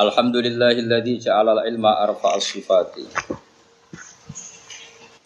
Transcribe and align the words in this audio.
Alhamdulillahilladzi 0.00 1.28
ja'ala 1.28 1.60
al-ilma 1.60 2.00
arfa'as 2.00 2.40
sifati. 2.40 3.04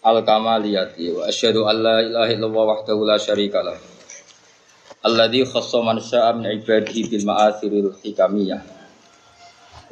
Al-kamaliyati 0.03 1.15
wa 1.15 1.31
asyhadu 1.31 1.63
an 1.63 1.79
la 1.79 2.03
ilaha 2.03 2.27
illallah 2.27 2.63
wahdahu 2.75 3.07
la 3.07 3.15
syarika 3.15 3.63
lah. 3.63 3.79
Alladzi 5.07 5.47
khassa 5.47 5.79
man 5.79 6.03
syaa 6.03 6.35
min 6.35 6.59
ibadihi 6.59 7.07
bil 7.07 7.23
ma'athiril 7.23 7.95
hikamiyah. 8.03 8.59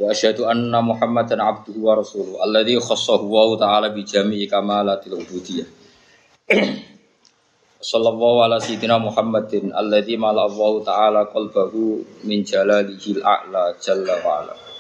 Wa 0.04 0.12
asyhadu 0.12 0.52
anna 0.52 0.84
Muhammadan 0.84 1.40
abduhu 1.40 1.80
wa 1.80 2.04
rasuluhu 2.04 2.44
alladzi 2.44 2.76
khassahu 2.76 3.24
wa 3.24 3.56
ta'ala 3.56 3.96
bi 3.96 4.04
jami'i 4.04 4.52
kamalatil 4.52 5.16
ubudiyah. 5.16 5.70
Sallallahu 7.84 8.52
ala 8.52 8.60
sayyidina 8.60 9.00
Muhammadin 9.00 9.72
alladzi 9.72 10.20
mala 10.20 10.52
ta'ala 10.52 11.32
qalbahu 11.32 12.04
min 12.28 12.44
jalalihil 12.44 13.24
a'la 13.24 13.80
jalla 13.80 14.20
wa 14.28 14.73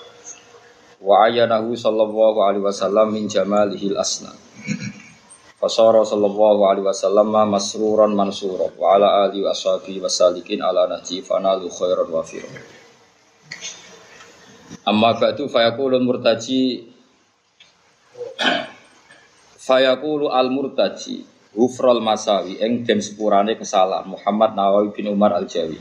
wa 1.03 1.27
ayanahu 1.27 1.75
sallallahu 1.75 2.39
alaihi 2.47 2.63
wasallam 2.63 3.11
min 3.11 3.27
jamalihil 3.27 3.99
asna 3.99 4.31
fasara 5.59 6.07
sallallahu 6.07 6.63
alaihi 6.63 6.87
wasallam 6.87 7.35
masruran 7.51 8.15
mansura 8.15 8.71
wa 8.79 8.95
ala 8.95 9.27
alihi 9.27 9.43
wa 9.43 9.51
ashabihi 9.51 9.99
wasalikin 9.99 10.63
ala 10.63 10.87
nahji 10.87 11.19
fanalu 11.19 11.67
khairan 11.67 12.07
wa 12.07 12.23
firan 12.23 12.55
amma 14.87 15.11
ba'du 15.19 15.51
fayaqulu 15.51 15.99
murtaji 15.99 16.87
fayaqulu 19.59 20.31
al 20.31 20.47
murtaji 20.47 21.35
Hufral 21.53 22.01
Masawi 22.01 22.57
eng 22.65 22.81
den 22.81 22.97
sepurane 22.97 23.53
kesalahan 23.53 24.09
Muhammad 24.09 24.57
Nawawi 24.57 24.89
bin 24.89 25.05
Umar 25.13 25.37
Al 25.37 25.45
Jawi 25.45 25.77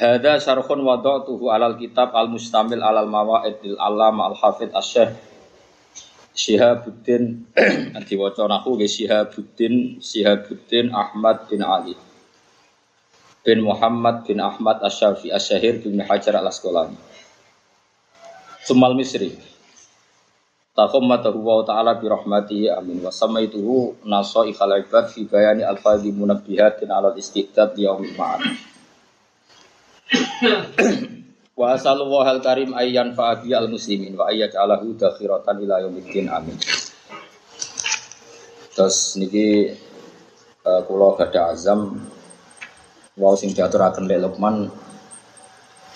Hada 0.00 0.40
syarhun 0.40 0.80
wada'tuhu 0.80 1.52
alal 1.52 1.76
kitab 1.76 2.16
al 2.16 2.32
mustamil 2.32 2.80
alal 2.80 3.04
mawaid 3.04 3.60
lil 3.60 3.76
alam 3.76 4.16
al 4.24 4.32
hafid 4.32 4.72
asyih 4.72 5.12
Syihabuddin 6.32 7.52
diwaca 8.08 8.48
nahu 8.48 8.80
ge 8.80 8.88
Syihabuddin 8.88 10.00
Syihabuddin 10.00 10.88
Ahmad 10.96 11.52
bin 11.52 11.60
Ali 11.60 11.92
bin 13.44 13.60
Muhammad 13.60 14.24
bin 14.24 14.40
Ahmad 14.40 14.80
Asyafi 14.80 15.28
Asyahir 15.36 15.84
bin 15.84 16.00
Hajar 16.00 16.40
al 16.40 16.48
Asqalani 16.48 16.96
Sumal 18.64 18.96
Misri. 18.96 19.36
Takommatahu 20.76 21.44
wa 21.44 21.60
ta'ala 21.66 22.00
bi 22.00 22.08
rahmatihi 22.08 22.72
amin. 22.72 23.04
Wa 23.04 23.12
samaituhu 23.12 24.00
nasa 24.08 24.48
ikhal 24.48 24.80
ibad 24.80 25.12
fi 25.12 25.28
bayani 25.28 25.60
alfadhi 25.60 26.08
munabbihatin 26.08 26.88
ala 26.88 27.12
istidad 27.20 27.76
yaumil 27.76 28.16
ma'ad 28.16 28.69
Wa 31.60 31.76
asallallahu 31.76 32.24
al 32.24 32.40
karim 32.40 32.72
ayyan 32.72 33.12
fa'abi 33.12 33.52
al 33.52 33.68
muslimin 33.68 34.16
wa 34.16 34.32
ayyaj 34.32 34.56
alahu 34.56 34.96
dakhiratan 34.96 35.60
ila 35.60 35.84
yaumiddin 35.84 36.32
amin. 36.32 36.56
Terus 38.72 39.20
niki 39.20 39.76
uh, 40.64 40.80
kula 40.88 41.20
azam 41.52 42.00
wau 43.20 43.36
sing 43.36 43.52
diaturaken 43.52 44.08
Lek 44.08 44.24
Lukman 44.24 44.72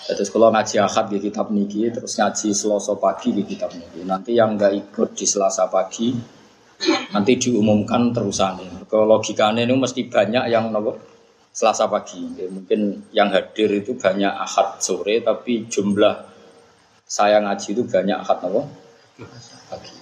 Terus 0.05 0.29
kalau 0.29 0.53
ngaji 0.53 0.77
akad 0.85 1.09
di 1.09 1.17
kitab 1.17 1.49
niki, 1.49 1.89
terus 1.89 2.13
ngaji 2.13 2.53
selasa 2.53 2.93
pagi 2.93 3.33
di 3.33 3.41
kitab 3.41 3.73
niki. 3.73 4.05
Nanti 4.05 4.37
yang 4.37 4.53
nggak 4.53 4.73
ikut 4.85 5.17
di 5.17 5.25
selasa 5.25 5.65
pagi, 5.65 6.13
nanti 7.09 7.41
diumumkan 7.41 8.13
terusan. 8.13 8.85
Kalau 8.85 9.09
logikanya 9.09 9.65
ini 9.65 9.73
mesti 9.73 10.05
banyak 10.05 10.45
yang 10.53 10.69
nopo 10.69 11.14
selasa 11.55 11.87
pagi. 11.87 12.19
Ya, 12.35 12.51
mungkin 12.51 13.07
yang 13.15 13.31
hadir 13.31 13.71
itu 13.71 13.95
banyak 13.95 14.29
akad 14.29 14.83
sore, 14.83 15.23
tapi 15.23 15.71
jumlah 15.71 16.27
saya 17.07 17.39
ngaji 17.39 17.67
itu 17.71 17.83
banyak 17.87 18.17
akad 18.19 18.43
nopo 18.43 18.67
pagi. 19.71 19.95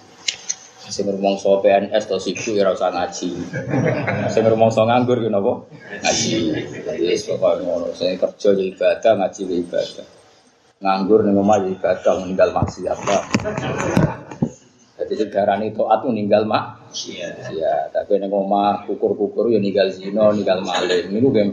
Sing 0.84 1.08
rumangsa 1.08 1.64
PNS 1.64 2.12
atau 2.12 2.19
sibuk 2.19 2.59
ya 2.59 2.68
usah 2.74 2.91
ngaji. 2.91 3.30
Sing 4.28 4.44
rumangsa 4.44 4.84
nganggur 4.84 5.22
ya 5.24 5.31
napa? 5.31 5.64
Ngaji. 6.03 6.34
Wis 7.00 7.24
pokoke 7.24 7.64
ngono. 7.64 7.88
Sing 7.96 8.20
kerja 8.20 8.50
ya 8.52 8.64
ibadah, 8.68 9.12
ngaji 9.16 9.41
ya 9.47 9.56
ibadah. 9.64 10.08
Nganggur 10.84 11.24
ning 11.24 11.40
omah 11.40 11.64
ya 11.64 11.72
ibadah, 11.72 12.14
meninggal 12.20 12.52
maksiat. 12.52 13.00
Jadi 15.03 15.28
sekarang 15.28 15.68
itu 15.68 15.84
atu 15.86 16.09
ninggal 16.09 16.47
mak. 16.47 16.90
Iya. 16.96 17.91
Tapi 17.91 18.18
ning 18.18 18.31
omah 18.31 18.88
kukur-kukur 18.88 19.52
ya 19.52 19.59
ninggal 19.59 19.91
zina, 19.91 20.31
ninggal 20.31 20.64
maling. 20.64 21.12
Niku 21.12 21.30
game 21.30 21.52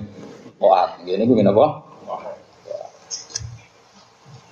toat. 0.56 1.03
Ngene 1.03 1.27
niku 1.27 1.43
napa? 1.43 1.66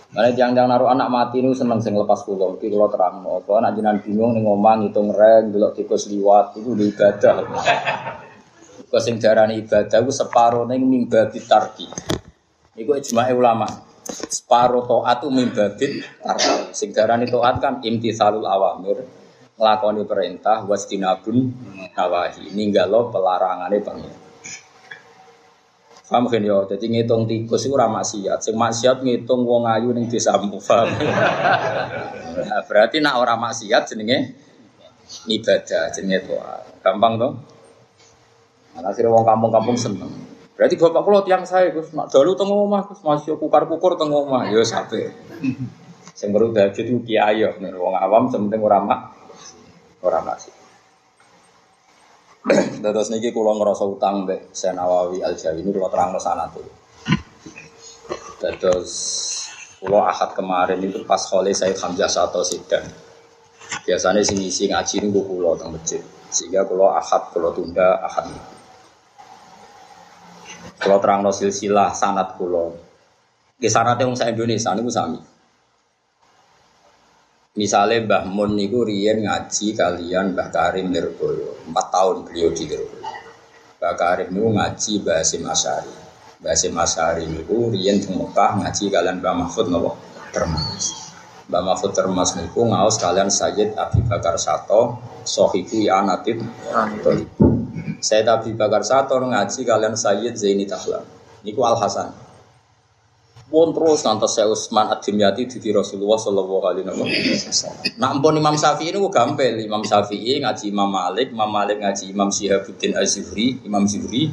Mana 0.09 0.33
jangan-jangan 0.33 0.71
naruh 0.73 0.89
anak 0.89 1.09
mati 1.13 1.45
nu 1.45 1.53
seneng 1.53 1.85
sing 1.85 1.93
lepas 1.93 2.25
pulau. 2.25 2.57
Iki 2.57 2.73
kalau 2.73 2.89
terang 2.89 3.21
mau. 3.21 3.45
Kalau 3.45 3.61
nak 3.61 3.77
jinan 3.77 4.01
bingung 4.01 4.35
nih 4.35 4.43
ngomong 4.43 4.89
ngitung 4.89 5.13
reng, 5.13 5.53
delok 5.53 5.77
tikus 5.77 6.09
liwat 6.09 6.57
itu 6.57 6.73
ibadah. 6.75 7.45
Kau 8.89 8.99
sing 8.99 9.21
darani 9.21 9.61
ibadah 9.61 10.01
itu 10.01 10.13
separuh 10.13 10.65
neng 10.65 10.81
mimba 10.89 11.29
bitarki. 11.29 11.87
Iku 12.75 12.97
ijma 12.97 13.29
ulama. 13.37 13.88
Separuh 14.09 14.89
toat 14.89 15.21
itu 15.21 15.29
mimba 15.29 15.77
bit 15.77 16.01
tarki. 16.25 16.73
Sing 16.73 16.97
darani 16.97 17.29
toat 17.29 17.61
kan 17.61 17.79
awamir. 17.85 19.05
Ngelakoni 19.59 20.07
perintah 20.07 20.65
wastinabun 20.65 21.53
nawahi. 21.93 22.55
Ninggalo 22.55 23.13
pelarangannya 23.13 23.79
bangun. 23.85 24.15
Paham 26.09 26.25
kan 26.33 26.41
yo, 26.41 26.65
jadi 26.65 26.89
ngitung 26.89 27.29
tikus 27.29 27.69
itu 27.69 27.77
ramah 27.77 28.01
maksiat. 28.01 28.41
Sing 28.41 28.57
maksiat 28.57 29.05
ngitung 29.05 29.45
wong 29.45 29.69
ayu 29.69 29.93
ning 29.93 30.09
desamu, 30.09 30.57
paham? 30.57 30.89
Nah, 32.49 32.65
berarti 32.65 33.05
nak 33.05 33.21
ora 33.21 33.37
maksiat 33.37 33.93
jenenge 33.93 34.33
ibadah, 35.29 35.93
jenenge 35.93 36.25
doa. 36.25 36.65
Gampang 36.81 37.21
dong? 37.21 37.35
Nah, 38.73 38.89
akhirnya 38.89 39.13
wong 39.13 39.27
kampung-kampung 39.29 39.77
seneng. 39.77 40.09
Berarti 40.59 40.75
bapak 40.75 41.03
kula 41.07 41.23
tiang 41.23 41.47
saya 41.47 41.71
Gus, 41.71 41.95
nak 41.95 42.11
dalu 42.11 42.35
teng 42.35 42.51
omah 42.51 42.91
Gus, 42.91 42.99
masih 43.07 43.39
kukar-kukur 43.39 43.95
teng 43.95 44.11
omah. 44.11 44.51
Yo 44.51 44.67
sampe. 44.67 45.15
Sing 46.19 46.35
baru 46.35 46.51
dadi 46.51 46.83
itu 46.83 46.99
kiai 47.07 47.47
yo, 47.47 47.55
wong 47.63 47.95
awam 47.95 48.27
sementing 48.27 48.59
ora 48.59 48.83
mak 48.83 49.01
ora 50.03 50.19
maksiat. 50.19 50.59
Terus 52.83 53.07
niki 53.15 53.31
kula 53.31 53.55
ngerasa 53.55 53.87
utang 53.87 54.27
mbek 54.27 54.51
Senawawi 54.51 55.23
Al 55.23 55.39
Jawi 55.39 55.63
ini 55.63 55.71
kula 55.71 55.95
terangno 55.95 56.19
sanad. 56.19 56.51
Terus 58.43 58.91
kula 59.79 60.11
ahad 60.11 60.35
kemarin 60.35 60.83
itu 60.83 61.07
pas 61.07 61.23
Khalil 61.23 61.55
Said 61.55 61.79
Hamzah 61.79 62.11
Sato 62.11 62.43
Sidan. 62.43 62.83
Biasanya 63.87 64.27
sing 64.27 64.43
isi 64.43 64.67
ngaji 64.67 65.07
niku 65.07 65.23
kula 65.23 65.55
teng. 65.55 65.71
Sehingga 66.35 66.67
kula 66.67 66.99
ahad 66.99 67.31
kula 67.31 67.55
tunda 67.55 68.03
ahad. 68.03 68.58
Kula 70.79 70.97
terangno 71.03 71.35
silsilah 71.35 71.91
sanad 71.91 72.39
kula. 72.39 72.71
Nggih 73.59 73.73
sanate 73.73 74.07
wong 74.07 74.15
sak 74.15 74.31
Indonesia 74.31 74.71
niku 74.79 74.91
sami. 74.95 75.21
Misalnya 77.59 78.07
Mbah 78.07 78.23
Mun 78.31 78.55
niku 78.55 78.87
riyen 78.87 79.27
ngaji 79.27 79.75
kalian 79.75 80.31
Mbah 80.31 80.49
Karim 80.55 80.95
Nirboyo, 80.95 81.67
4 81.67 81.75
tahun 81.75 82.17
beliau 82.23 82.55
di 82.55 82.71
Nirboyo. 82.71 83.03
Mbah 83.83 83.95
Karim 83.99 84.31
niku 84.31 84.49
ngaji 84.55 84.93
Mbah 85.03 85.17
Hasim 85.19 85.43
Asyari. 85.43 85.95
Mbah 86.39 86.55
Hasim 86.55 86.79
Asyari 86.79 87.27
niku 87.27 87.75
riyen 87.75 87.99
di 87.99 88.15
Mekah 88.15 88.63
ngaji 88.63 88.85
kalian 88.95 89.19
Mbah 89.19 89.35
Mahfud 89.35 89.75
napa? 89.75 89.91
Termas. 90.31 91.11
Mbah 91.51 91.63
Mahfud 91.67 91.91
Termas 91.99 92.39
niku 92.39 92.63
ngaos 92.63 92.95
kalian 93.03 93.27
Sayyid 93.27 93.75
Abi 93.75 94.07
Bakar 94.07 94.39
Sato, 94.39 95.03
Sohibu 95.27 95.83
Anatit. 95.91 96.39
Sayyid 97.99 98.27
Abi 98.31 98.55
Bakar 98.55 98.87
Sato 98.87 99.19
ngaji 99.19 99.61
kalian 99.67 99.95
Sayyid 99.99 100.35
Zaini 100.39 100.65
Tahlan. 100.65 101.03
Niku 101.43 101.63
Al 101.67 101.79
Hasan. 101.79 102.29
pun 103.49 103.73
terus 103.73 104.05
ngantos 104.05 104.37
saya 104.37 104.45
Utsman 104.53 104.93
Ad-Dimyati 104.93 105.49
di 105.49 105.73
Rasulullah 105.73 106.21
Shallallahu 106.21 106.65
Alaihi 106.69 106.85
Wasallam. 106.85 107.97
Nah, 107.97 108.13
ampun 108.13 108.37
Imam 108.37 108.53
Syafi'i 108.53 108.93
ini 108.93 109.01
gampil. 109.09 109.57
Imam 109.65 109.81
Syafi'i 109.81 110.45
ngaji 110.45 110.69
Imam 110.69 110.93
Malik, 110.93 111.33
Imam 111.33 111.49
Malik 111.49 111.81
ngaji 111.81 112.13
Imam 112.13 112.29
Syihabuddin 112.29 112.93
Az-Zuhri, 113.01 113.65
Imam 113.65 113.89
Zuhri, 113.89 114.29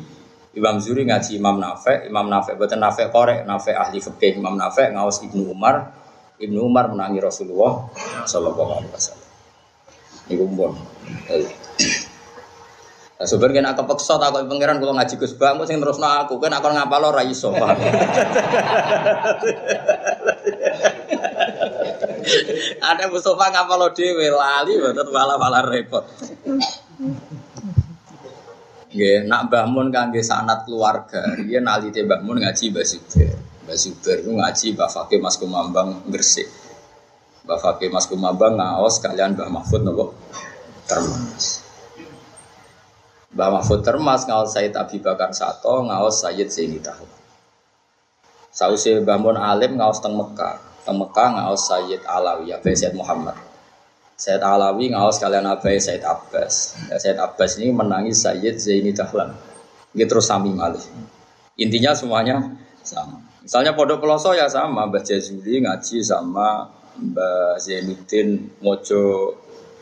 Imam 0.52 0.84
Zuhri 0.84 1.08
ngaji 1.08 1.40
Imam 1.40 1.56
Nafek, 1.64 2.12
Imam 2.12 2.28
Nafek 2.28 2.60
betul 2.60 2.80
Nafek 2.84 3.08
korek, 3.16 3.48
Nafek 3.48 3.76
ahli 3.80 4.04
fikih, 4.04 4.36
Imam 4.36 4.60
Nafek 4.60 4.92
ngawas 4.92 5.24
Ibnu 5.24 5.48
Umar, 5.48 5.96
Ibnu 6.36 6.60
Umar 6.60 6.92
menangi 6.92 7.24
Rasulullah 7.24 7.88
Sallallahu 8.28 8.84
Alaihi 8.84 8.92
Wasallam. 8.92 9.28
Ini 10.28 10.36
kumpul. 10.36 10.72
Nah, 13.16 13.24
sebenarnya 13.24 13.64
nak 13.64 13.80
kepeksa 13.80 14.20
tak 14.20 14.36
kau 14.36 14.44
pangeran 14.44 14.76
kalau 14.84 14.92
ngaji 14.92 15.16
Gus 15.16 15.40
Bang, 15.40 15.56
sing 15.64 15.80
terus 15.80 15.96
aku 16.04 16.36
kan 16.36 16.52
aku 16.52 16.68
ngapa 16.68 16.96
lo 17.00 17.16
raiso 17.16 17.48
Ada 22.84 23.08
Mustafa 23.12 23.56
ngapa 23.56 23.74
lo 23.80 23.88
dewe 23.96 24.28
lali, 24.28 24.76
betul 24.84 25.16
malah 25.16 25.40
malah 25.40 25.64
repot. 25.64 26.04
Nggih, 28.92 29.28
nak 29.32 29.48
Mbah 29.48 29.64
Mun 29.72 29.96
kangge 29.96 30.20
sanat 30.20 30.68
keluarga, 30.68 31.40
dia 31.40 31.64
nalite 31.64 32.04
Mbah 32.04 32.20
Mun 32.20 32.44
ngaji 32.44 32.72
Mbah 32.76 32.84
Zubair. 32.84 33.36
Mbah 33.64 33.78
Zubair 33.80 34.28
ku 34.28 34.32
ngaji 34.36 34.76
Mbah 34.76 34.92
Fakih 34.92 35.24
Mas 35.24 35.40
Kumambang 35.40 36.04
Gresik. 36.12 36.52
Mbah 37.48 37.64
Fakih 37.64 37.88
Mas 37.88 38.12
Kumambang 38.12 38.60
ngaos 38.60 39.00
kalian 39.00 39.40
Mbah 39.40 39.48
Mahfud 39.48 39.88
nopo 39.88 40.12
termas. 40.84 41.65
Mbah 43.36 43.52
Mahfud 43.52 43.84
termas 43.84 44.24
ngaos 44.24 44.56
Said 44.56 44.72
Abi 44.80 45.04
Bakar 45.04 45.36
Sato, 45.36 45.84
ngaos 45.84 46.24
Sayyid 46.24 46.48
Tahu. 46.80 47.04
Sausi 48.48 48.96
Mbah 48.96 49.20
Mun 49.20 49.36
alim 49.36 49.76
ngaos 49.76 50.00
teng 50.00 50.16
Mekah. 50.16 50.88
Teng 50.88 50.96
Mekah 50.96 51.36
ngaos 51.36 51.68
Sayyid 51.68 52.08
Alawi, 52.08 52.56
ya 52.56 52.64
Sayyid 52.64 52.96
Muhammad. 52.96 53.36
Said 54.16 54.40
Alawi 54.40 54.96
ngawas 54.96 55.20
kalian 55.20 55.44
abai 55.52 55.76
Said 55.84 56.08
Abbas. 56.08 56.80
Ya, 56.88 56.96
Said 56.96 57.20
Abbas 57.20 57.60
ini 57.60 57.76
menangis 57.76 58.24
Sayyid 58.24 58.56
Zaini 58.56 58.96
Dahlan. 58.96 59.36
Gitu 59.92 60.08
terus 60.08 60.32
sami 60.32 60.56
malih. 60.56 60.84
Intinya 61.60 61.92
semuanya 61.92 62.40
sama. 62.88 63.20
Misalnya 63.44 63.76
pondok 63.76 64.00
peloso 64.00 64.32
ya 64.32 64.48
sama, 64.48 64.88
Mbah 64.88 65.04
Jazuli 65.04 65.60
ngaji 65.60 66.00
sama 66.00 66.72
Mbah 66.96 67.60
Zainuddin 67.60 68.64
Mojo 68.64 69.36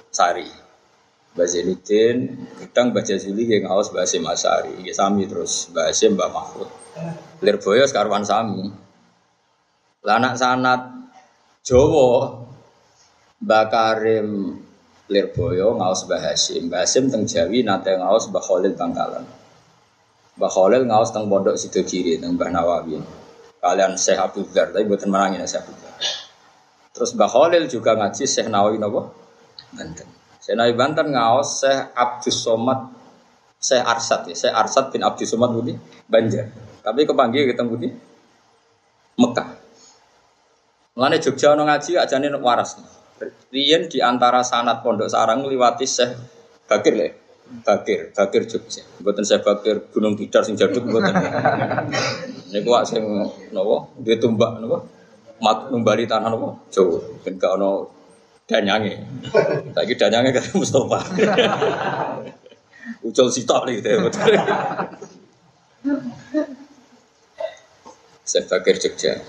Sari. 0.09 0.62
Mbah 1.33 1.49
Zainuddin, 1.49 2.17
kadang 2.61 2.93
Mbah 2.93 3.01
Jazuli 3.01 3.49
yang 3.49 3.65
ngawas 3.65 3.89
Mbah 3.89 4.05
Hasim 4.05 4.21
Asari. 4.29 4.85
Ya 4.85 4.93
sami 4.93 5.25
terus, 5.25 5.73
Mbah 5.73 5.89
Hasim, 5.89 6.13
Mbah 6.13 6.29
Mahfud. 6.29 6.69
Lirboyo 7.41 7.89
sekarwan 7.89 8.21
sami. 8.21 8.69
Lanak 10.05 10.37
sanat 10.37 10.93
Jawa 11.65 12.37
Mbak 13.41 13.65
Karim 13.73 14.27
Lirboyo 15.09 15.73
ngaos 15.73 16.05
Mbah 16.05 16.21
Hasim. 16.21 16.69
Hasim 16.69 17.09
teng 17.09 17.25
Jawi 17.25 17.65
nate 17.65 17.97
ngaos 17.97 18.29
Mbah 18.29 18.43
Khalil 18.45 18.77
Bangkalan. 18.77 19.25
Mbah 20.37 20.51
Khalil 20.53 20.85
ngaos 20.85 21.17
teng 21.17 21.25
Pondok 21.33 21.57
Sidogiri 21.57 22.21
teng 22.21 22.37
Mbah 22.37 22.53
Nawawi. 22.53 23.01
Kalian 23.57 23.97
Syekh 23.97 24.21
Abdul 24.21 24.45
tapi 24.53 24.85
buatan 24.85 25.09
menangin 25.09 25.41
Syekh 25.49 25.65
Abdul. 25.65 25.81
Terus 26.93 27.09
Mbah 27.17 27.25
Khalil 27.25 27.65
juga 27.65 27.97
ngaji 27.97 28.21
Syekh 28.29 28.53
Nawawi 28.53 28.77
napa? 28.77 29.09
Banten. 29.73 30.22
Syekh 30.43 30.59
Nawawi 30.59 30.75
Banten 30.75 31.07
ngaos 31.15 31.63
Syekh 31.63 31.95
Abdul 31.95 32.35
Somad 32.35 32.79
Syekh 33.63 33.79
Arsad 33.79 34.27
ya, 34.27 34.35
Syekh 34.35 34.51
Arsad 34.51 34.91
bin 34.91 34.99
Abdul 35.07 35.23
Somad 35.23 35.55
Budi 35.55 35.71
Banjar. 36.03 36.51
Tapi 36.83 37.07
kepanggil 37.07 37.47
ketemu 37.47 37.73
di 37.79 37.89
Mekah. 39.23 39.49
Mulane 40.99 41.23
Jogja 41.23 41.55
ono 41.55 41.63
ngaji 41.63 41.95
ajane 41.95 42.27
waras. 42.43 42.75
Rian 43.55 43.87
di 43.87 44.03
antara 44.03 44.43
sanat 44.43 44.83
pondok 44.83 45.07
sarang 45.07 45.47
liwati 45.47 45.87
Syekh 45.87 46.11
Bakir 46.67 46.93
le. 46.99 47.07
Bakir, 47.63 48.11
Bakir 48.11 48.43
Jogja. 48.43 48.83
Buatan 48.99 49.23
Syekh 49.23 49.47
Bakir 49.47 49.95
Gunung 49.95 50.19
Tidar 50.19 50.43
sing 50.43 50.59
jaduk 50.59 50.83
buatan. 50.83 51.23
Ini 52.51 52.59
gua 52.67 52.83
sing 52.83 53.07
nopo, 53.55 53.95
dia 54.03 54.19
tumbak 54.19 54.59
nopo, 54.59 54.77
mat 55.39 55.71
numbali 55.71 56.03
tanah 56.03 56.27
nopo, 56.27 56.67
Jawa. 56.67 56.99
Ben 57.23 57.39
gak 57.39 57.55
ono 57.55 58.02
danyange. 58.49 58.93
Lagi 59.73 59.95
danyange 59.95 60.31
kata 60.35 60.51
Mustafa. 60.55 60.99
Ucul 63.07 63.27
sitok 63.31 63.65
nih 63.67 63.73
gitu 63.79 63.89
ya. 63.91 63.97
Syekh 68.23 68.47
Bakir 68.47 68.79
Jogja. 68.79 69.19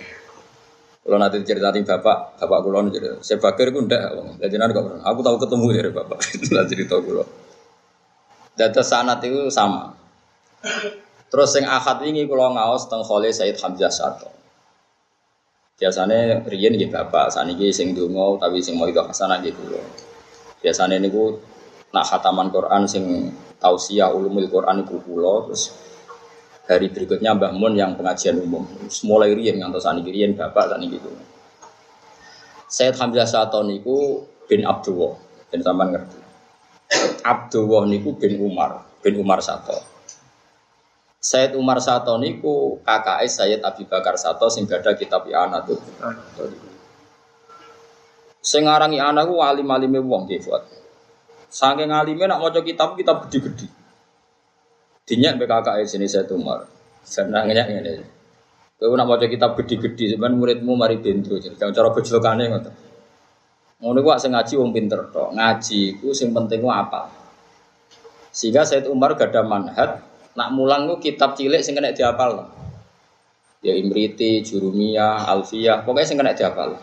Kalau 1.05 1.21
nanti 1.21 1.37
cerita 1.45 1.69
nanti 1.69 1.85
bapak, 1.85 2.41
bapak 2.41 2.59
kulo 2.65 2.81
nih 2.89 2.93
cerita. 2.97 3.21
Saya 3.21 3.37
bakir 3.37 3.77
gue 3.77 3.85
ndak, 3.85 4.41
jadi 4.41 4.57
nanti 4.57 4.73
kok 4.73 5.05
aku 5.05 5.21
tahu 5.21 5.37
ketemu 5.37 5.67
dari 5.77 5.93
bapak. 5.93 6.17
Itulah 6.33 6.65
cerita 6.65 6.97
kulo. 6.97 7.29
Data 8.57 8.81
sanat 8.81 9.21
itu 9.21 9.53
sama. 9.53 9.93
Terus 11.29 11.51
yang 11.61 11.69
akad 11.69 12.01
ini 12.09 12.25
kulo 12.25 12.57
ngaos 12.57 12.89
teng 12.89 13.05
Khole 13.05 13.29
Said 13.29 13.61
Hamzah 13.61 13.93
Sato. 13.93 14.33
Biasanya 15.75 16.47
riyen 16.47 16.79
gitu 16.79 16.95
bapak, 16.95 17.35
saat 17.35 17.51
ini 17.51 17.75
sing 17.75 17.99
dungo 17.99 18.39
tapi 18.39 18.63
sing 18.63 18.79
mau 18.79 18.87
itu 18.87 19.03
hasanah 19.03 19.43
gitu 19.43 19.59
kulo. 19.59 19.83
Biasanya 20.63 21.03
ini 21.03 21.11
gue 21.11 21.29
nak 21.91 22.07
khataman 22.07 22.55
Quran 22.55 22.87
sing 22.87 23.35
tausiah 23.59 24.11
ulumul 24.15 24.47
Quran 24.47 24.87
itu 24.87 25.03
kulo 25.03 25.51
terus 25.51 25.75
hari 26.71 26.89
berikutnya 26.95 27.35
Mbah 27.35 27.53
Mun 27.59 27.75
yang 27.75 27.99
pengajian 27.99 28.39
umum. 28.39 28.63
Mulai 29.03 29.35
riyen 29.35 29.59
ngantos 29.59 29.83
saniki 29.83 30.15
riyen 30.15 30.39
bapak 30.39 30.71
tani 30.71 30.87
gitu. 30.95 31.11
Said 32.71 32.95
Hamzah 32.95 33.27
Sato 33.27 33.63
niku 33.67 34.27
bin 34.51 34.67
Abdullah, 34.67 35.15
dan 35.51 35.63
sampean 35.63 35.95
ngerti. 35.95 36.19
Abdullah 37.23 37.87
niku 37.87 38.15
bin 38.19 38.39
Umar, 38.43 38.83
bin 39.03 39.15
Umar 39.19 39.39
Sato. 39.43 39.94
Said 41.25 41.57
Umar 41.57 41.81
Sato 41.81 42.21
niku 42.21 42.85
kakak 42.85 43.25
Sayyid 43.25 43.65
Abi 43.65 43.89
Bakar 43.89 44.21
Sato 44.21 44.53
sing 44.53 44.69
gada 44.69 44.93
kitab 44.93 45.25
I'ana 45.25 45.65
tuh. 45.65 45.81
Sing 48.45 48.69
arangi 48.69 49.01
anak 49.01 49.33
ku 49.33 49.41
alim-alime 49.41 50.05
wong 50.05 50.29
nggih 50.29 50.45
buat. 50.45 50.69
Saking 51.49 51.89
alime 51.97 52.29
nak 52.29 52.45
maca 52.45 52.61
kitab 52.61 52.93
kitab 52.93 53.25
gede-gede. 53.25 53.73
Dinyak 55.09 55.41
BKK 55.41 55.89
sini 55.89 56.05
saya 56.05 56.29
tumar. 56.29 56.69
Senang 57.01 57.49
nyak 57.49 57.73
ngene. 57.73 58.05
Kowe 58.77 58.93
nak 58.93 59.09
maca 59.09 59.25
kitab 59.25 59.57
gede-gede 59.57 60.13
sampean 60.13 60.37
muridmu 60.37 60.77
mari 60.77 61.01
bentro. 61.01 61.41
Jangan 61.41 61.73
cara 61.73 61.89
bejlokane 61.89 62.45
ngoten. 62.53 62.75
Ngono 63.81 63.99
ku 64.05 64.13
sing 64.21 64.37
ngaji 64.37 64.61
wong 64.61 64.77
pinter 64.77 65.09
tok. 65.09 65.33
Ngaji 65.33 66.05
ku 66.05 66.13
sing 66.13 66.37
penting 66.37 66.61
ku 66.61 66.69
apa? 66.69 67.09
Sehingga 68.29 68.69
Said 68.69 68.93
Umar 68.93 69.17
gak 69.17 69.33
ada 69.33 69.41
manhat 69.41 70.13
nak 70.35 70.49
mulang 70.51 70.91
ku 70.91 70.99
kitab 70.99 71.39
cilik 71.39 71.63
sing 71.63 71.79
kena 71.79 71.95
dihafal. 71.95 72.51
Ya 73.65 73.73
Imriti, 73.73 74.45
Jurumiyah, 74.45 75.25
Alfiyah, 75.25 75.87
pokoknya 75.87 76.07
sing 76.07 76.19
kena 76.21 76.37
dihafal. 76.37 76.77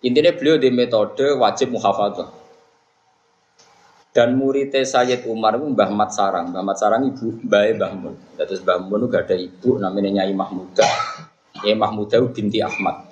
Intinya 0.00 0.32
beliau 0.32 0.56
di 0.56 0.70
metode 0.72 1.34
wajib 1.36 1.74
muhafadzah. 1.74 2.30
Dan 4.14 4.38
muridnya 4.38 4.86
Sayyid 4.86 5.26
Umar 5.26 5.58
itu 5.58 5.66
Mbah 5.66 5.90
Mat 5.90 6.14
Sarang. 6.14 6.54
Mbah 6.54 6.62
Mat 6.62 6.78
Sarang 6.78 7.02
ibu 7.02 7.34
Mbah 7.42 7.62
Mbah 7.74 7.92
Mun. 7.98 8.14
Terus 8.38 8.62
Mbah 8.62 8.78
Mun 8.78 9.10
itu 9.10 9.16
ada 9.18 9.34
ibu 9.34 9.70
namanya 9.82 10.22
Nyai 10.22 10.30
Mahmuda. 10.30 10.86
Nyai 11.66 11.74
Mahmuda 11.74 12.22
itu 12.22 12.28
binti 12.30 12.62
Ahmad. 12.62 13.10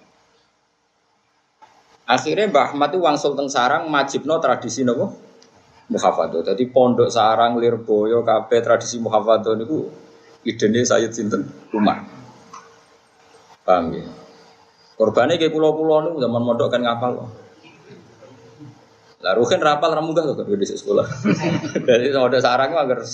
Akhirnya 2.07 2.47
Mbah 2.47 2.65
Ahmad 2.71 2.95
itu 2.95 3.03
wangsul 3.03 3.35
teng 3.35 3.51
Sarang 3.51 3.91
majibno 3.91 4.39
tradisi 4.39 4.87
nopo 4.87 5.32
muhafadzah. 5.93 6.41
Jadi 6.49 6.65
pondok 6.73 7.13
Sarang, 7.13 7.61
Lirboyo, 7.61 8.25
kabeh 8.25 8.65
tradisi 8.65 8.97
muhafadzah 8.97 9.53
niku 9.61 9.93
idene 10.49 10.81
Sayyid 10.81 11.13
sinten 11.13 11.45
Umar. 11.77 12.09
Paham 13.63 13.93
ya? 13.93 14.09
Kayak 14.97 15.53
pulau-pulau 15.53 16.09
niku 16.09 16.19
zaman 16.25 16.43
mondok 16.43 16.69
kan 16.73 16.81
ngapal. 16.81 17.13
Lah 19.23 19.39
Ruhin 19.39 19.63
rapal 19.63 19.95
ramu 19.95 20.11
gak 20.19 20.35
kok 20.35 20.51
di 20.51 20.67
sekolah. 20.67 21.07
Jadi 21.87 22.11
ada 22.11 22.39
sarang 22.43 22.75
agar 22.75 23.07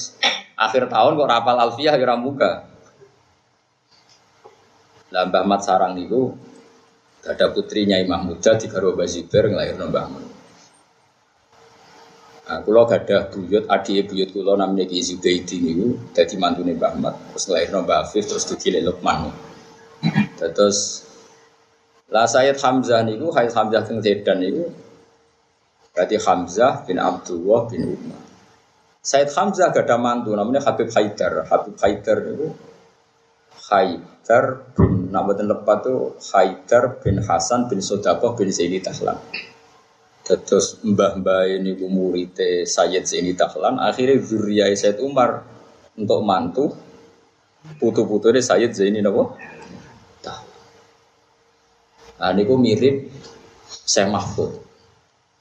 akhir 0.57 0.89
tahun 0.89 1.13
kok 1.21 1.29
rapal 1.29 1.57
alfiah 1.61 1.95
ya 2.01 2.05
ramu 2.09 2.33
gak. 2.33 2.65
Lah 5.13 5.25
Mbah 5.29 5.45
Mat 5.45 5.61
Sarang 5.65 5.97
niku 5.97 6.33
ada 7.29 7.53
putrinya 7.53 8.01
Imam 8.01 8.25
Muda 8.25 8.57
di 8.57 8.73
Garo 8.73 8.97
Baziber 8.97 9.53
ngelahirno 9.53 9.85
Mbah. 9.93 10.07
Nah, 12.49 12.65
gak 12.65 13.05
ada 13.05 13.29
buyut, 13.29 13.69
adik 13.69 14.09
buyut 14.09 14.33
kulo 14.33 14.57
namanya 14.57 14.89
Ki 14.89 15.05
Zubaidi 15.05 15.61
niku 15.61 16.01
dadi 16.17 16.41
mantune 16.41 16.73
Mbah 16.81 16.97
Mat. 16.97 17.15
Terus 17.37 17.45
ngelahirno 17.45 17.85
Mbah 17.85 17.99
Afif 18.09 18.25
terus 18.25 18.49
dikile 18.49 18.81
Lukman. 18.81 19.29
Terus 20.41 21.05
lah 22.09 22.25
Sayyid 22.25 22.57
Hamzah 22.57 23.05
niku 23.05 23.29
Sayyid 23.37 23.53
Hamzah 23.53 23.85
teng 23.85 24.01
Sedan 24.01 24.41
niku 24.41 24.65
Berarti 25.93 26.17
Hamzah 26.17 26.89
bin 26.89 26.97
Abdullah 26.97 27.69
bin 27.69 27.91
Umar. 27.91 28.23
Said 29.05 29.29
Hamzah 29.35 29.69
gak 29.69 29.85
ada 29.85 30.01
mantu 30.01 30.33
namanya 30.33 30.65
Habib 30.65 30.89
Haidar. 30.95 31.45
Habib 31.53 31.75
Haidar 31.77 32.23
itu 32.33 32.49
Haidar 33.69 34.73
bin 34.73 35.13
Nabatin 35.13 35.53
lepat 35.53 35.85
itu 35.85 36.17
Haidar 36.33 37.03
bin 37.05 37.21
Hasan 37.21 37.69
bin 37.69 37.83
Sodakoh 37.85 38.39
bin 38.39 38.49
Zaini 38.49 38.81
Tahlan. 38.81 39.21
Terus 40.29 40.77
mbah-mbah 40.85 41.49
ini 41.49 41.73
murite 41.89 42.69
Sayyid 42.69 43.09
Zaini 43.09 43.33
Tahlan. 43.33 43.81
Akhirnya 43.81 44.21
zuriyah 44.21 44.69
Said 44.77 45.01
Umar 45.01 45.49
untuk 45.97 46.21
mantu 46.21 46.77
putu-putu 47.81 48.29
ini 48.29 48.45
Sayyid 48.45 48.77
Zaini 48.77 49.01
Nabo. 49.01 49.33
Nah 52.19 52.35
niku 52.35 52.61
mirip 52.61 53.09
Syekh 53.89 54.11
Mahfud. 54.11 54.53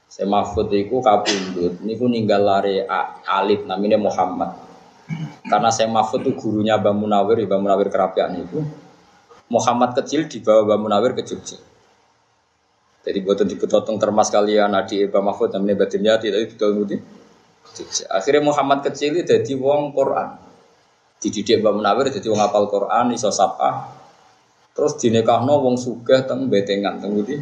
Syekh 0.08 0.29
Mahfud 0.29 0.72
iku 0.72 1.03
kabundut, 1.03 1.82
niku 1.84 2.06
ninggal 2.08 2.41
lari 2.48 2.79
alif 3.27 3.65
namanya 3.67 4.00
Muhammad. 4.00 4.56
Karena 5.51 5.67
Syekh 5.74 5.91
Mahfud 5.91 6.22
itu 6.24 6.32
gurunya 6.38 6.79
Mbah 6.79 6.96
Munawir, 6.96 7.44
Mbah 7.44 7.60
Munawir 7.60 7.91
kerapian 7.91 8.39
itu. 8.39 8.63
Muhammad 9.51 9.98
kecil 10.00 10.29
dibawa 10.29 10.63
Mbah 10.63 10.79
Munawir 10.79 11.12
ke 11.17 11.25
Jogja. 11.25 11.58
Jadi 13.08 13.24
buatan 13.24 13.48
dipotong 13.48 13.96
termas 13.96 14.28
kalian 14.28 14.76
adik 14.76 15.08
Mbah 15.08 15.32
Mahfud 15.32 15.56
namanya 15.56 15.88
batinnya 15.88 16.20
tidak 16.20 16.52
itu 16.52 16.68
Akhirnya 18.12 18.44
Muhammad 18.44 18.84
kecil 18.84 19.16
itu 19.16 19.32
jadi 19.32 19.54
wong 19.56 19.96
Quran. 19.96 20.36
Dididik 21.24 21.64
Mbah 21.64 21.72
Munawir 21.72 22.12
jadi 22.12 22.28
wong 22.28 22.44
apal 22.44 22.68
Quran, 22.68 23.16
iso 23.16 23.32
sapa. 23.32 23.96
Terus 24.76 25.00
dinekahno 25.00 25.56
wong 25.64 25.80
sugih 25.80 26.28
teng 26.28 26.52
betengan 26.52 27.00
teng 27.00 27.16
ngendi? 27.16 27.40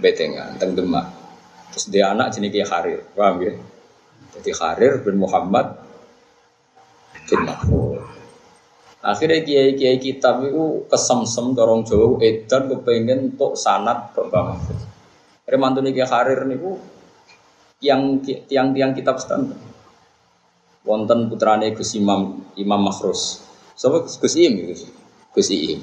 Betengan 0.00 0.56
teng 0.56 0.72
Demak. 0.72 1.12
Terus 1.76 1.92
dia 1.92 2.08
anak 2.08 2.32
jenenge 2.32 2.64
Harir, 2.64 3.04
paham 3.12 3.44
ya? 3.44 3.52
Jadi 4.40 4.50
Harir 4.56 5.04
bin 5.04 5.20
Muhammad 5.20 5.76
bin 7.28 7.44
Mahfud. 7.44 7.99
Akhirnya 9.00 9.40
kiai-kiai 9.40 9.96
kitab 9.96 10.44
itu 10.44 10.84
kesemsem 10.84 11.56
dorong 11.56 11.88
jauh 11.88 12.20
edan 12.20 12.68
kepengen 12.68 13.32
untuk 13.32 13.56
sanat 13.56 14.12
Mahfud. 14.12 14.76
Akhirnya 15.48 15.56
mantune 15.56 15.90
kiai 15.96 16.04
Harir 16.04 16.44
niku 16.44 16.76
yang 17.80 18.20
tiang 18.20 18.76
tiang 18.76 18.92
kitab 18.92 19.16
standar. 19.16 19.56
Wonten 20.84 21.32
putrane 21.32 21.72
Gus 21.72 21.96
Imam 21.96 22.44
Imam 22.60 22.80
Makhrus. 22.84 23.40
Sapa 23.72 24.04
Gus 24.04 24.34
Im 24.36 24.68
Gus 25.32 25.48
Im. 25.48 25.80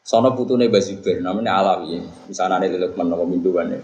Sono 0.00 0.32
putune 0.32 0.72
Bazibir 0.72 1.20
namanya 1.20 1.60
Alawi. 1.60 2.00
Misanane 2.24 2.72
Lukman 2.72 3.12
napa 3.12 3.24
minduwane. 3.28 3.78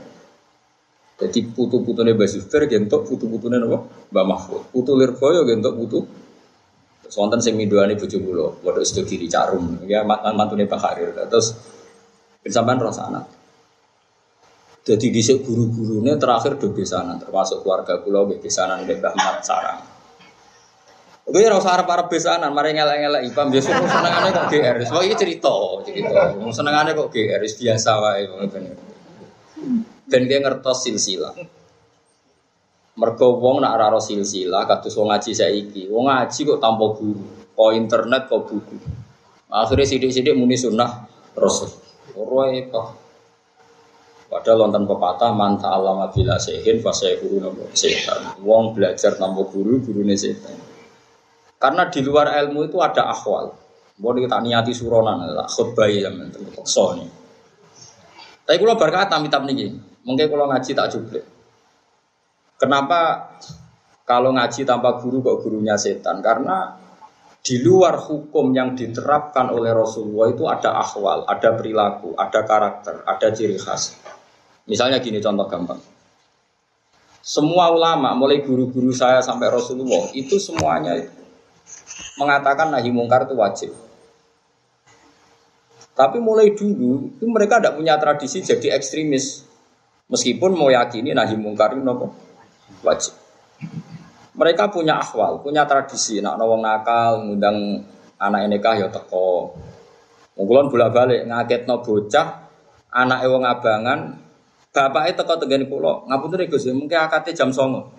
Jadi 1.21 1.45
putu-putune 1.53 2.17
Bazibir 2.17 2.73
gentok 2.73 3.05
putu-putune 3.05 3.61
napa 3.61 3.85
Mbah 4.09 4.25
Mahfud. 4.25 4.73
Putu 4.73 4.97
Lirboyo 4.97 5.45
gentok 5.45 5.77
putu 5.77 5.99
Wonten 7.13 7.45
sing 7.45 7.61
minduane 7.61 7.93
bojo 7.93 8.17
kula, 8.25 8.47
padha 8.65 8.81
sedo 8.81 9.05
kiri 9.05 9.29
carum. 9.29 9.85
Ya 9.85 10.01
mantune 10.07 10.65
Pak 10.65 10.81
Harir. 10.81 11.13
Terus 11.13 11.53
sampean 12.49 12.81
roh 12.81 12.93
sana. 12.93 13.21
Jadi 14.83 15.15
di 15.15 15.23
guru-gurunya 15.23 16.19
terakhir 16.19 16.59
do 16.59 16.75
besanan, 16.75 17.21
termasuk 17.23 17.63
keluarga 17.63 18.03
kula 18.03 18.27
nggih 18.27 18.43
besanan 18.43 18.83
Mbah 18.83 19.15
Mat 19.15 19.47
Sarang. 19.47 19.81
Gue 21.23 21.39
ya 21.39 21.55
rasa 21.55 21.79
arep 21.79 21.87
arep 21.87 22.11
besanan, 22.11 22.51
mari 22.51 22.75
ngelak-ngelak 22.75 23.23
ipam 23.31 23.47
biasa 23.47 23.79
senengane 23.79 24.29
kok 24.35 24.47
GR. 24.51 24.77
Wah 24.91 25.03
iki 25.07 25.15
cerita, 25.15 25.55
cerita. 25.87 26.35
Senengane 26.51 26.99
kok 26.99 27.15
GR 27.15 27.39
biasa 27.39 27.91
wae. 28.03 28.27
Ben 30.11 30.23
dia 30.27 30.43
ngertos 30.43 30.83
silsilah. 30.83 31.62
Mergo 32.93 33.41
wong 33.41 33.65
nak 33.65 33.81
ora 33.81 33.97
silsilah 33.97 34.69
kados 34.69 34.93
wong 35.01 35.09
ngaji 35.09 35.33
saiki. 35.33 35.83
Wong 35.89 36.13
ngaji 36.13 36.41
kok 36.45 36.61
tanpa 36.61 36.93
guru, 36.93 37.25
kok 37.57 37.71
internet 37.73 38.29
kok 38.29 38.45
buku. 38.45 38.77
Akhirnya 39.49 39.85
sidik-sidik 39.89 40.37
muni 40.37 40.57
sunnah 40.57 41.09
Rasul. 41.33 41.73
Ora 42.17 42.53
itu. 42.53 42.85
Padahal 44.33 44.65
wonten 44.65 44.89
pepatah 44.89 45.33
manta 45.37 45.69
alama 45.77 46.09
bila 46.09 46.41
sehin 46.41 46.81
fase 46.81 47.21
guru 47.21 47.37
nopo 47.37 47.69
setan. 47.77 48.37
Wong 48.41 48.73
belajar 48.73 49.13
tanpa 49.17 49.45
guru, 49.45 49.81
gurune 49.85 50.17
setan. 50.17 50.57
Karena 51.61 51.89
di 51.93 52.01
luar 52.01 52.33
ilmu 52.41 52.65
itu 52.65 52.81
ada 52.81 53.13
akhwal. 53.13 53.53
Mau 54.01 54.17
kita 54.17 54.41
niati 54.41 54.73
suronan, 54.73 55.31
lah 55.37 55.45
khutbah 55.45 55.85
ya 55.87 56.09
mental 56.09 56.49
nih. 56.49 57.11
Tapi 58.43 58.57
kalau 58.57 58.75
berkata 58.75 59.21
mitab 59.21 59.45
nih, 59.45 59.69
mungkin 60.03 60.27
kalau 60.27 60.49
ngaji 60.49 60.71
tak 60.73 60.91
jublik. 60.91 61.23
Kenapa 62.63 63.27
kalau 64.07 64.31
ngaji 64.39 64.63
tanpa 64.63 65.03
guru 65.03 65.19
kok 65.19 65.43
gurunya 65.43 65.75
setan? 65.75 66.23
Karena 66.23 66.79
di 67.43 67.59
luar 67.59 67.99
hukum 67.99 68.55
yang 68.55 68.79
diterapkan 68.79 69.51
oleh 69.51 69.75
Rasulullah 69.75 70.31
itu 70.31 70.47
ada 70.47 70.79
akhwal, 70.79 71.27
ada 71.27 71.59
perilaku, 71.59 72.15
ada 72.15 72.47
karakter, 72.47 73.03
ada 73.03 73.35
ciri 73.35 73.59
khas. 73.59 73.99
Misalnya 74.71 75.03
gini 75.03 75.19
contoh 75.19 75.51
gampang. 75.51 75.83
Semua 77.19 77.75
ulama, 77.75 78.15
mulai 78.15 78.47
guru-guru 78.47 78.95
saya 78.95 79.19
sampai 79.19 79.51
Rasulullah, 79.51 80.15
itu 80.15 80.39
semuanya 80.39 81.03
mengatakan 82.15 82.71
nahi 82.71 82.95
mungkar 82.95 83.27
itu 83.27 83.35
wajib. 83.35 83.75
Tapi 85.99 86.23
mulai 86.23 86.55
dulu 86.55 87.11
itu 87.11 87.27
mereka 87.27 87.59
tidak 87.59 87.75
punya 87.75 87.99
tradisi 87.99 88.39
jadi 88.39 88.79
ekstremis. 88.79 89.51
Meskipun 90.07 90.55
mau 90.55 90.71
yakini 90.71 91.11
nahi 91.11 91.35
mungkar 91.35 91.75
itu 91.75 91.83
nopo 91.83 92.32
wajib. 92.83 93.15
Mereka 94.33 94.73
punya 94.73 94.99
akhwal, 94.99 95.45
punya 95.45 95.69
tradisi. 95.69 96.19
Nak 96.25 96.41
nawang 96.41 96.65
nakal, 96.65 97.23
ngundang 97.23 97.85
anak 98.17 98.49
nikah 98.49 98.75
ya 98.81 98.89
teko. 98.89 99.55
Mungkulon 100.39 100.73
bolak 100.73 100.91
balik 100.97 101.29
ngaket 101.29 101.69
no 101.69 101.85
bocah, 101.85 102.49
anak 102.89 103.29
ewang 103.29 103.45
abangan, 103.45 104.23
Bapak 104.73 105.13
itu 105.13 105.21
teko 105.21 105.37
tenggane 105.37 105.69
pulau, 105.69 106.09
ngapun 106.09 106.33
tuh 106.33 106.49
Gus, 106.49 106.65
mungkin 106.73 106.97
akate 106.97 107.37
jam 107.37 107.53
songo. 107.53 107.93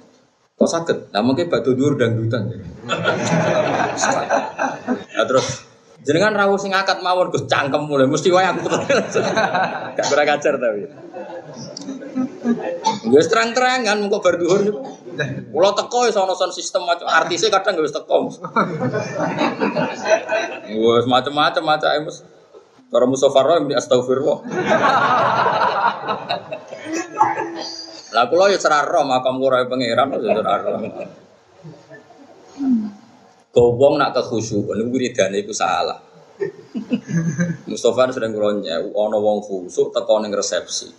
Kok 0.58 0.66
sakit? 0.66 0.98
Nah 1.14 1.22
mungkin 1.22 1.46
batu 1.46 1.78
dur 1.78 1.94
dan 1.94 2.18
dutan. 2.18 2.50
nah, 5.14 5.26
terus 5.30 5.70
jenengan 6.02 6.34
rawuh 6.34 6.58
sing 6.58 6.74
akad 6.74 7.06
mawon 7.06 7.30
Gus 7.30 7.46
cangkem 7.46 7.86
mulai 7.86 8.10
mesti 8.10 8.34
wae 8.34 8.50
aku 8.50 8.66
Gak 10.02 10.42
tapi. 10.42 10.82
Gus 13.04 13.28
terang-terangan 13.28 14.00
muka 14.00 14.24
berduhur 14.24 14.64
niku. 14.64 14.80
Kula 15.52 15.76
teko 15.76 16.08
iso 16.08 16.24
ana 16.24 16.34
sistem 16.56 16.88
macam 16.88 17.06
artisnya 17.12 17.52
kadang 17.52 17.76
gak 17.76 17.84
wis 17.84 17.92
teko. 17.92 18.32
Wes 20.72 21.06
macam-macam 21.06 21.64
macam 21.68 22.08
mus. 22.08 22.24
Para 22.94 23.10
Mustafa 23.10 23.42
Roy 23.42 23.60
muni 23.66 23.74
astagfirullah. 23.74 24.40
Lah 28.14 28.26
kula 28.30 28.54
ya 28.54 28.62
ora 28.62 28.86
roh 28.86 29.04
makam 29.10 29.42
kula 29.42 29.66
pangeran 29.66 30.14
ya 30.22 30.30
ora 30.40 30.54
roh. 30.62 30.80
Gowong 33.54 33.94
nak 33.98 34.14
kekhusyukan 34.14 34.80
wiridane 34.94 35.42
iku 35.42 35.52
salah. 35.52 36.00
Mustafa 37.68 38.14
sering 38.14 38.32
kula 38.32 38.62
ana 38.64 39.18
wong 39.20 39.42
khusuk 39.44 39.90
teko 39.92 40.22
ning 40.22 40.32
resepsi. 40.32 40.94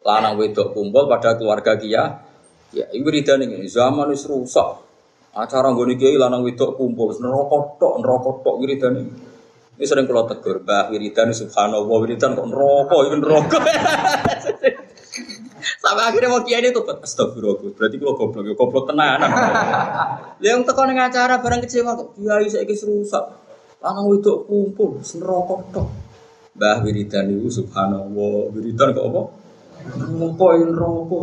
Lanang 0.00 0.40
wedok 0.40 0.72
kumpul 0.72 1.04
pada 1.06 1.36
keluarga 1.36 1.76
kia. 1.76 2.24
Ya, 2.70 2.86
iku 2.94 3.10
wiridane 3.10 3.44
ngene, 3.50 3.66
zaman 3.66 4.08
wis 4.14 4.24
rusak. 4.24 4.80
Acara 5.34 5.74
nggone 5.74 5.98
kiai 6.00 6.16
lanang 6.16 6.46
wedok 6.46 6.78
kumpul 6.78 7.12
neraka 7.20 7.76
tok, 7.76 7.94
neraka 8.00 8.30
tok 8.40 8.56
wiridane. 8.62 9.02
Ini 9.80 9.88
sering 9.88 10.04
kalau 10.04 10.28
tegur, 10.28 10.60
bah 10.60 10.92
wiridan 10.92 11.32
subhanallah 11.32 11.98
wiridan 12.04 12.36
kok 12.36 12.44
neraka, 12.52 12.96
itu 13.00 13.16
neraka. 13.16 13.58
Sampai 15.80 16.04
akhirnya 16.04 16.28
mau 16.28 16.44
kiai 16.44 16.68
itu 16.68 16.84
astagfirullah. 16.84 17.72
Berarti 17.72 17.96
kalau 17.96 18.12
goblok, 18.12 18.44
ya 18.44 18.52
goblok 18.52 18.84
tenanan. 18.92 19.32
Yang 20.44 20.68
teko 20.68 20.84
ning 20.84 21.00
acara 21.00 21.40
barang 21.40 21.64
kecewa 21.64 21.96
kok 21.96 22.12
kiai 22.12 22.44
saiki 22.52 22.76
rusak. 22.76 23.24
Lanang 23.80 24.04
wedok 24.12 24.44
kumpul, 24.44 25.00
neraka 25.00 25.56
tok. 25.72 25.88
Mbah 26.60 26.84
wiridan 26.84 27.32
itu 27.32 27.48
subhanallah, 27.48 28.52
wiridan 28.52 28.92
kok 28.92 29.04
apa? 29.08 29.22
Neraka, 29.86 30.46
neraka. 30.60 31.20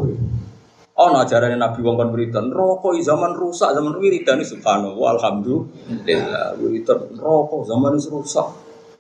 Oh, 0.98 1.14
no 1.14 1.22
ajaran 1.22 1.62
Nabi 1.62 1.86
wong 1.86 1.94
kon 1.94 2.10
wiridan 2.10 2.50
rokok 2.50 2.98
zaman 3.06 3.38
rusak 3.38 3.70
zaman 3.70 4.02
wiridan 4.02 4.42
subhanallah 4.42 5.14
alhamdulillah 5.14 6.58
wiridan 6.58 7.14
rokok 7.22 7.70
zaman 7.70 8.02
rusak. 8.02 8.48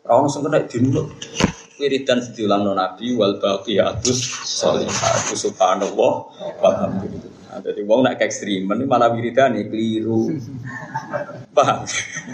Ora 0.06 0.22
ono 0.22 0.30
sing 0.30 0.46
kena 0.46 0.62
dinut. 0.70 1.10
Wiridan 1.82 2.22
diulang 2.38 2.70
Nabi 2.70 3.18
wal 3.18 3.42
baqiyatus 3.42 4.46
sholihatu 4.46 5.34
subhanallah 5.34 6.14
walhamdulillah. 6.62 7.34
Nah, 7.50 7.66
jadi 7.66 7.82
wong 7.82 8.06
nak 8.06 8.22
ekstrim 8.22 8.70
ini 8.70 8.86
malah 8.86 9.10
wiridan 9.10 9.58
keliru. 9.58 10.38
Paham? 11.50 11.82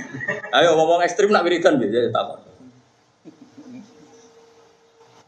Ayo 0.60 0.76
ngomong 0.76 1.08
ekstrim 1.08 1.32
nak 1.32 1.48
wiridan 1.48 1.80
biasa 1.80 2.12
takon. 2.12 2.53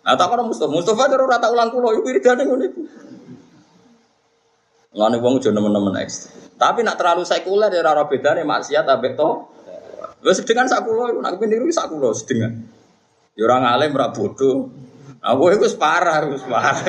Nah, 0.06 0.14
takon 0.14 0.46
Mustafa, 0.46 0.70
Mustafa 0.70 1.10
terus 1.10 1.26
rata 1.26 1.50
ulang 1.50 1.74
kulo, 1.74 1.90
wiridan 2.06 2.38
ngono 2.46 2.64
iku. 2.70 2.82
Ngene 4.96 5.18
wong 5.20 5.42
aja 5.42 5.50
nemen-nemen. 5.52 5.98
Tapi 6.56 6.80
nak 6.86 6.96
terlalu 6.96 7.28
sekuler 7.28 7.68
ya 7.68 7.84
ora 7.84 8.08
bedane 8.08 8.48
maksiat 8.48 8.88
ambek 8.88 9.20
to. 9.20 9.30
Wis 10.24 10.40
sedengan 10.40 10.72
sak 10.72 10.88
iku 10.88 11.20
nak 11.20 11.36
niru 11.42 11.68
sak 11.74 11.92
sedengan. 12.16 12.54
Ya 13.36 13.44
ora 13.44 13.60
ngalim 13.60 13.92
ora 13.98 14.14
bodoh. 14.14 14.72
Aku 15.20 15.52
iku 15.52 15.66
wis 15.68 15.76
parah, 15.76 16.24
wis 16.32 16.46
parah. 16.48 16.80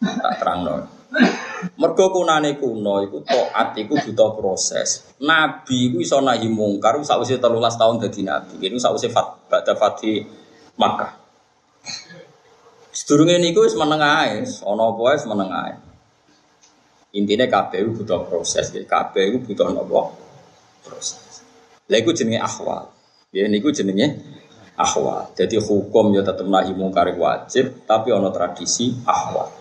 Tak 0.00 0.34
terangno. 0.40 0.88
Mergo 1.76 2.06
kunane 2.14 2.56
kuno 2.56 3.04
iku 3.04 3.20
taat 3.20 3.76
iku 3.76 4.00
butuh 4.00 4.40
proses. 4.40 5.04
Nabi 5.20 5.92
iku 5.92 6.00
iso 6.00 6.22
nahi 6.24 6.48
mungkar 6.48 6.96
sakwise 7.04 7.36
13 7.36 7.60
tahun 7.76 8.00
dadi 8.00 8.20
nabi. 8.24 8.56
Iku 8.56 8.80
sakwise 8.80 9.12
fat 9.12 9.52
badha 9.52 9.76
fati 9.76 10.24
Makkah. 10.80 11.12
Sedurunge 12.88 13.36
niku 13.36 13.68
wis 13.68 13.76
meneng 13.76 14.00
ae, 14.00 14.48
ana 14.64 14.82
apa 14.88 15.00
wae 15.04 15.16
meneng 15.28 15.50
ae. 15.52 15.72
Intine 17.20 17.44
KPU 17.52 17.92
butuh 18.00 18.24
proses, 18.24 18.72
KPU 18.72 19.44
butuh 19.44 19.68
napa? 19.76 20.16
Proses. 20.80 21.44
Lha 21.90 22.00
iku 22.00 22.16
jenenge 22.16 22.40
akhwal. 22.40 22.88
Ya 23.34 23.44
niku 23.50 23.68
jenenge 23.74 24.24
akhwal. 24.78 25.36
Jadi 25.36 25.60
hukum 25.60 26.16
ya 26.16 26.24
tetap 26.24 26.48
nahi 26.48 26.72
mungkar 26.72 27.12
wajib, 27.12 27.84
tapi 27.84 28.14
ana 28.16 28.32
tradisi 28.32 28.96
akhwal. 29.04 29.52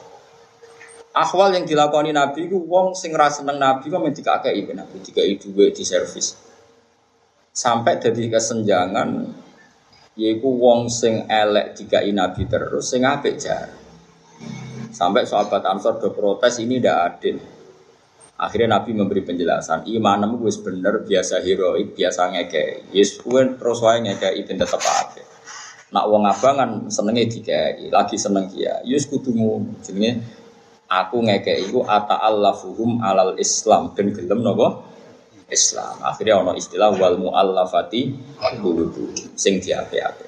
Akhwal 1.12 1.52
yang 1.52 1.66
dilakoni 1.68 2.16
Nabi 2.16 2.48
itu 2.48 2.56
wong 2.64 2.96
sing 2.96 3.12
ra 3.12 3.28
seneng 3.28 3.60
Nabi 3.60 3.92
kok 3.92 4.00
men 4.00 4.16
dikakeki 4.16 4.72
Nabi, 4.72 4.96
dikai 5.04 5.36
dhuwit 5.36 5.76
di 5.76 5.84
servis. 5.84 6.38
Sampai 7.50 8.00
jadi 8.00 8.30
kesenjangan 8.30 9.10
yaiku 10.20 10.52
wong 10.52 10.92
sing 10.92 11.24
elek 11.32 11.80
dikai 11.80 12.12
Nabi 12.12 12.44
terus 12.44 12.92
sing 12.92 13.08
apik 13.08 13.40
jar. 13.40 13.72
Sampai 14.92 15.24
sahabat 15.24 15.64
Ansor 15.64 16.04
do 16.04 16.12
protes 16.12 16.60
ini 16.60 16.84
tidak 16.84 16.98
adil. 17.00 17.38
Akhirnya 18.40 18.80
Nabi 18.80 18.96
memberi 18.96 19.24
penjelasan, 19.24 19.84
imanmu 19.84 20.40
gue 20.40 20.52
bener, 20.64 21.04
biasa 21.04 21.44
heroik, 21.44 21.92
biasa 21.92 22.32
ngeke. 22.32 22.88
Yes, 22.96 23.20
gue 23.20 23.60
terus 23.60 23.84
wae 23.84 24.00
ngeke 24.00 24.32
itu 24.40 24.56
tetap 24.56 24.80
apa. 24.80 25.24
Nak 25.92 26.06
wong 26.08 26.24
abangan 26.24 26.72
senengnya 26.88 27.28
dikei, 27.28 27.92
lagi 27.92 28.16
seneng 28.16 28.48
kia. 28.48 28.80
Yes 28.88 29.12
kudumu, 29.12 29.60
jenenge 29.84 30.24
aku 30.90 31.22
ngeke 31.22 31.70
iku 31.70 31.86
ata 31.86 32.18
allafuhum 32.18 33.04
alal 33.06 33.38
Islam 33.38 33.94
dan 33.94 34.10
gelem 34.10 34.42
nopo 34.42 34.88
Islam. 35.50 36.00
Akhirnya 36.06 36.39
ono 36.41 36.53
istilah 36.56 36.94
wal 36.96 37.18
muallafati 37.18 38.15
qulubu 38.62 39.13
sing 39.36 39.60
diape-ape. 39.60 40.25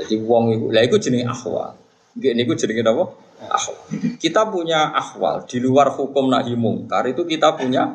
Jadi 0.00 0.14
wong 0.24 0.44
iku, 0.56 0.66
lah 0.72 0.82
iku 0.86 0.96
jenenge 0.96 1.28
akhwal. 1.28 1.76
Nggih 2.16 2.32
niku 2.34 2.56
jenenge 2.56 2.82
napa? 2.82 3.04
Ahwal. 3.40 3.76
Kita 4.20 4.44
punya 4.52 4.92
ahwal 4.92 5.48
di 5.48 5.64
luar 5.64 5.96
hukum 5.96 6.28
nahi 6.28 6.52
mungkar 6.56 7.08
itu 7.08 7.24
kita 7.24 7.56
punya 7.56 7.88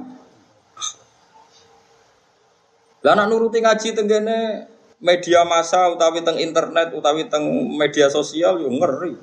Lah 3.05 3.13
nak 3.13 3.29
nuruti 3.29 3.62
ngaji 3.62 3.93
tenggene 3.93 4.65
media 4.97 5.45
massa 5.45 5.93
utawi 5.93 6.25
teng 6.25 6.41
internet 6.41 6.89
utawi 6.89 7.29
teng 7.29 7.45
media 7.77 8.09
sosial 8.09 8.57
yo 8.57 8.69
ngeri. 8.74 9.13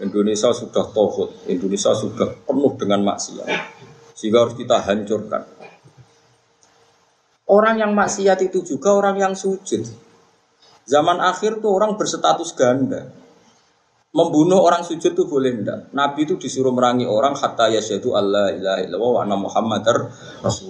Indonesia 0.00 0.48
sudah 0.50 0.88
tohut, 0.90 1.44
Indonesia 1.46 1.92
sudah 1.92 2.32
penuh 2.48 2.72
dengan 2.80 3.04
maksiat. 3.04 3.73
Sehingga 4.14 4.46
harus 4.46 4.54
kita 4.54 4.80
hancurkan. 4.80 5.42
Orang 7.44 7.76
yang 7.76 7.92
maksiat 7.92 8.40
itu 8.40 8.64
juga 8.64 8.96
orang 8.96 9.20
yang 9.20 9.34
sujud. 9.36 9.84
Zaman 10.88 11.20
akhir 11.20 11.60
tuh 11.60 11.70
orang 11.74 11.98
berstatus 12.00 12.56
ganda 12.56 13.24
membunuh 14.14 14.62
orang 14.62 14.86
sujud 14.86 15.10
itu 15.10 15.24
boleh 15.26 15.50
enggak? 15.50 15.90
Nabi 15.90 16.22
itu 16.22 16.38
disuruh 16.38 16.70
merangi 16.70 17.02
orang 17.02 17.34
hatta 17.34 17.66
yasyadu 17.74 18.14
Allah 18.14 18.54
ilaha 18.54 18.80
illallah 18.86 19.10
wa 19.10 19.20
anna 19.26 19.36
muhammadar 19.36 19.96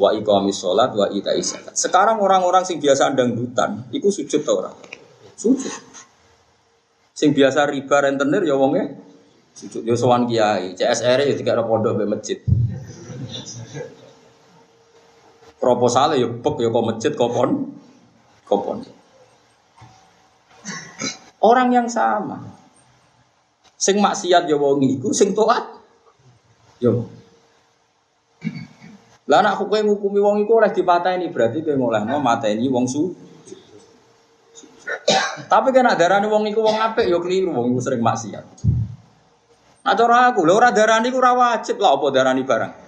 wa 0.01 0.11
iqamis 0.17 0.57
sholat 0.65 0.97
wa 0.97 1.13
ita 1.13 1.37
zakat. 1.45 1.77
Sekarang 1.77 2.25
orang-orang 2.25 2.65
sing 2.65 2.81
biasa 2.81 3.13
dangdutan 3.13 3.85
itu 3.93 4.09
sujud 4.09 4.41
tau 4.41 4.65
orang. 4.65 4.75
Sujud. 5.37 5.73
Sing 7.13 7.37
biasa 7.37 7.69
riba 7.69 8.01
rentenir 8.01 8.49
ya 8.49 8.57
wonge 8.57 8.97
sujud 9.55 9.87
yo 9.87 9.95
sowan 9.95 10.27
kiai, 10.27 10.75
CSR 10.75 11.31
ya 11.31 11.35
tidak 11.37 11.61
ada 11.61 11.63
pondok 11.69 12.01
be 12.01 12.09
masjid. 12.09 12.41
Proposal 15.65 16.21
ya 16.21 16.29
pek 16.29 16.61
ya 16.61 16.69
kok 16.69 16.85
masjid 16.85 17.13
kopon 17.17 17.73
kopon. 18.45 18.85
Orang 21.41 21.73
yang 21.73 21.89
sama. 21.89 22.53
Sing 23.81 23.97
maksiat 23.97 24.45
ya 24.45 24.61
wong 24.61 24.85
iku, 24.85 25.09
sing 25.17 25.33
taat 25.33 25.81
yo. 26.85 27.09
Lah 29.25 29.41
nak 29.41 29.57
kowe 29.57 29.81
ngukumi 29.81 30.21
wong 30.21 30.45
iku 30.45 30.61
oleh 30.61 30.69
dipateni 30.69 31.33
berarti 31.33 31.65
kowe 31.65 31.73
ngolehno 31.73 32.21
mateni 32.21 32.69
wong 32.69 32.85
su. 32.85 33.17
Tapi 35.49 35.69
kan 35.73 35.97
darani 35.97 36.29
wong 36.29 36.45
iku 36.53 36.61
wong 36.61 36.77
apik 36.77 37.09
ya 37.09 37.17
keliru 37.25 37.57
wong 37.57 37.73
iku 37.73 37.81
sering 37.81 38.05
maksiat. 38.05 38.45
Nah 39.85 39.97
aku, 39.97 40.45
lho 40.45 40.57
ora 40.57 40.73
darani 40.73 41.09
ku 41.09 41.21
ora 41.21 41.33
wajib 41.33 41.81
lah 41.81 41.97
apa 41.97 42.07
darani 42.13 42.45
barang. 42.45 42.84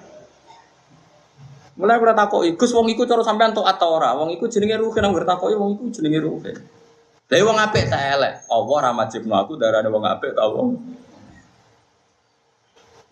Mulai 1.77 2.01
kula 2.01 2.17
takoki, 2.17 2.57
Gus 2.57 2.73
wong 2.73 2.89
iku 2.89 3.05
cara 3.05 3.21
sampean 3.21 3.53
taat 3.53 3.77
ta 3.77 3.85
ora? 3.85 4.17
Wong 4.17 4.33
iku 4.33 4.49
jenenge 4.49 4.81
ruhe 4.81 4.97
nang 4.97 5.13
takoki 5.13 5.53
wong 5.53 5.77
iku 5.77 5.85
jenenge 5.93 6.21
ruhe. 6.25 6.53
Lah 7.27 7.41
wong 7.43 7.57
apik 7.61 7.85
tak 7.93 8.03
elek. 8.17 8.35
Allah 8.49 8.77
ra 8.81 8.91
majibno 8.97 9.35
aku 9.37 9.61
darane 9.61 9.89
wong 9.93 10.05
apik 10.09 10.33
ta 10.33 10.49
wong. 10.49 10.73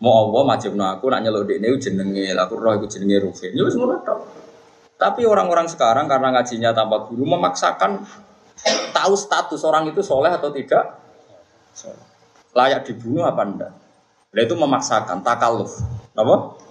Mau 0.01 0.13
Allah 0.33 0.43
majibno 0.57 0.85
aku 0.89 1.13
nak 1.13 1.21
nyeluk 1.21 1.45
dekne 1.45 1.77
jenenge, 1.77 2.33
lah 2.33 2.49
aku 2.49 2.57
roh 2.57 2.73
iku 2.73 2.89
jenenge 2.89 3.21
Rufin. 3.21 3.53
Ya 3.53 3.69
wis 3.69 3.77
ngono 3.77 4.01
tok. 4.01 4.21
Tapi 4.97 5.29
orang-orang 5.29 5.69
sekarang 5.69 6.09
karena 6.09 6.33
ngajinya 6.33 6.73
tanpa 6.73 7.05
guru 7.05 7.29
memaksakan 7.29 8.01
tahu 8.97 9.15
status 9.19 9.61
orang 9.67 9.93
itu 9.93 10.01
soleh 10.01 10.33
atau 10.33 10.49
tidak. 10.49 11.05
Layak 12.55 12.87
dibunuh 12.87 13.27
apa 13.27 13.43
enggak? 13.45 13.73
Lah 14.33 14.43
itu 14.43 14.55
memaksakan 14.55 15.21
takaluf. 15.21 15.83
Apa? 16.15 16.64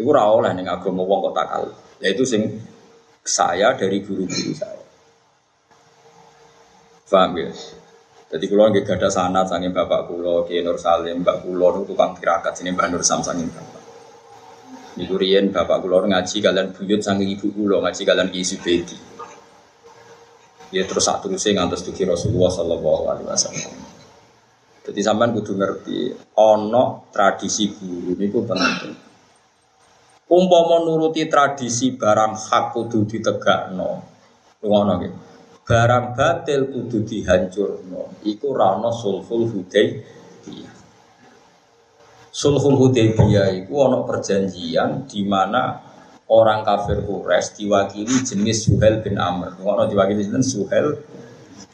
Iku 0.00 0.16
ora 0.16 0.32
oleh 0.32 0.56
ning 0.56 0.64
agama 0.64 1.04
wong 1.04 1.28
kok 1.28 1.34
takaluf. 1.36 1.76
Ya 2.00 2.08
itu 2.08 2.24
sing 2.24 2.48
saya 3.20 3.76
dari 3.76 4.00
guru-guru 4.00 4.56
saya. 4.56 4.80
Paham 7.04 7.36
ya? 7.36 7.52
Jadi 8.30 8.44
kalau 8.48 8.70
nggak 8.72 8.88
ada 8.96 9.10
sanat 9.12 9.50
sangin 9.50 9.76
bapak 9.76 10.08
kulo, 10.08 10.48
Ki 10.48 10.64
Nur 10.64 10.80
Salim, 10.80 11.20
mbak 11.20 11.44
kulo 11.44 11.84
tukang 11.84 12.16
tirakat 12.16 12.56
sini 12.56 12.72
mbak 12.72 12.88
Nur 12.88 13.04
Sam 13.04 13.20
sangin 13.20 13.50
bapak. 13.52 13.82
Niku 14.96 15.20
bapak 15.52 15.78
kulo 15.84 16.06
ngaji 16.08 16.36
kalian 16.40 16.72
buyut 16.72 17.02
sangin 17.04 17.28
ibu 17.28 17.52
kulo 17.52 17.84
ngaji 17.84 18.02
kalian 18.06 18.32
Ki 18.32 18.40
Subedi. 18.40 18.96
Ya 20.70 20.86
terus 20.86 21.02
satu 21.02 21.26
terusnya 21.26 21.60
ngantos 21.60 21.82
tuki 21.82 22.06
Rasulullah 22.06 22.48
Sallallahu 22.54 23.02
Alaihi 23.10 23.26
Wasallam. 23.26 23.74
Jadi 24.86 25.00
sampean 25.02 25.34
kudu 25.34 25.58
ngerti, 25.58 26.14
ono 26.38 27.10
tradisi 27.10 27.74
guru 27.74 28.14
niku 28.14 28.46
penting. 28.46 29.09
Umpama 30.30 30.86
nuruti 30.86 31.26
tradisi 31.26 31.98
barang 31.98 32.38
hak 32.38 32.70
kudu 32.70 33.02
ditegakno. 33.02 33.90
Ngono 34.62 34.92
nggih. 35.02 35.14
Barang 35.66 36.14
batil 36.14 36.70
kudu 36.70 37.02
dihancurno. 37.02 38.22
Iku 38.22 38.54
rano 38.54 38.94
sulhul 38.94 39.50
hudaybiyah. 39.50 40.74
Sulhul 42.30 42.78
hudaybiyah 42.78 43.58
iku 43.58 43.90
ana 43.90 44.06
perjanjian 44.06 45.10
di 45.10 45.26
mana 45.26 45.82
orang 46.30 46.62
kafir 46.62 47.02
Quraisy 47.02 47.66
diwakili 47.66 48.22
jenis 48.22 48.70
Suhel 48.70 49.02
bin 49.02 49.18
Amr. 49.18 49.58
Ngono 49.58 49.90
diwakili 49.90 50.30
jenis 50.30 50.54
Suhel 50.54 50.94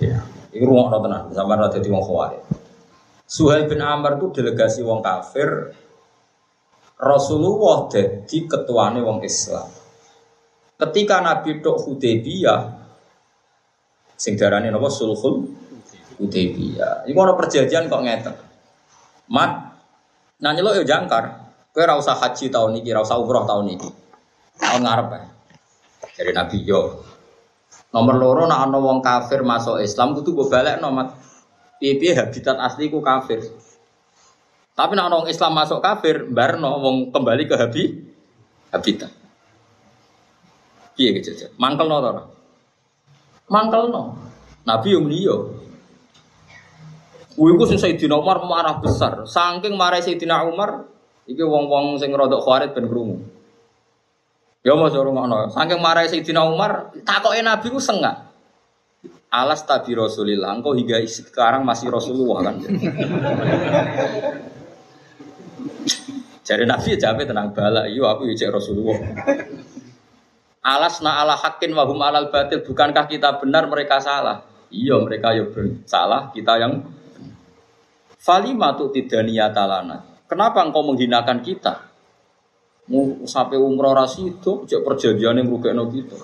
ya. 0.01 0.25
Iku 0.49 0.65
ngono 0.65 0.97
tenan 1.05 1.29
sampean 1.29 1.61
ora 1.61 1.69
dadi 1.69 1.93
wong 1.93 2.01
khawarij. 2.01 2.41
Suhel 3.29 3.69
bin 3.69 3.85
Amr 3.85 4.17
itu 4.17 4.33
delegasi 4.33 4.81
wong 4.81 5.05
kafir 5.05 5.77
Rasulullah 6.97 7.93
jadi 7.93 8.39
ketuane 8.49 9.05
wong 9.05 9.21
Islam 9.21 9.69
ketika 10.81 11.21
Nabi 11.21 11.61
Tok 11.61 11.85
Hudaybiyah 11.85 12.87
Sing 14.17 14.33
darane 14.41 14.73
napa 14.73 14.89
sulhul 14.89 15.45
Hudaybiyah. 16.17 17.05
Iku 17.05 17.19
ana 17.21 17.37
perjanjian 17.37 17.93
kok 17.93 18.01
ngeten. 18.01 18.35
Mat 19.29 19.77
nyeluk 20.41 20.81
yo 20.81 20.85
jangkar. 20.89 21.45
Kowe 21.77 21.85
ora 21.85 22.01
usah 22.01 22.17
haji 22.17 22.49
tahun 22.49 22.81
iki, 22.81 22.89
ora 22.97 23.05
usah 23.05 23.21
umroh 23.21 23.45
tahun 23.45 23.77
iki. 23.77 23.91
Tahun 24.57 24.81
ngarep 24.81 25.09
ya. 25.13 25.21
Dari 26.17 26.33
Nabi 26.33 26.59
yo. 26.65 27.05
Nomor 27.93 28.17
loro 28.17 28.43
nak 28.49 28.65
ana 28.65 28.81
wong 28.81 29.05
kafir 29.05 29.45
masuk 29.45 29.85
Islam 29.85 30.17
kudu 30.17 30.33
mbok 30.33 30.49
balekno 30.49 30.89
mat. 30.89 31.13
Piye-piye 31.77 32.17
habitat 32.17 32.57
asli 32.57 32.89
ku 32.89 33.05
kafir. 33.05 33.45
Tapi 34.77 34.93
nak 34.93 35.09
orang 35.09 35.33
Islam 35.33 35.57
masuk 35.57 35.81
kafir, 35.81 36.29
barno 36.29 36.77
wong 36.85 37.09
kembali 37.09 37.49
ke 37.49 37.57
habi 37.57 37.83
habitat. 38.69 39.09
Piye 40.93 41.17
gitu 41.17 41.33
Mangkel 41.57 41.89
no 41.89 42.01
mangkel 43.49 43.89
no. 43.89 44.21
Nabi 44.67 44.89
yang 44.93 45.07
beliau. 45.07 45.39
Ku 47.37 47.65
sing 47.69 47.79
Sayyidina 47.79 48.17
Umar 48.17 48.43
marah 48.43 48.81
besar. 48.81 49.29
Saking 49.29 49.77
marah 49.77 50.01
Sayyidina 50.01 50.45
Umar, 50.49 50.89
iki 51.29 51.45
wong-wong 51.45 52.01
sing 52.01 52.11
rodok 52.11 52.43
khawarit 52.43 52.73
ben 52.73 52.89
krungu. 52.89 53.23
Ya 54.67 54.75
mau 54.75 54.91
suruh 54.91 55.15
ngono. 55.15 55.53
Saking 55.53 55.79
marah 55.79 56.09
Sayyidina 56.09 56.43
Umar, 56.49 56.91
takoke 57.07 57.39
Nabi 57.45 57.67
ku 57.71 57.79
sengak. 57.79 58.27
Alas 59.31 59.63
tabi 59.69 59.93
Rasulillah, 59.93 60.57
engkau 60.57 60.73
hingga 60.73 60.97
sekarang 61.05 61.63
masih 61.63 61.93
Rasulullah 61.93 62.41
kan. 62.41 62.57
Jadi 66.47 66.63
Nabi 66.63 66.95
ya 66.95 67.11
jawab 67.11 67.27
tenang 67.27 67.51
bala, 67.51 67.91
iya 67.91 68.07
aku 68.07 68.31
ya 68.31 68.47
Rasulullah. 68.55 69.03
Alas 70.63 71.03
na 71.03 71.19
ala 71.19 71.35
hakin 71.35 71.75
wahum 71.75 71.99
alal 71.99 72.31
batil. 72.31 72.63
Bukankah 72.63 73.11
kita 73.11 73.43
benar 73.43 73.67
mereka 73.67 73.99
salah? 73.99 74.47
Iya 74.71 75.03
mereka 75.03 75.35
ya 75.35 75.43
salah, 75.87 76.31
kita 76.31 76.59
yang 76.63 76.87
Falima 78.27 78.75
tu 78.75 78.91
tidak 78.91 79.23
niatalana. 79.23 80.03
Kenapa 80.27 80.67
engkau 80.67 80.83
menghinakan 80.83 81.47
kita? 81.47 81.87
Mau 82.91 83.23
sampai 83.23 83.55
umroh 83.55 83.95
rasi 83.95 84.35
itu, 84.35 84.67
cek 84.67 84.83
perjanjian 84.83 85.39
yang 85.39 85.47
rugi 85.47 86.03
kita. 86.03 86.19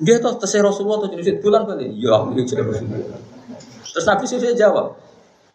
Dia 0.00 0.16
tuh 0.16 0.40
terserah 0.40 0.72
Rasulullah 0.72 1.04
tuh 1.04 1.12
jenis 1.12 1.44
bulan 1.44 1.68
kali. 1.68 1.92
Ya 2.00 2.16
aku 2.16 2.32
cek 2.40 2.64
Rasulullah. 2.64 3.20
Terus 3.84 4.04
Nabi 4.08 4.24
sudah 4.24 4.56
jawab, 4.56 4.96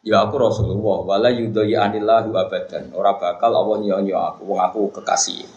Ya 0.04 0.20
aku 0.28 0.36
Rasulullah, 0.36 1.16
wala 1.16 1.32
yudhaya 1.32 1.88
anillahu 1.88 2.36
abadan. 2.36 2.92
Ora 2.92 3.16
bakal 3.16 3.56
Allah 3.56 3.80
nyonya 3.80 4.36
aku, 4.36 4.52
wong 4.52 4.60
aku 4.60 5.00
kekasih. 5.00 5.48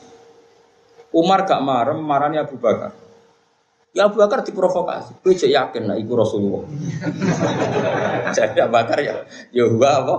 Umar 1.10 1.42
gak 1.50 1.58
marem, 1.66 1.98
marani 1.98 2.38
Abu 2.38 2.54
Bakar. 2.54 2.94
Ya 3.90 4.06
Abu 4.06 4.22
Bakar 4.22 4.46
diprovokasi. 4.46 5.18
Kowe 5.24 5.34
cek 5.34 5.50
yakin 5.50 5.90
lah 5.90 5.96
iku 5.96 6.14
Rasulullah. 6.14 6.62
Jadi 8.36 8.60
Abu 8.62 8.72
Bakar 8.76 9.02
ya, 9.02 9.24
ya 9.50 9.64
gua 9.66 9.90
apa? 10.04 10.14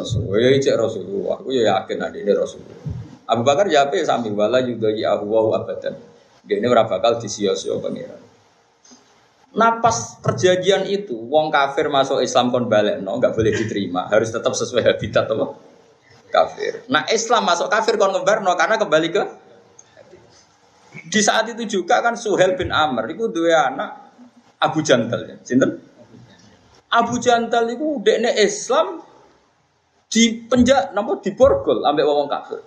Rasulullah. 0.00 0.40
Ya 0.42 0.58
cek 0.58 0.74
Rasulullah. 0.80 1.36
Aku 1.38 1.52
ya 1.52 1.62
yakin 1.76 2.02
ini 2.18 2.32
Rasulullah. 2.32 2.80
Abu 3.28 3.42
Bakar 3.44 3.68
ya 3.68 3.86
apa 3.86 3.94
ya 4.00 4.08
sami 4.08 4.32
wala 4.32 4.58
yudhaya 4.64 5.20
Allahu 5.20 5.54
abadan. 5.54 5.94
Dia 6.42 6.58
ini 6.58 6.66
ora 6.66 6.88
bakal 6.88 7.22
disio-sio 7.22 7.78
pangeran. 7.78 8.31
Napas 9.52 10.16
perjanjian 10.24 10.88
itu, 10.88 11.12
wong 11.12 11.52
kafir 11.52 11.92
masuk 11.92 12.24
Islam 12.24 12.48
kon 12.48 12.72
balik, 12.72 13.04
no, 13.04 13.20
nggak 13.20 13.36
boleh 13.36 13.52
diterima, 13.52 14.08
harus 14.08 14.32
tetap 14.32 14.56
sesuai 14.56 14.80
habitat 14.80 15.28
apa? 15.28 15.46
Kafir. 16.32 16.88
Nah 16.88 17.04
Islam 17.12 17.44
masuk 17.44 17.68
kafir 17.68 18.00
kon 18.00 18.16
no, 18.16 18.24
karena 18.24 18.80
kembali 18.80 19.08
ke 19.12 19.22
di 21.12 21.20
saat 21.20 21.48
itu 21.52 21.64
juga 21.68 22.00
kan 22.00 22.16
Suhel 22.16 22.56
bin 22.56 22.72
Amr 22.72 23.12
itu 23.12 23.28
dua 23.28 23.72
anak 23.72 23.90
Abu 24.60 24.80
Jantal 24.80 25.20
ya, 25.28 25.36
Sinten? 25.44 25.80
Abu 26.92 27.16
Jantal 27.20 27.72
itu 27.72 28.00
dekne 28.04 28.36
Islam 28.36 29.00
di 30.12 30.44
penjak 30.44 30.92
napa 30.92 31.20
di 31.24 31.32
borgol 31.32 31.84
ambek 31.88 32.04
wong 32.04 32.28
kafir. 32.28 32.60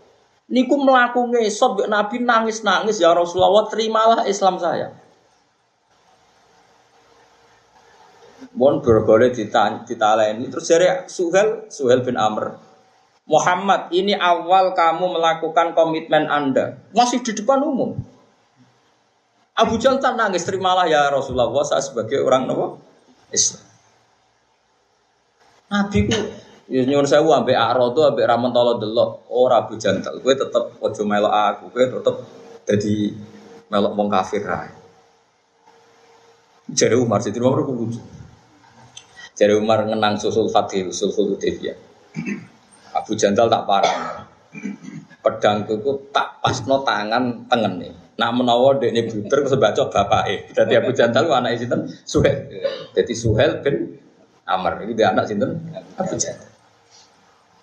Niku 0.49 0.77
melaku 0.77 1.33
ngesot 1.33 1.89
Nabi 1.89 2.21
nangis-nangis 2.21 3.01
ya 3.01 3.13
Rasulullah 3.13 3.65
terimalah 3.69 4.29
Islam 4.29 4.61
saya. 4.61 4.93
Mohon 8.55 8.75
berboleh 8.81 9.35
ditaleni. 9.35 10.47
Terus 10.47 10.65
dari 10.71 10.87
Suhel, 11.11 11.67
Suhel 11.67 12.01
bin 12.01 12.15
Amr. 12.15 12.55
Muhammad, 13.25 13.89
ini 13.91 14.13
awal 14.13 14.77
kamu 14.77 15.17
melakukan 15.17 15.73
komitmen 15.73 16.29
Anda. 16.29 16.77
Masih 16.93 17.25
di 17.25 17.33
depan 17.33 17.59
umum. 17.59 17.97
Abu 19.55 19.79
Jal 19.81 19.97
tak 20.03 20.19
nangis, 20.19 20.43
terimalah 20.45 20.85
ya 20.85 21.07
Rasulullah 21.09 21.47
saya 21.63 21.81
sebagai 21.81 22.21
orang 22.21 22.45
Nabi 22.45 22.75
Islam. 23.31 23.63
Nabi 25.71 25.99
ku 26.05 26.19
Ya 26.65 26.81
nyuwun 26.81 27.05
sewu 27.05 27.29
ambek 27.29 27.53
Arodo 27.53 28.09
ambek 28.09 28.25
Ramontolo 28.25 28.81
delok 28.81 29.29
ora 29.29 29.61
Abu 29.61 29.77
Jantal. 29.77 30.17
Kowe 30.17 30.33
tetep 30.33 30.81
aja 30.81 31.03
melok 31.05 31.29
aku, 31.33 31.63
kowe 31.69 31.85
tetep 31.85 32.15
dadi 32.65 33.13
melok 33.69 33.93
wong 33.93 34.09
kafir. 34.09 34.41
Jadi 36.65 36.97
Umar 36.97 37.21
Sidin 37.21 37.45
Umar 37.45 37.61
ku. 37.61 37.93
Jadi 39.35 39.53
Umar 39.59 39.83
ngenang 39.83 40.15
susul 40.15 40.47
Fatih, 40.47 40.87
susul 40.95 41.35
Hudaybiyah. 41.35 41.75
Abu 42.95 43.19
Jandal 43.19 43.51
tak 43.51 43.67
parah. 43.67 44.23
Pedang 45.19 45.67
itu 45.67 45.75
tak 46.15 46.39
pas 46.39 46.55
no 46.63 46.79
tangan 46.87 47.43
tengen 47.51 47.73
nih. 47.83 47.91
Nak 48.15 48.31
menawa 48.31 48.79
dek 48.79 48.95
ini 48.95 49.11
buter 49.11 49.43
sebaca 49.43 49.91
bapak 49.91 50.23
eh. 50.31 50.39
Jadi 50.55 50.79
Abu 50.79 50.95
Jandal 50.95 51.27
anak 51.27 51.59
sinten 51.59 51.83
Suhel. 52.07 52.47
Jadi 52.95 53.11
Suhel 53.11 53.59
bin 53.59 53.99
Amr 54.47 54.87
ini 54.87 54.95
dia 54.95 55.11
anak 55.11 55.27
sinten 55.27 55.59
Abu 55.99 56.15
Jandal. 56.15 56.55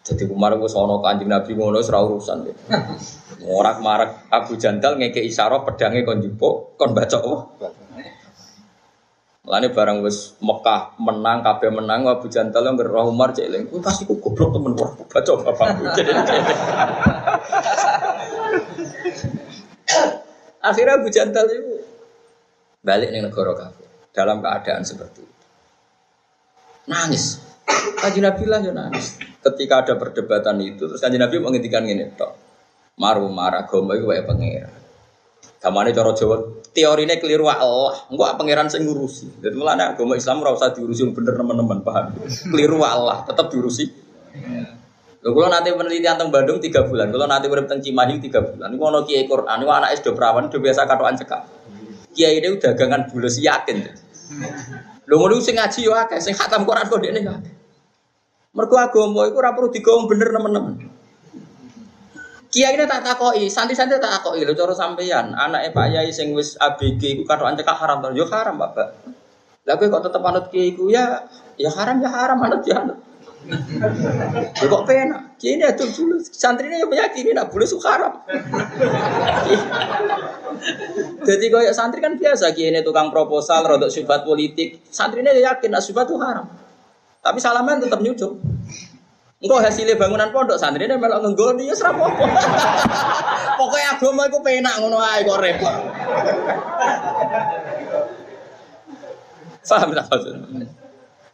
Jadi 0.03 0.29
Umar 0.29 0.53
gue 0.59 0.67
sono 0.67 0.99
kanjeng 0.99 1.31
Nabi 1.31 1.55
ngono 1.55 1.79
serau 1.81 2.13
urusan 2.13 2.45
deh. 2.45 2.57
Morak 3.49 3.81
marak 3.81 4.29
Abu 4.29 4.61
Jandal 4.61 5.01
ngeke 5.01 5.23
isyarat 5.25 5.65
pedangnya 5.65 6.05
kon 6.05 6.21
jupuk 6.21 6.77
kon 6.77 6.93
baca 6.93 7.23
oh. 7.23 7.57
Lani 9.42 9.74
barang 9.74 10.07
wis 10.07 10.38
Mekah 10.38 10.94
menang, 11.02 11.42
kabeh 11.42 11.74
menang, 11.74 12.07
Abu 12.07 12.31
Jantal 12.31 12.62
yang 12.62 12.78
gerah 12.78 13.11
Umar 13.11 13.35
cek 13.35 13.50
eling. 13.50 13.66
pasti 13.83 14.07
ku 14.07 14.22
goblok 14.22 14.55
temen 14.55 14.78
wah 14.78 14.94
baca 14.94 15.33
bapakku. 15.42 15.83
Jadi 15.98 16.14
Akhirnya 20.70 20.94
Abu 20.94 21.11
Jantal 21.11 21.50
itu 21.50 21.83
balik 22.87 23.11
nih 23.11 23.18
negara 23.18 23.50
kafir 23.59 23.90
dalam 24.14 24.38
keadaan 24.38 24.87
seperti 24.87 25.26
itu. 25.26 25.46
Nangis. 26.87 27.42
Kaji 27.98 28.22
Nabi 28.22 28.44
lah 28.46 28.62
ya 28.62 28.70
nangis. 28.70 29.18
Ketika 29.42 29.83
ada 29.83 29.98
perdebatan 29.98 30.62
itu, 30.62 30.87
terus 30.87 31.02
kaji 31.02 31.18
Nabi 31.18 31.42
menghentikan 31.42 31.83
ini, 31.83 32.14
tok. 32.14 32.38
Maru 32.94 33.26
marah 33.26 33.66
gombal 33.66 33.98
itu 33.98 34.07
kayak 34.07 34.22
pangeran. 34.22 34.82
Kamane 35.62 35.94
cara 35.94 36.11
Jawa 36.11 36.37
teorine 36.75 37.22
keliru 37.22 37.46
Allah, 37.46 37.94
enggak 38.11 38.35
pangeran 38.35 38.66
sing 38.66 38.83
ngurusi. 38.83 39.38
Dadi 39.38 39.55
mulane 39.55 39.94
agama 39.94 40.18
Islam 40.18 40.42
ora 40.42 40.59
usah 40.59 40.75
diurusi 40.75 41.07
bener 41.14 41.38
teman-teman, 41.38 41.87
paham? 41.87 42.18
Keliru 42.51 42.83
Allah, 42.83 43.22
tetap 43.22 43.46
diurusi. 43.53 43.87
Lho 45.22 45.31
kula 45.31 45.46
nanti 45.55 45.70
penelitian 45.70 46.18
teng 46.18 46.35
Bandung 46.35 46.59
3 46.59 46.90
bulan, 46.90 47.14
kula 47.14 47.31
nanti 47.31 47.46
urip 47.46 47.70
teng 47.70 47.79
Cimahi 47.79 48.18
3 48.18 48.42
bulan. 48.42 48.75
Niku 48.75 48.85
ana 48.90 49.01
kiai 49.07 49.22
Quran, 49.31 49.57
niku 49.62 49.70
anake 49.70 50.03
do 50.03 50.11
prawan, 50.18 50.51
do 50.51 50.59
biasa 50.59 50.83
katokan 50.83 51.14
cekak. 51.14 51.42
Kiai 52.11 52.42
ini 52.42 52.59
dagangan 52.59 53.07
bulus 53.07 53.38
yakin. 53.38 53.87
Lho 55.07 55.14
ngono 55.14 55.38
sing 55.38 55.55
ngaji 55.55 55.87
yo 55.87 55.94
akeh, 55.94 56.18
sing 56.18 56.35
khatam 56.35 56.66
Quran 56.66 56.90
kok 56.90 56.98
dekne 56.98 57.22
akeh. 57.22 57.55
Mergo 58.51 58.77
agama 58.83 59.31
iku 59.31 59.38
ora 59.38 59.55
perlu 59.55 59.70
digawe 59.70 60.11
bener 60.11 60.29
teman-teman. 60.35 60.91
Kiai 62.53 62.77
ini 62.77 62.85
tak 62.85 63.01
takoi, 63.01 63.49
santri-santri 63.49 63.97
tak 63.97 64.21
takoi 64.21 64.45
lho 64.45 64.53
cara 64.53 64.77
sampeyan. 64.77 65.33
Anake 65.33 65.73
Pak 65.73 65.88
Yai 65.88 66.12
sing 66.12 66.37
wis 66.37 66.53
ABG 66.61 67.17
iku 67.17 67.25
katokan 67.25 67.57
cekak 67.57 67.81
haram 67.81 68.05
to. 68.05 68.12
Yo 68.12 68.29
haram, 68.29 68.61
Bapak. 68.61 68.93
Kowe 69.65 69.88
kok 69.88 70.05
tetep 70.05 70.21
anut 70.21 70.53
kiai 70.53 70.77
iku 70.77 70.93
ya 70.93 71.25
ya 71.57 71.73
haram 71.73 71.97
ya 72.05 72.12
haram 72.12 72.37
anut 72.45 72.61
ya. 72.69 72.85
Ya 74.53 74.67
kok 74.69 74.85
pena. 74.85 75.33
Kiai 75.41 75.57
ini 75.57 75.65
adul 75.65 75.88
dulu. 75.97 76.21
Santri 76.21 76.69
ini 76.69 76.85
meyakini 76.85 77.33
nak 77.33 77.49
boleh 77.49 77.65
suka 77.65 77.88
haram. 77.88 78.21
Jadi 81.25 81.47
kaya 81.49 81.73
santri 81.73 82.05
kan 82.05 82.21
biasa 82.21 82.53
kiai 82.53 82.69
ini 82.69 82.85
tukang 82.85 83.09
proposal, 83.09 83.65
rodok 83.65 83.88
syubhat 83.88 84.29
politik. 84.29 84.85
Santri 84.93 85.25
ini 85.25 85.41
yakin 85.41 85.73
nak 85.73 85.81
syubhat 85.81 86.05
itu 86.05 86.21
haram. 86.21 86.53
Tapi 87.25 87.38
salaman 87.41 87.81
tetap 87.81 88.05
nyucuk. 88.05 88.52
Engkau 89.42 89.59
hasilnya 89.59 89.98
bangunan 89.98 90.31
pondok 90.31 90.55
santri 90.55 90.87
ini 90.87 90.94
melok 90.94 91.26
ngenggol 91.26 91.59
dia 91.59 91.74
serap 91.74 91.98
apa. 91.98 92.14
Pokoknya 93.59 93.98
agama 93.98 94.31
itu 94.31 94.38
penak 94.38 94.78
ngono 94.78 95.02
ae 95.02 95.26
kok 95.26 95.42
repot. 95.42 95.74
Paham 99.66 99.90
tak 99.98 100.07
maksudnya? 100.07 100.68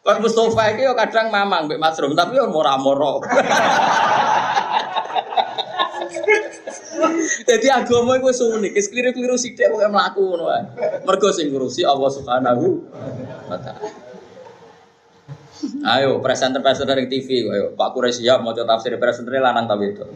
Pak 0.01 0.25
Mustafa 0.25 0.73
itu 0.73 0.89
kadang 0.97 1.29
mamang 1.29 1.69
mbek 1.69 1.77
Mas 1.77 2.01
Rum, 2.01 2.17
tapi 2.17 2.41
yo 2.41 2.49
moro-moro. 2.49 3.21
Jadi 7.49 7.67
agama 7.69 8.17
itu 8.17 8.45
unik, 8.57 8.73
keliru-keliru 8.89 9.37
sih 9.37 9.53
dia 9.53 9.69
pokoknya 9.69 9.93
melaku 9.93 10.23
ngono 10.33 10.49
ae. 10.49 10.65
Mergo 11.05 11.29
sing 11.29 11.53
ngurusi 11.53 11.85
Allah 11.85 12.09
Subhanahu 12.09 12.89
wa 13.53 13.59
taala. 13.61 14.09
Ayo 15.83 16.23
presenter-presenter 16.23 16.95
dari 16.95 17.11
TV, 17.11 17.51
ayo 17.51 17.75
Pak 17.75 17.91
Kure 17.91 18.15
siap 18.15 18.47
mau 18.47 18.55
tafsir 18.55 18.95
presenter 18.95 19.43
lanang 19.43 19.67
tapi 19.67 19.91
itu. 19.91 20.07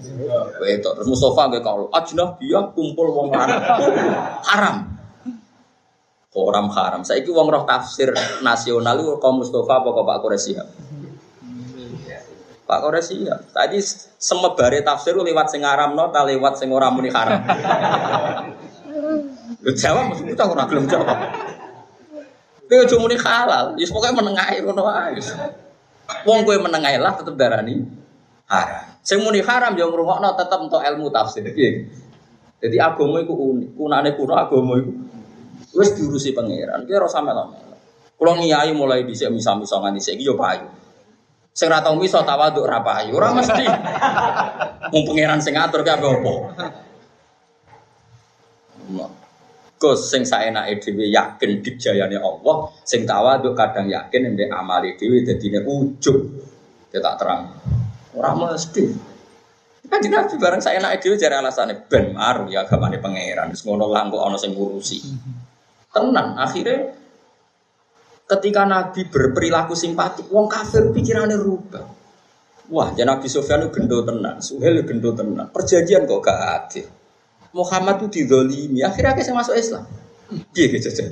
Itu 0.62 0.88
terus 0.94 1.09
Mustafa 1.11 1.50
gue 1.50 1.62
kalau 1.62 1.90
ajnah 1.90 2.38
dia 2.38 2.62
kumpul 2.70 3.11
wong 3.11 3.35
lanang. 3.35 3.62
Haram. 4.50 4.76
Haram 6.33 6.66
haram. 6.72 7.02
Saya 7.05 7.20
wong 7.28 7.48
roh 7.50 7.64
tafsir 7.68 8.09
nasional 8.40 8.96
itu 9.02 9.18
kaum 9.20 9.42
Mustafa 9.42 9.83
apa 9.83 9.90
Pak 9.90 10.18
Kure 10.22 10.38
siap? 10.38 10.66
Pak 12.62 12.78
Kure 12.78 13.02
siap. 13.02 13.52
Tadi 13.52 13.83
semebare 14.16 14.81
tafsir 14.87 15.18
lewat 15.18 15.50
sing 15.50 15.66
haram 15.66 15.92
no, 15.92 16.09
lewat 16.09 16.55
sing 16.57 16.70
ora 16.70 16.88
muni 16.88 17.11
haram. 17.11 17.42
Lu 19.62 19.70
jawab 19.74 20.14
ora 20.22 20.64
gelem 20.70 20.87
jawab. 20.88 21.18
Kowe 22.73 22.89
aja 22.89 22.97
muni 22.97 23.21
halal, 23.21 23.77
ya 23.77 23.85
pokoke 23.85 24.17
menengahi 24.17 24.65
ngono 24.65 24.89
wae. 24.89 25.21
Wong 26.25 26.41
kowe 26.41 26.57
menengahi 26.57 26.97
lah 26.97 27.13
tetep 27.21 27.37
darani 27.37 27.85
haram. 28.49 28.97
Sing 29.05 29.21
muni 29.21 29.45
haram 29.45 29.77
ya 29.77 29.85
ngrungokno 29.85 30.33
tetep 30.41 30.57
untuk 30.57 30.81
ilmu 30.81 31.13
tafsir. 31.13 31.45
Jadi 31.53 32.77
agama 32.81 33.21
iku 33.21 33.37
unik, 33.37 33.77
kunane 33.77 34.17
kuno 34.17 34.41
agama 34.41 34.81
iku 34.81 34.89
wis 35.77 35.93
diurusi 35.93 36.33
pangeran. 36.33 36.89
Kowe 36.89 36.97
ora 36.97 37.13
sampe 37.13 37.37
lho. 37.37 37.45
Kulo 38.17 38.41
ngiyai 38.41 38.73
mulai 38.73 39.05
dhisik 39.05 39.29
misa-misa 39.29 39.77
nganti 39.77 40.01
saiki 40.01 40.25
yo 40.25 40.33
payu. 40.41 40.65
Sing 41.53 41.69
ora 41.69 41.85
tau 41.85 42.01
misa 42.01 42.25
tawaduk 42.25 42.65
ora 42.65 42.81
payu, 42.81 43.21
ora 43.21 43.37
mesti. 43.37 43.69
Wong 44.97 45.03
pangeran 45.13 45.45
sing 45.45 45.61
ngatur 45.61 45.85
apa-apa. 45.85 46.33
Gus 49.83 50.14
sing 50.14 50.23
saenake 50.23 50.79
dhewe 50.79 51.11
yakin 51.11 51.59
dijayane 51.59 52.14
Allah, 52.23 52.71
sing 52.87 53.03
tawaduk 53.03 53.59
kadang 53.59 53.90
yakin 53.90 54.38
nek 54.38 54.55
amali 54.55 54.95
dhewe 54.95 55.27
dadine 55.27 55.66
ujub. 55.66 56.23
Dia 56.95 57.03
tak 57.03 57.18
terang. 57.18 57.51
Ora 58.14 58.31
mesti. 58.38 59.11
Kan 59.90 59.99
Nabi 60.07 60.38
bareng 60.38 60.62
saya 60.62 60.79
naik 60.79 61.03
dhewe 61.03 61.18
jare 61.18 61.42
alasane 61.42 61.75
ben 61.90 62.14
maru 62.14 62.47
ya 62.47 62.62
agamane 62.62 63.03
pangeran. 63.03 63.51
Wis 63.51 63.66
ngono 63.66 63.90
lah 63.90 64.07
kok 64.07 64.23
ana 64.23 64.38
sing 64.38 64.55
ngurusi. 64.55 65.03
Tenang, 65.90 66.38
akhirnya 66.38 66.95
ketika 68.31 68.62
Nabi 68.64 69.11
berperilaku 69.11 69.75
simpatik, 69.75 70.31
wong 70.31 70.47
kafir 70.47 70.95
pikirannya 70.95 71.37
rubah. 71.37 71.85
Wah, 72.73 72.88
jadi 72.97 73.05
Nabi 73.05 73.29
Sofyan 73.29 73.68
itu 73.68 73.77
gendo 73.77 74.01
tenang, 74.01 74.40
Suhel 74.40 74.81
gendo 74.88 75.12
tenang. 75.12 75.53
Perjanjian 75.53 76.09
kok 76.09 76.25
gak 76.25 76.40
adil. 76.40 76.87
Muhammad 77.53 78.01
itu 78.01 78.25
didolimi, 78.25 78.81
akhirnya 78.81 79.21
saya 79.21 79.37
masuk 79.37 79.55
Islam. 79.57 79.85
Iya 80.57 80.67
gitu 80.73 80.88
aja. 80.88 81.05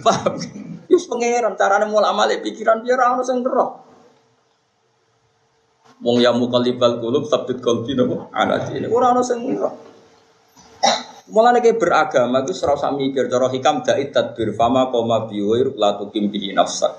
Paham? 0.00 0.34
Yus 0.88 1.04
pangeran, 1.06 1.54
caranya 1.60 1.86
mulai 1.86 2.10
amale 2.10 2.40
pikiran 2.40 2.80
biar 2.80 2.98
orang 2.98 3.20
sing 3.22 3.44
roh. 3.44 3.84
Wong 6.00 6.16
ya 6.24 6.32
mukallibal 6.32 6.96
qulub 6.96 7.28
sabit 7.28 7.60
qalbi 7.60 7.92
napa 7.92 8.32
ala 8.32 8.64
dini. 8.64 8.88
Ora 8.88 9.12
ana 9.12 9.20
sing 9.20 9.44
roh. 9.60 9.76
Mulane 11.30 11.62
kayak 11.62 11.78
beragama 11.78 12.42
itu 12.42 12.50
serasa 12.50 12.90
mikir 12.90 13.30
cara 13.30 13.46
hikam 13.54 13.86
dait 13.86 14.10
tadbir 14.10 14.50
fama 14.50 14.90
koma 14.90 15.30
biwir 15.30 15.78
la 15.78 15.94
tukim 15.94 16.26
bihi 16.26 16.50
nafsak. 16.50 16.90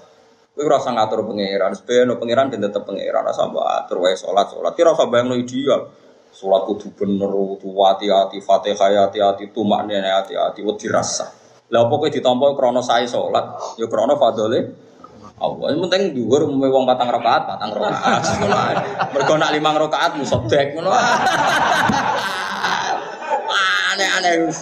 Kowe 0.52 0.68
ora 0.68 0.84
usah 0.84 0.92
ngatur 0.92 1.24
pangeran, 1.24 1.72
sebeno 1.72 2.20
pangeran 2.20 2.52
ben 2.52 2.60
tetep 2.60 2.84
pangeran 2.84 3.24
ora 3.24 3.32
sampe 3.32 3.56
atur 3.64 4.04
wae 4.04 4.20
salat 4.20 4.52
salat. 4.52 4.76
Kira 4.76 4.92
usah 4.92 5.08
bayangno 5.08 5.40
ideal. 5.40 5.88
Salat 6.32 6.68
kudu 6.68 6.92
bener, 6.96 7.32
kudu 7.32 7.72
hati-hati, 7.76 8.40
Fatihah 8.44 9.08
hati-hati, 9.08 9.52
tumakne 9.52 10.00
hati-hati, 10.00 10.60
wedi 10.64 10.92
rasa. 10.92 11.28
Lah 11.72 11.88
apa 11.88 11.94
kowe 11.96 12.12
ditampa 12.12 12.52
krana 12.52 12.84
sae 12.84 13.08
ya 13.08 13.88
krana 13.88 14.20
fadhole 14.20 14.92
Allah. 15.42 15.74
Yang 15.74 15.82
penting 15.90 16.04
dhuwur 16.14 16.46
umume 16.46 16.70
wong 16.70 16.86
patang 16.86 17.10
rakaat, 17.10 17.50
patang 17.50 17.74
rakaat. 17.74 18.22
Mergo 19.16 19.34
nak 19.42 19.50
limang 19.56 19.74
rakaat 19.74 20.14
musobek 20.20 20.78
ngono. 20.78 20.94
Aneh-aneh. 23.92 24.54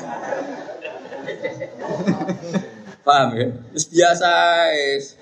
Paham 3.03 3.29
ya? 3.35 3.47
Wis 3.75 3.85
biasa 3.91 4.29
wis. 4.71 5.18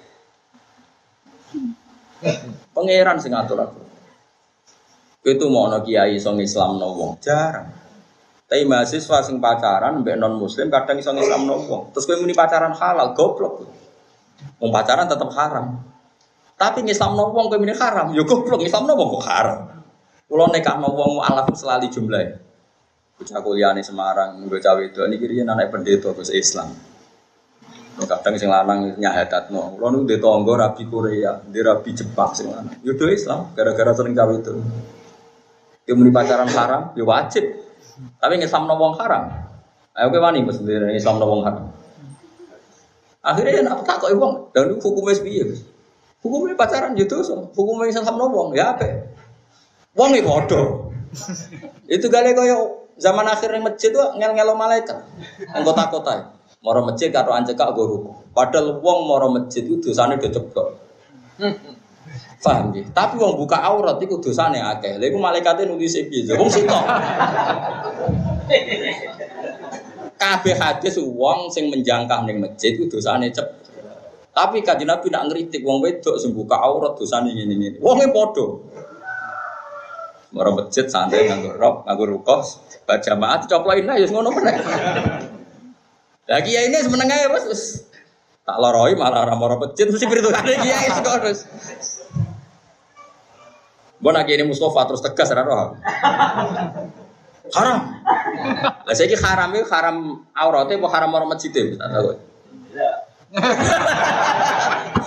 Pangeran 2.74 3.18
sing 3.22 3.34
ngatur 3.34 3.62
aku. 3.62 3.82
Itu 5.28 5.52
mau 5.52 5.68
no 5.68 5.84
kiai 5.84 6.16
song 6.18 6.40
Islam 6.40 6.80
no 6.80 6.96
wong 6.96 7.20
jarang. 7.20 7.68
Tapi 8.48 8.64
mahasiswa 8.64 9.20
sing 9.28 9.44
pacaran 9.44 10.02
mbek 10.02 10.16
non 10.16 10.40
muslim 10.40 10.72
kadang 10.72 10.98
iso 10.98 11.12
Islam 11.14 11.44
no 11.46 11.60
wong. 11.68 11.92
Terus 11.92 12.08
kowe 12.08 12.18
muni 12.18 12.32
pacaran 12.32 12.72
halal 12.72 13.12
goblok. 13.12 13.68
Wong 14.64 14.72
pacaran 14.72 15.06
tetap 15.06 15.30
haram. 15.36 15.84
Tapi 16.58 16.82
ngislam 16.82 17.14
no 17.14 17.30
wong 17.30 17.54
kemini 17.54 17.78
haram, 17.78 18.10
yo 18.18 18.26
goblok 18.26 18.64
ngislam 18.64 18.90
no 18.90 18.98
wong 18.98 19.10
kok 19.20 19.26
haram. 19.30 19.60
Kulo 20.26 20.50
nekak 20.50 20.82
no 20.82 20.90
wong 20.96 21.22
alaf 21.22 21.54
selali 21.54 21.92
jumlah. 21.92 22.48
Bocah 23.18 23.42
kuliah 23.42 23.74
Semarang, 23.82 24.46
bocah 24.46 24.78
itu 24.82 25.02
ini 25.06 25.18
kiri 25.18 25.42
anak 25.42 25.74
pendeta 25.74 26.14
bahasa 26.14 26.38
Islam. 26.38 26.70
Kadang 27.98 28.38
sing 28.38 28.54
lanang 28.54 28.94
nyahadat 29.02 29.50
no, 29.50 29.74
kulo 29.74 29.90
nu 29.90 30.00
di 30.06 30.22
tonggo 30.22 30.54
rabi 30.54 30.86
Korea, 30.86 31.42
di 31.42 31.58
rabi 31.66 31.98
Jepang 31.98 32.30
sing 32.30 32.54
lanang. 32.54 32.78
Yo 32.86 32.94
Islam, 32.94 33.58
gara-gara 33.58 33.90
sering 33.98 34.14
cawe 34.14 34.34
itu. 34.38 34.54
Yo 35.90 35.98
muni 35.98 36.14
pacaran 36.14 36.46
haram, 36.46 36.94
yo 36.94 37.10
wajib. 37.10 37.42
Tapi 38.22 38.38
ngislam 38.38 38.70
no 38.70 38.78
wong 38.78 38.94
haram. 39.02 39.34
Ayo 39.98 40.14
ke 40.14 40.22
wani 40.22 40.46
Islam 40.94 41.18
no 41.18 41.26
wong 41.26 41.42
haram. 41.42 41.74
Akhirnya 43.26 43.66
nak 43.66 43.82
tak 43.82 43.98
kok 43.98 44.14
wong, 44.14 44.54
dan 44.54 44.78
hukumnya 44.78 45.18
sepiye. 45.18 45.58
Hukumnya 46.22 46.54
pacaran 46.54 46.94
gitu, 46.94 47.26
so. 47.26 47.50
hukumnya 47.58 47.90
Islam 47.90 48.14
no 48.14 48.30
wong 48.30 48.54
ya 48.54 48.78
apa? 48.78 49.10
Wong 49.98 50.14
itu 50.14 50.22
bodoh. 50.22 50.94
itu 51.90 52.06
kali 52.14 52.38
kaya 52.38 52.62
zaman 53.02 53.26
akhir 53.26 53.50
yang 53.50 53.66
masjid 53.66 53.90
tuh 53.90 54.14
ngel 54.22 54.38
ngelo 54.38 54.54
malaikat, 54.54 55.02
anggota 55.50 55.90
kota. 55.90 56.37
Moro 56.62 56.80
masjid 56.90 57.14
karo 57.14 57.34
anceka 57.34 57.70
guru. 57.74 58.12
Padahal 58.34 58.82
wong 58.82 59.00
moro 59.06 59.30
masjid 59.34 59.62
itu 59.66 59.78
dosane 59.78 60.18
udah 60.18 60.32
ceblok. 60.32 60.68
Paham 62.44 62.70
ya? 62.74 62.86
Tapi 62.94 63.18
wong 63.18 63.34
buka 63.38 63.58
aurat 63.62 63.98
itu 64.02 64.18
dosane 64.22 64.62
akeh. 64.62 64.98
Lha 64.98 65.06
iku 65.10 65.18
malaikate 65.18 65.66
nulis 65.66 65.98
piye? 66.08 66.34
Wong 66.34 66.50
sitok. 66.50 66.84
kabeh 70.18 70.58
hadis 70.58 70.98
wong 70.98 71.54
sing 71.54 71.70
menjangkah 71.70 72.26
ning 72.26 72.42
masjid 72.42 72.74
ku 72.74 72.90
dosane 72.90 73.30
cep. 73.30 73.46
Tapi 74.34 74.62
kanjeng 74.62 74.90
Nabi 74.90 75.10
nak 75.10 75.30
ngritik 75.30 75.66
wong 75.66 75.82
wedok 75.82 76.18
sing 76.22 76.34
buka 76.34 76.58
aurat 76.62 76.94
dosane 76.98 77.34
ngene-ngene. 77.34 77.82
Wonge 77.82 78.06
padha. 78.10 78.46
Mara 80.28 80.52
masjid 80.54 80.86
santai 80.86 81.32
nganggo 81.32 81.56
rok, 81.56 81.88
nganggo 81.88 82.04
rukoh, 82.04 82.44
berjamaah 82.84 83.40
dicoplokin 83.42 83.90
ae 83.90 84.06
ngono 84.12 84.30
meneh. 84.36 84.56
Lah 86.28 86.44
kiai 86.44 86.68
ini 86.68 86.78
semeneng 86.84 87.08
ae 87.08 87.26
wis 87.32 87.46
wis 87.48 87.64
tak 88.44 88.60
loroi 88.60 88.96
malah 88.96 89.28
ora 89.28 89.36
mara 89.36 89.56
masjid 89.60 89.88
mesti 89.88 90.08
pirtukane 90.08 90.60
kiai 90.60 90.88
terus. 91.04 91.48
Mbok 94.04 94.12
nak 94.14 94.30
ini 94.30 94.44
Mustafa 94.44 94.88
terus 94.92 95.04
tegas 95.04 95.32
ora 95.32 95.44
roh. 95.48 95.76
Haram. 97.56 97.80
Lah 98.84 98.94
saiki 98.96 99.16
haram 99.16 99.56
iki 99.56 99.68
haram 99.72 100.28
aurate 100.36 100.76
apa 100.76 100.88
haram 100.92 101.16
orang 101.16 101.32
masjid 101.32 101.52
e? 101.56 101.80
Tak 101.80 101.88
tahu. 101.96 102.12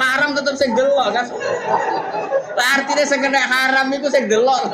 haram 0.00 0.36
tetep 0.36 0.54
sing 0.56 0.72
delok 0.72 1.08
kan. 1.12 1.28
Lah 2.56 2.66
artine 2.80 3.04
sing 3.04 3.20
kena 3.20 3.40
haram 3.44 3.92
iku 3.92 4.08
sing 4.08 4.24
delok. 4.28 4.68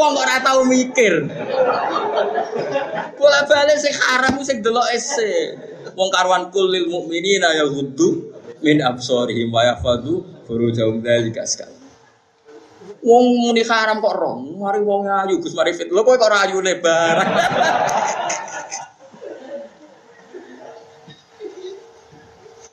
Wong 0.00 0.16
kok 0.16 0.22
ora 0.22 0.36
tau 0.40 0.62
mikir. 0.64 1.30
Bola 3.16 3.40
balik 3.46 3.78
sing 3.78 3.94
haram 3.94 4.40
sing 4.42 4.64
delok 4.64 4.86
ese. 4.94 5.56
Wong 5.96 6.08
karuan 6.12 6.50
kulil 6.52 6.88
mukminina 6.90 7.56
ya 7.56 7.64
ghuddu 7.68 8.32
min 8.60 8.80
absarihim 8.84 9.48
wa 9.52 9.64
yafadu 9.64 10.24
furujahum 10.44 11.00
dzalika 11.00 11.44
sekali. 11.48 11.76
Wong 13.00 13.24
muni 13.40 13.64
haram 13.64 14.04
kok 14.04 14.12
roh, 14.12 14.36
mari 14.60 14.80
wong 14.84 15.08
ayu 15.08 15.40
Gus 15.40 15.56
mari 15.56 15.72
fit. 15.72 15.88
Lho 15.88 16.04
kowe 16.04 16.20
kok 16.20 16.28
ora 16.28 16.44
ayu 16.44 16.60
lebar. 16.60 17.16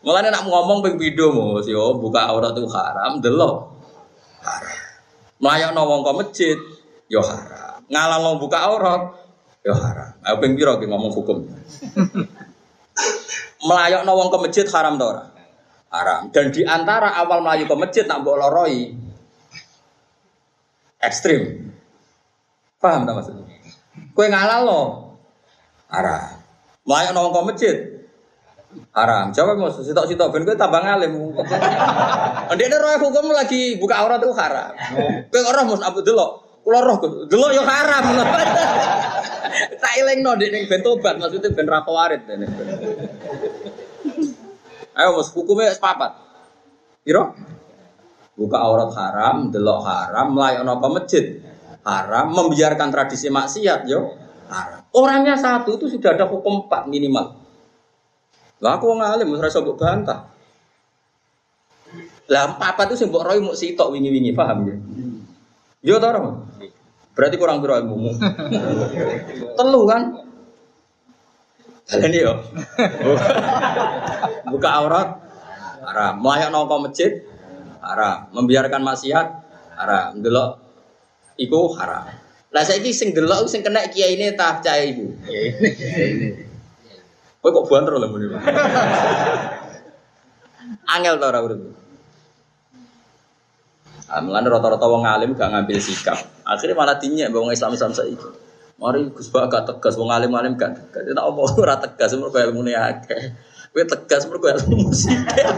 Mulane 0.08 0.32
nak 0.32 0.48
ngomong 0.48 0.80
ping 0.88 0.96
pindho 0.96 1.36
Mus 1.36 1.68
yo 1.68 2.00
buka 2.00 2.32
aurat 2.32 2.56
itu 2.56 2.64
haram, 2.72 3.20
delok. 3.20 3.76
Haram. 4.40 4.80
Mlayakno 5.44 5.84
wong 5.84 6.00
kok 6.08 6.16
masjid 6.16 6.56
yo 7.12 7.20
haram. 7.20 7.84
Ngalang 7.92 8.40
buka 8.40 8.72
aurat 8.72 9.27
yo 9.68 9.76
haram. 9.76 10.16
Ayo 10.24 10.36
ping 10.40 10.56
pira 10.56 10.80
ngomong 10.80 11.12
hukum. 11.12 11.44
Melayakno 13.68 14.12
wong 14.16 14.30
ke 14.32 14.38
masjid 14.48 14.68
haram 14.72 14.96
ta 14.96 15.06
ora? 15.12 15.24
Haram. 15.92 16.32
Dan 16.32 16.56
di 16.56 16.64
antara 16.64 17.20
awal 17.20 17.44
melayu 17.44 17.68
ke 17.68 17.76
masjid 17.76 18.08
nak 18.08 18.24
mbok 18.24 18.40
loroi 18.40 18.96
ekstrim. 21.04 21.68
Paham 22.80 23.04
tak 23.04 23.14
maksudnya? 23.18 23.46
Kue 24.14 24.30
ngalah 24.30 24.60
lo, 24.64 24.82
haram. 25.90 26.38
Layak 26.88 27.12
nongkrong 27.12 27.50
masjid, 27.52 27.76
haram. 28.94 29.34
Coba 29.34 29.58
mau 29.58 29.74
sitok 29.74 30.06
sitok 30.06 30.30
ben 30.32 30.46
kue 30.46 30.56
tambah 30.56 30.80
ngalim. 30.80 31.34
Dia 32.56 32.66
ada 32.70 32.78
roh 32.78 33.10
hukum 33.10 33.34
lagi 33.34 33.82
buka 33.82 34.06
aurat 34.06 34.22
itu 34.22 34.32
haram. 34.38 34.72
Kue 35.34 35.42
orang 35.42 35.66
mus 35.68 35.82
abu 35.82 36.06
delok, 36.06 36.47
kulo 36.68 36.80
roh 36.84 36.98
delok 37.32 37.52
yo 37.56 37.64
haram. 37.64 38.06
Tak 39.58 39.94
ileng 40.04 40.22
no 40.22 40.36
dek 40.36 40.70
ben 40.70 40.84
tobat 40.84 41.16
maksudnya 41.18 41.50
ben 41.56 41.66
rapawarit. 41.66 42.28
Ayo 44.94 45.10
mus 45.16 45.32
hukumnya 45.34 45.72
sepapat. 45.74 46.14
Iro? 47.08 47.34
buka 48.38 48.58
aurat 48.62 48.94
haram, 48.94 49.50
delok 49.50 49.82
haram, 49.82 50.38
melayani 50.38 50.70
apa 50.70 50.88
masjid 50.94 51.42
haram, 51.82 52.30
membiarkan 52.38 52.94
tradisi 52.94 53.34
maksiat 53.34 53.90
yo 53.90 54.14
haram. 54.48 54.86
Orangnya 54.94 55.36
satu 55.36 55.82
itu 55.82 55.98
sudah 55.98 56.14
ada 56.14 56.30
hukum 56.30 56.70
empat 56.70 56.86
minimal. 56.86 57.34
Lah 58.62 58.78
aku 58.78 58.94
ngalim 58.94 59.34
ora 59.34 59.50
iso 59.50 59.66
bantah. 59.66 60.30
Lah 62.30 62.42
apa 62.62 62.82
itu 62.86 62.94
sing 62.94 63.10
mbok 63.10 63.26
roy 63.26 63.42
muk 63.42 63.58
sitok 63.58 63.90
wingi-wingi, 63.90 64.38
paham 64.38 64.70
ya? 64.70 64.76
Yo 65.82 65.98
ta 65.98 66.14
Berarti 67.18 67.36
kurang 67.42 67.66
piro 67.66 67.74
ilmu. 67.74 68.14
Telu 69.58 69.82
kan? 69.90 70.02
Kalian 71.90 72.14
yo. 72.14 72.34
Buka 74.54 74.70
aurat 74.70 75.18
haram, 75.82 76.14
melayani 76.22 76.54
apa 76.62 76.76
masjid 76.78 77.26
haram. 77.82 78.30
Membiarkan 78.38 78.86
maksiat 78.86 79.28
haram. 79.82 80.22
Delok 80.22 80.62
iku 81.42 81.74
haram. 81.74 82.06
Lah 82.54 82.64
saiki 82.64 82.94
sing 82.94 83.18
delok 83.18 83.50
sing 83.50 83.66
kena 83.66 83.90
kiai 83.90 84.14
ini 84.14 84.38
tak 84.38 84.62
cah 84.62 84.78
iku. 84.78 85.10
Kowe 87.42 87.50
kok 87.50 87.66
banter 87.66 87.98
lho 87.98 88.08
muni. 88.14 88.30
Angel 90.94 91.16
to 91.18 91.26
ora 91.26 91.40
urip. 91.42 91.60
Ah, 94.08 94.24
mulane 94.24 94.48
rata-rata 94.48 94.88
wong 94.88 95.04
alim 95.04 95.36
gak 95.36 95.52
ngambil 95.52 95.84
sikap. 95.84 96.16
Akhirnya 96.48 96.80
malah 96.80 96.96
dinyek 96.96 97.28
wong 97.28 97.52
Islam 97.52 97.76
Islam 97.76 97.92
saiki. 97.92 98.48
Mari 98.80 99.12
Gus 99.12 99.28
Bak 99.28 99.52
tegas, 99.52 100.00
wong 100.00 100.08
alim 100.08 100.32
alim 100.32 100.56
gak 100.56 100.80
tegas. 100.80 101.12
Tak 101.12 101.26
apa 101.28 101.42
ora 101.64 101.76
tegas, 101.76 102.16
mergo 102.16 102.40
ilmune 102.40 102.72
akeh. 102.72 103.36
Kowe 103.76 103.84
tegas 103.84 104.24
mergo 104.32 104.48
ilmu 104.48 104.96
sithik. 104.96 105.48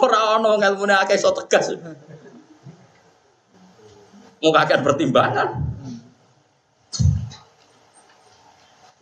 Ora 0.00 0.40
ono 0.40 0.56
ilmune 0.56 0.94
akeh 0.94 1.18
iso 1.18 1.34
tegas. 1.34 1.74
Muka 4.38 4.60
akan 4.64 4.80
pertimbangan. 4.86 5.48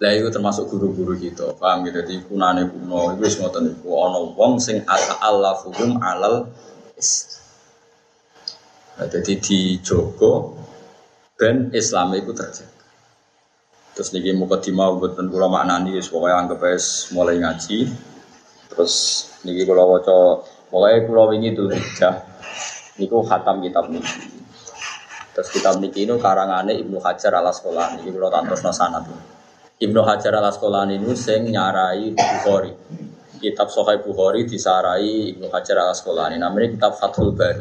Lah 0.05 0.13
itu 0.13 0.29
termasuk 0.29 0.69
guru-guru 0.69 1.17
kita, 1.17 1.57
paham 1.57 1.89
gitu. 1.89 2.05
Jadi 2.05 2.29
kunane 2.29 2.69
kuno, 2.69 3.17
itu 3.17 3.25
wis 3.25 3.41
ngoten 3.41 3.73
iku 3.73 3.89
wong 4.37 4.61
sing 4.61 4.85
ata'allafuhum 4.85 5.97
alal. 5.97 6.53
Nah, 9.01 9.07
jadi 9.09 9.33
dijogo 9.41 10.61
ben 11.41 11.73
Islam 11.73 12.13
itu 12.21 12.37
terjaga. 12.37 12.85
Terus 13.97 14.13
niki 14.13 14.37
muka 14.37 14.61
dimau 14.61 15.01
buatan 15.01 15.33
kula 15.33 15.49
maknani 15.49 15.97
wis 15.97 16.13
pokoke 16.13 16.37
anggap 16.37 16.61
wis 16.61 17.09
mulai 17.17 17.41
ngaji. 17.41 17.89
Terus 18.69 18.95
niki 19.49 19.65
kula 19.65 19.89
waca 19.89 20.45
pokoke 20.69 21.09
kula 21.09 21.33
wingi 21.33 21.57
tuh. 21.57 21.73
Niku 23.01 23.25
khatam 23.25 23.65
kitab 23.65 23.89
niki. 23.89 24.37
Terus 25.33 25.49
kitab 25.49 25.81
niki 25.81 26.05
ini 26.05 26.21
karangane 26.21 26.77
Ibnu 26.77 27.01
Hajar 27.01 27.41
al 27.41 27.49
Asqalani. 27.49 28.05
Niki 28.05 28.13
kula 28.13 28.29
tak 28.29 28.53
terusno 28.53 28.69
sanad. 28.69 29.33
Ibnu 29.75 30.01
Hajar 30.07 30.39
al 30.39 30.47
Asqalani 30.55 31.03
ini 31.03 31.19
sing 31.19 31.51
nyarai 31.51 32.15
Bukhari. 32.15 32.71
Kitab 33.43 33.67
Sahih 33.75 33.99
Bukhari 34.07 34.47
disarai 34.47 35.35
Ibnu 35.35 35.51
Hajar 35.51 35.83
al 35.83 35.91
Asqalani. 35.91 36.39
Namanya 36.39 36.79
kitab 36.79 36.93
Fathul 36.95 37.35
Bari. 37.35 37.59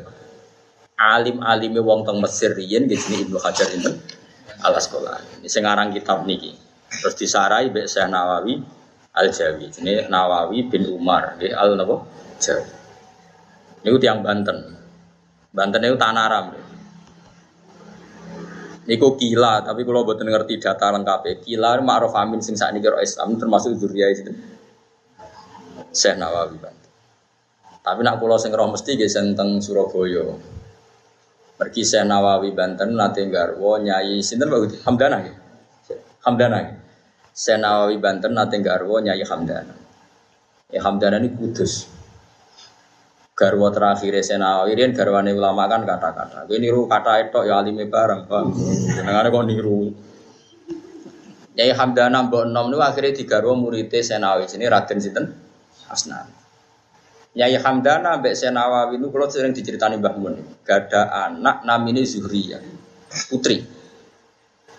Alim-alime 0.94 1.82
wong 1.82 2.06
teng 2.06 2.22
Mesir 2.22 2.54
riyen 2.54 2.86
nggih 2.86 3.02
jenenge 3.02 3.24
Ibnu 3.26 3.38
Hajar 3.42 3.68
ini 3.74 3.90
al 4.62 4.78
Asqalani. 4.78 5.50
Sing 5.50 5.66
aran 5.66 5.90
kitab 5.90 6.22
niki. 6.30 6.54
Terus 6.94 7.18
disarai 7.18 7.74
mbek 7.74 7.90
Syekh 7.90 8.06
Nawawi 8.06 8.62
Al 9.18 9.34
Jawi. 9.34 9.74
Ini 9.82 10.06
Nawawi 10.06 10.70
bin 10.70 10.86
Umar 10.94 11.42
nggih 11.42 11.50
Al 11.58 11.74
napa? 11.74 11.98
Jawi. 12.38 12.70
Niku 13.84 13.98
tiang 13.98 14.22
Banten. 14.22 14.78
Banten 15.50 15.82
itu 15.82 15.98
Tanaram. 15.98 16.54
Niku 18.84 19.16
kila, 19.16 19.64
tapi 19.64 19.88
kalau 19.88 20.04
buat 20.04 20.20
ngerti 20.20 20.60
data 20.60 20.92
lengkap 20.92 21.48
Kila 21.48 21.80
ma'ruf 21.80 22.12
amin 22.20 22.44
sing 22.44 22.60
saat 22.60 22.76
ini 22.76 22.84
Islam 23.00 23.40
termasuk 23.40 23.80
zuriyah 23.80 24.12
itu. 24.12 24.36
Syekh 25.94 26.18
Nawawi 26.18 26.58
Banten. 26.58 26.92
Tapi 27.80 28.00
nak 28.02 28.18
pulau 28.18 28.36
sing 28.42 28.50
roh 28.50 28.68
mesti 28.68 28.98
ge 28.98 29.08
tentang 29.08 29.62
Surabaya. 29.62 30.26
Pergi 31.54 31.86
Syekh 31.86 32.04
Nawawi 32.10 32.50
Banten 32.52 32.98
nate 32.98 33.24
garwo 33.30 33.78
nyai 33.78 34.20
sinten 34.26 34.50
Pak 34.50 34.84
Hamdana 34.90 35.18
ya. 35.22 35.34
Hamdana. 36.26 36.60
Syekh 37.32 37.62
Nawawi 37.62 38.02
Banten 38.02 38.34
nate 38.34 38.58
garwo 38.60 38.98
nyai 39.00 39.22
Hamdana. 39.22 39.76
Ya 40.74 40.82
Hamdana 40.82 41.22
ini 41.22 41.30
kudus. 41.38 41.93
Garwa 43.34 43.74
terakhir 43.74 44.14
Senawi 44.22 44.78
Rian 44.78 44.94
garwane 44.94 45.34
ulama 45.34 45.66
kan 45.66 45.82
kata-kata. 45.82 46.46
Gue 46.46 46.62
niru 46.62 46.86
kata 46.86 47.18
itu 47.18 47.42
ya 47.50 47.66
alime 47.66 47.90
bareng, 47.90 48.30
Pak. 48.30 48.44
Jenengane 48.94 49.28
kok 49.34 49.46
niru. 49.50 49.90
Yai 51.58 51.74
Hamdana 51.74 52.30
Mbok 52.30 52.50
Nom 52.50 52.70
niku 52.70 52.82
akhirnya 52.82 53.14
digarwa 53.14 53.54
muridé 53.58 54.06
Senawi 54.06 54.46
sini 54.46 54.70
Raden 54.70 54.98
sinten? 55.02 55.26
Asnan. 55.90 56.30
Yai 57.34 57.58
Hamdana 57.58 58.22
mbek 58.22 58.38
Senawawi 58.38 59.02
niku 59.02 59.10
kula 59.10 59.26
sering 59.26 59.58
diceritani 59.58 59.98
Mbah 59.98 60.14
Mun. 60.14 60.38
Gada 60.62 61.10
anak 61.26 61.66
namine 61.66 62.06
Zuhriyah. 62.06 62.62
Putri. 63.34 63.66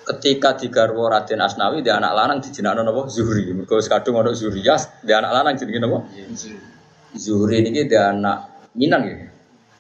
Ketika 0.07 0.55
digarwa 0.55 1.11
Raden 1.11 1.43
Asnawi 1.43 1.83
dia 1.83 1.99
anak 1.99 2.15
lanang 2.15 2.39
dijenakno 2.39 2.87
napa? 2.87 3.11
Zuhri. 3.11 3.51
Mergo 3.51 3.83
kadung 3.83 4.23
ana 4.23 4.31
Zuhriyah, 4.31 5.03
dia 5.03 5.19
anak 5.19 5.43
lanang 5.43 5.55
jenenge 5.59 5.83
napa? 5.83 5.99
Zuhri 6.39 6.74
ini 7.15 7.87
dia 7.87 8.11
anak 8.11 8.71
Minan 8.75 9.03
ya. 9.07 9.17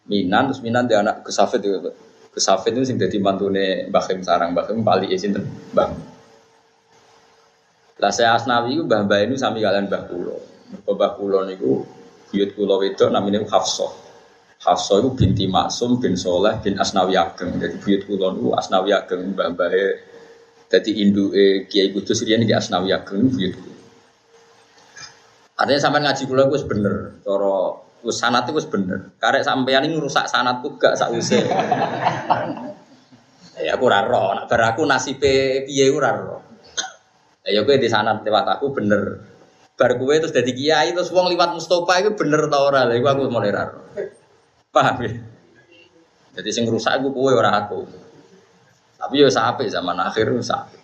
Minan 0.06 0.52
terus 0.52 0.62
Minan 0.62 0.86
dia 0.86 1.02
anak 1.02 1.26
Kesafet 1.26 1.58
itu. 1.64 1.90
Kesafet 2.30 2.74
itu 2.74 2.86
sing 2.86 2.96
dadi 2.98 3.18
mantune 3.18 3.90
Mbah 3.90 4.02
Khim 4.06 4.22
sarang 4.22 4.54
Mbah 4.54 4.70
Khim 4.70 4.86
pali 4.86 5.10
ya 5.10 5.18
sinten? 5.18 5.42
Mbah. 5.74 5.90
Lah 7.98 8.12
saya 8.14 8.38
Asnawi 8.38 8.78
itu 8.78 8.82
Mbah 8.86 9.06
Mbah 9.06 9.18
ini 9.26 9.34
sami 9.38 9.62
kalian 9.62 9.90
Mbah 9.90 10.02
Kulo. 10.06 10.36
Mbah 10.86 11.10
Kulo 11.18 11.46
niku 11.46 11.82
buyut 12.30 12.50
Kulo 12.54 12.78
wedok 12.82 13.10
namanya 13.10 13.42
Hafsah. 13.46 13.90
Hafsah 14.62 15.02
itu 15.02 15.10
binti 15.14 15.44
Maksum 15.50 15.98
bin 15.98 16.14
Soleh 16.18 16.58
bin 16.62 16.78
Asnawi 16.78 17.18
Ageng. 17.18 17.58
Jadi 17.58 17.76
buyut 17.82 18.02
Kulo 18.06 18.34
niku 18.34 18.48
Asnawi 18.54 18.94
Ageng 18.94 19.34
Mbah 19.34 19.54
Mbah 19.54 19.70
jadi 20.70 20.90
Indu 21.06 21.30
eh, 21.30 21.70
Kiai 21.70 21.94
Kudus 21.94 22.26
ini 22.26 22.46
di 22.46 22.54
Asnawi 22.54 22.90
Ageng 22.94 23.30
buyut 23.30 23.54
Kulo. 23.58 23.83
Artinya 25.54 25.78
sampai 25.78 26.02
ngaji 26.02 26.22
kula 26.26 26.50
gue 26.50 26.60
bener, 26.66 26.94
cara 27.22 27.78
wis 28.02 28.18
sanat 28.18 28.50
itu 28.50 28.58
bener. 28.68 29.14
Karek 29.22 29.46
sampean 29.46 29.86
ini 29.86 29.96
rusak 29.96 30.26
sanatku 30.26 30.76
gak 30.76 30.98
sause. 30.98 31.38
ya 33.64 33.78
aku 33.78 33.86
ora 33.86 34.02
roh, 34.02 34.34
nak 34.34 34.50
bar 34.50 34.74
aku 34.74 34.82
nasibe 34.82 35.62
piye 35.64 35.94
ora 35.94 36.10
roh. 36.12 36.42
Ya 37.46 37.62
kowe 37.62 37.78
di 37.78 37.86
sanat 37.86 38.26
lewat 38.26 38.58
aku 38.58 38.74
bener. 38.74 39.22
Bar 39.78 39.94
kowe 39.94 40.10
terus 40.10 40.34
dadi 40.34 40.52
kiai 40.52 40.90
terus 40.90 41.14
wong 41.14 41.30
liwat 41.30 41.54
Mustofa 41.54 42.02
itu 42.02 42.18
bener 42.18 42.50
ta 42.50 42.58
ora? 42.58 42.82
Lha 42.84 42.98
iku 42.98 43.06
aku 43.08 43.30
mulai 43.30 43.54
ora 43.54 43.70
roh. 43.70 43.84
Paham 44.74 45.06
ya? 45.06 45.10
Jadi 46.34 46.50
sing 46.50 46.66
rusak 46.66 46.98
aku 46.98 47.14
kowe 47.14 47.30
ora 47.30 47.62
aku. 47.62 47.86
Tapi 48.98 49.22
yo 49.22 49.30
sampai 49.30 49.70
zaman 49.70 49.94
akhir 50.02 50.34
rusak. 50.34 50.83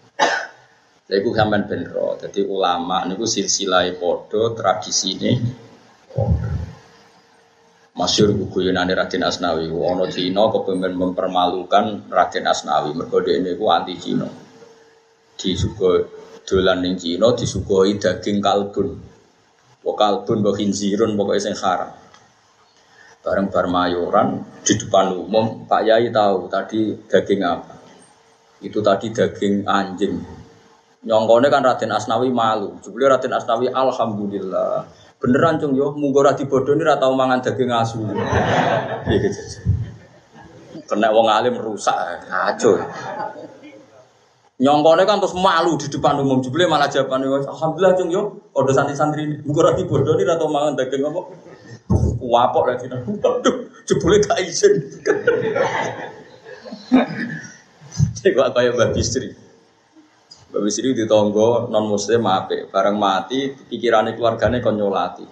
Lha 1.10 1.18
iku 1.18 1.34
sampean 1.34 1.66
ben 1.66 1.82
ro. 1.90 2.14
Dadi 2.14 2.46
ulama 2.46 3.02
niku 3.02 3.26
silsilah 3.26 3.90
padha 3.98 4.54
tradisine 4.54 5.42
padha. 6.14 6.50
Masyur 7.98 8.30
guyonane 8.46 8.94
Raden 8.94 9.26
Asnawi, 9.26 9.66
ono 9.66 10.06
Cina 10.06 10.46
kepengen 10.54 10.94
mempermalukan 10.94 12.06
Raden 12.06 12.46
Asnawi, 12.46 12.94
mergo 12.94 13.18
dhekne 13.18 13.58
iku 13.58 13.66
anti 13.74 13.98
Cina. 13.98 14.30
Disugo 15.34 16.06
dolan 16.46 16.86
ning 16.86 16.94
Cina 16.94 17.34
disuguhi 17.34 17.98
daging 17.98 18.38
kalbun. 18.38 18.94
Wa 19.82 19.92
kalbun 19.98 20.46
wa 20.46 20.54
khinzirun 20.54 21.18
pokoke 21.18 21.42
haram. 21.58 21.90
Bareng 23.20 23.52
bar 23.52 23.66
mayoran 23.66 24.48
di 24.64 24.78
depan 24.80 25.12
umum, 25.12 25.66
Pak 25.68 25.82
Yai 25.84 26.08
tahu 26.08 26.48
tadi 26.48 26.94
daging 27.04 27.42
apa? 27.44 27.74
Itu 28.64 28.80
tadi 28.80 29.12
daging 29.12 29.68
anjing. 29.68 30.39
Nyongkone 31.00 31.48
kan 31.48 31.64
Raden 31.64 31.92
Asnawi 31.96 32.28
malu. 32.28 32.76
Jebule 32.84 33.08
Raden 33.08 33.32
Asnawi 33.32 33.72
alhamdulillah 33.72 34.84
Beneran 35.20 35.60
cung 35.60 35.76
yo, 35.76 35.92
munggo 35.92 36.24
ra 36.24 36.32
dibodoni 36.32 36.80
ra 36.80 36.96
tau 36.96 37.12
mangan 37.12 37.44
daging 37.44 37.68
asu. 37.68 38.00
Iya 38.08 39.16
gitu. 39.20 39.40
Kena 40.88 41.12
wong 41.12 41.28
alim 41.28 41.60
rusak, 41.60 42.24
kacau. 42.24 42.80
Nyongkone 44.64 45.04
kan 45.04 45.20
terus 45.20 45.36
malu 45.36 45.76
di 45.76 45.92
depan 45.92 46.24
umum 46.24 46.40
jebule 46.40 46.64
malah 46.64 46.88
jawabane 46.88 47.28
alhamdulillah 47.28 47.92
cung 48.00 48.08
yo, 48.08 48.48
odo 48.56 48.72
santri-santri 48.72 49.44
munggo 49.44 49.60
ra 49.60 49.76
dibodoni 49.76 50.24
ra 50.24 50.40
tau 50.40 50.48
mangan 50.48 50.80
daging 50.80 51.04
apa. 51.04 51.20
Wapok 52.24 52.64
lagi 52.72 52.88
nang. 52.88 53.04
Aduh, 53.04 53.68
jebule 53.84 54.24
gak 54.24 54.40
izin. 54.40 54.72
Cek 58.20 58.32
kaya 58.36 58.72
Mbak 58.72 58.96
Bistri. 58.96 59.36
Bapak 60.50 60.66
Sri 60.66 60.90
di 60.90 61.06
tonggo 61.06 61.70
non 61.70 61.86
muslim 61.86 62.26
mape, 62.26 62.66
bareng 62.66 62.98
mati 62.98 63.54
pikirannya 63.54 64.18
keluarganya 64.18 64.58
kon 64.58 64.74
nyolati, 64.74 65.22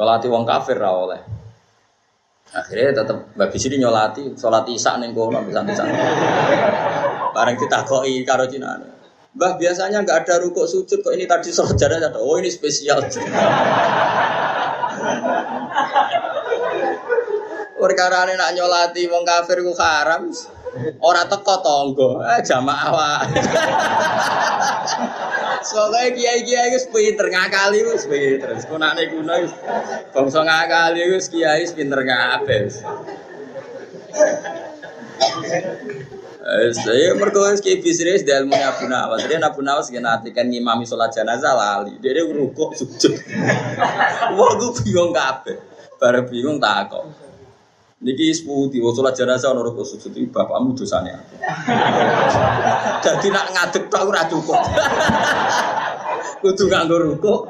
nyolati 0.00 0.26
wong 0.32 0.48
kafir 0.48 0.80
ra 0.80 0.96
oleh. 0.96 1.20
Akhirnya 2.56 3.04
tetap 3.04 3.36
Mbak 3.36 3.48
Bisri 3.52 3.76
nyolati, 3.76 4.32
sholat 4.32 4.64
isya 4.64 4.96
neng 4.96 5.12
kono 5.12 5.44
bisa 5.44 5.60
bisa. 5.60 5.84
Bareng 7.36 7.60
ditakoi 7.60 8.24
karo 8.24 8.48
Cina. 8.48 8.80
Mbah 9.36 9.60
biasanya 9.60 10.00
nggak 10.00 10.24
ada 10.24 10.40
rukuk 10.40 10.72
sujud 10.72 11.04
kok 11.04 11.12
ini 11.12 11.28
tadi 11.28 11.52
sholat 11.52 11.76
jadah 11.76 12.16
Oh 12.16 12.40
ini 12.40 12.48
spesial. 12.48 13.04
Perkara 17.76 18.24
nak 18.24 18.56
nyolati 18.56 19.04
wong 19.04 19.28
kafir 19.28 19.60
ku 19.60 19.76
haram. 19.76 20.32
Ora 20.98 21.22
teko 21.30 21.54
tonggo, 21.62 22.18
eh 22.18 22.42
jamaah 22.42 22.90
wae. 22.90 23.38
Soale 25.64 26.12
kiai-kiai 26.12 26.76
wis 26.76 26.84
pinter 26.92 27.32
ngakali 27.32 27.80
wis 27.88 28.04
pinter. 28.04 28.52
Kunane 28.68 29.02
kuno 29.08 29.34
wis 29.40 29.52
bangsa 30.12 30.40
ngakali 30.44 31.02
wis 31.08 31.26
kiai 31.32 31.64
pinter 31.72 32.04
kabeh. 32.04 32.68
Saya 36.76 37.16
mergo 37.16 37.48
ki 37.56 37.80
bisnis 37.80 38.20
dari 38.28 38.44
ilmu 38.44 38.52
Abu 38.52 38.84
Nawas. 38.84 39.24
Dia 39.24 39.40
Abu 39.40 39.64
Nawas 39.64 39.88
kan 39.88 40.04
kan 40.20 40.46
ngimami 40.52 40.84
sholat 40.84 41.16
jenazah 41.16 41.56
lali. 41.56 41.96
Dia 42.04 42.12
dia 42.12 42.28
rukuk 42.28 42.76
sujud. 42.76 43.16
Wah, 44.36 44.52
gue 44.60 44.70
bingung 44.84 45.16
kabeh. 45.16 45.56
Bareng 45.96 46.28
bingung 46.28 46.60
tak 46.60 46.92
kok. 46.92 47.23
Niki 48.04 48.36
seputi, 48.36 48.84
wong 48.84 48.92
sholat 48.92 49.16
jenazah 49.16 49.56
ono 49.56 49.64
rukuk 49.64 49.88
sujud 49.88 50.12
iki 50.12 50.28
bapakmu 50.28 50.76
dosane. 50.76 51.08
Jadi 53.04 53.32
nak 53.32 53.48
ngadeg 53.48 53.88
tok 53.88 54.04
ora 54.04 54.28
cukup. 54.28 54.60
Kudu 56.44 56.68
nganggo 56.68 57.00
rukuk. 57.00 57.48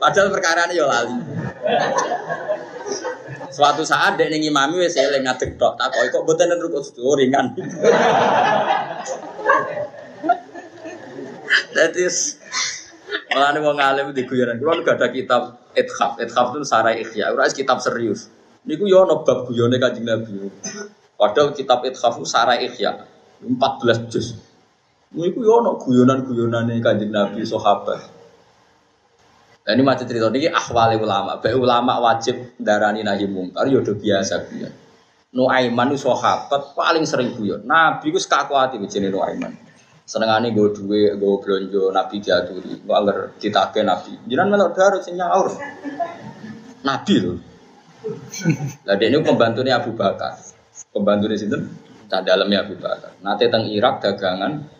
Padahal 0.00 0.32
perkara 0.32 0.64
ini 0.72 0.80
ya 0.80 0.88
lali. 0.88 1.20
Suatu 3.52 3.84
saat 3.84 4.16
dek 4.16 4.32
ning 4.32 4.48
imami 4.48 4.80
wis 4.80 4.96
eling 4.96 5.28
ngadeg 5.28 5.60
tok, 5.60 5.76
takoki 5.76 6.08
kok 6.08 6.24
mboten 6.24 6.56
rukuk 6.64 6.80
sujud 6.88 7.04
oh, 7.04 7.20
ringan. 7.20 7.52
That 11.76 11.92
is 11.98 12.40
Mulane 13.34 13.58
wong 13.60 13.78
alim 13.82 14.14
di 14.14 14.22
guyonan. 14.24 14.62
Kulo 14.62 14.80
gak 14.86 14.96
ada 14.96 15.10
kitab 15.10 15.42
Ithaf. 15.74 16.22
Ithaf 16.22 16.54
itu 16.54 16.62
sarai 16.62 17.02
ikhya. 17.02 17.34
Ora 17.34 17.50
kitab 17.50 17.82
serius. 17.82 18.30
Niku 18.64 18.88
yo 18.88 19.04
ana 19.04 19.20
bab 19.20 19.44
guyone 19.44 19.76
Kanjeng 19.76 20.08
Nabi. 20.08 20.48
Padahal 21.20 21.52
kitab 21.52 21.84
Ithaf 21.84 22.16
sarai 22.24 22.64
ikhya. 22.64 23.04
14 23.44 24.08
juz. 24.08 24.40
Niku 25.12 25.44
yo 25.44 25.60
ana 25.60 25.76
guyonan-guyonane 25.76 26.80
Kanjeng 26.80 27.12
Nabi 27.12 27.44
sahabat. 27.44 28.00
Nah, 29.64 29.72
ini 29.72 29.80
macam 29.80 30.04
cerita 30.04 30.28
ini 30.28 30.48
ahwali 30.48 31.00
ulama. 31.00 31.40
Baik 31.40 31.56
ulama 31.56 31.96
wajib 31.96 32.52
darani 32.60 33.00
nahi 33.00 33.24
mungkar, 33.24 33.64
yodo 33.64 33.96
ya 33.96 34.20
biasa 34.20 34.44
guyon. 34.52 34.72
Nuaiman 35.32 35.88
itu 35.92 36.04
sahabat 36.04 36.76
paling 36.76 37.08
sering 37.08 37.32
guyon. 37.32 37.64
Nabi 37.64 38.12
itu 38.12 38.20
sekakuati 38.20 38.76
begini 38.76 39.08
Nuaiman. 39.08 39.56
Senengane 40.04 40.52
gue 40.52 40.68
duwe, 40.68 41.16
gue 41.16 41.34
belanja 41.40 41.96
Nabi 41.96 42.16
diaturi. 42.20 42.72
Gue 42.84 42.92
agar 42.92 43.32
ditake 43.40 43.80
Nabi. 43.80 44.20
Jangan 44.28 44.46
melok 44.52 44.70
darah 44.76 45.00
sing 45.00 45.16
nyaur. 45.16 45.48
Nabi 46.84 47.14
loh. 47.24 47.53
Lah 48.86 48.94
dia 49.00 49.06
ini 49.08 49.20
pembantunya 49.24 49.80
Abu 49.80 49.96
Bakar. 49.96 50.36
Pembantu 50.90 51.30
di 51.30 51.38
situ, 51.38 51.56
tak 52.06 52.26
dalamnya 52.26 52.66
Abu 52.66 52.78
Bakar. 52.78 53.18
Nanti 53.22 53.50
teng 53.50 53.66
Irak 53.70 54.02
dagangan, 54.02 54.74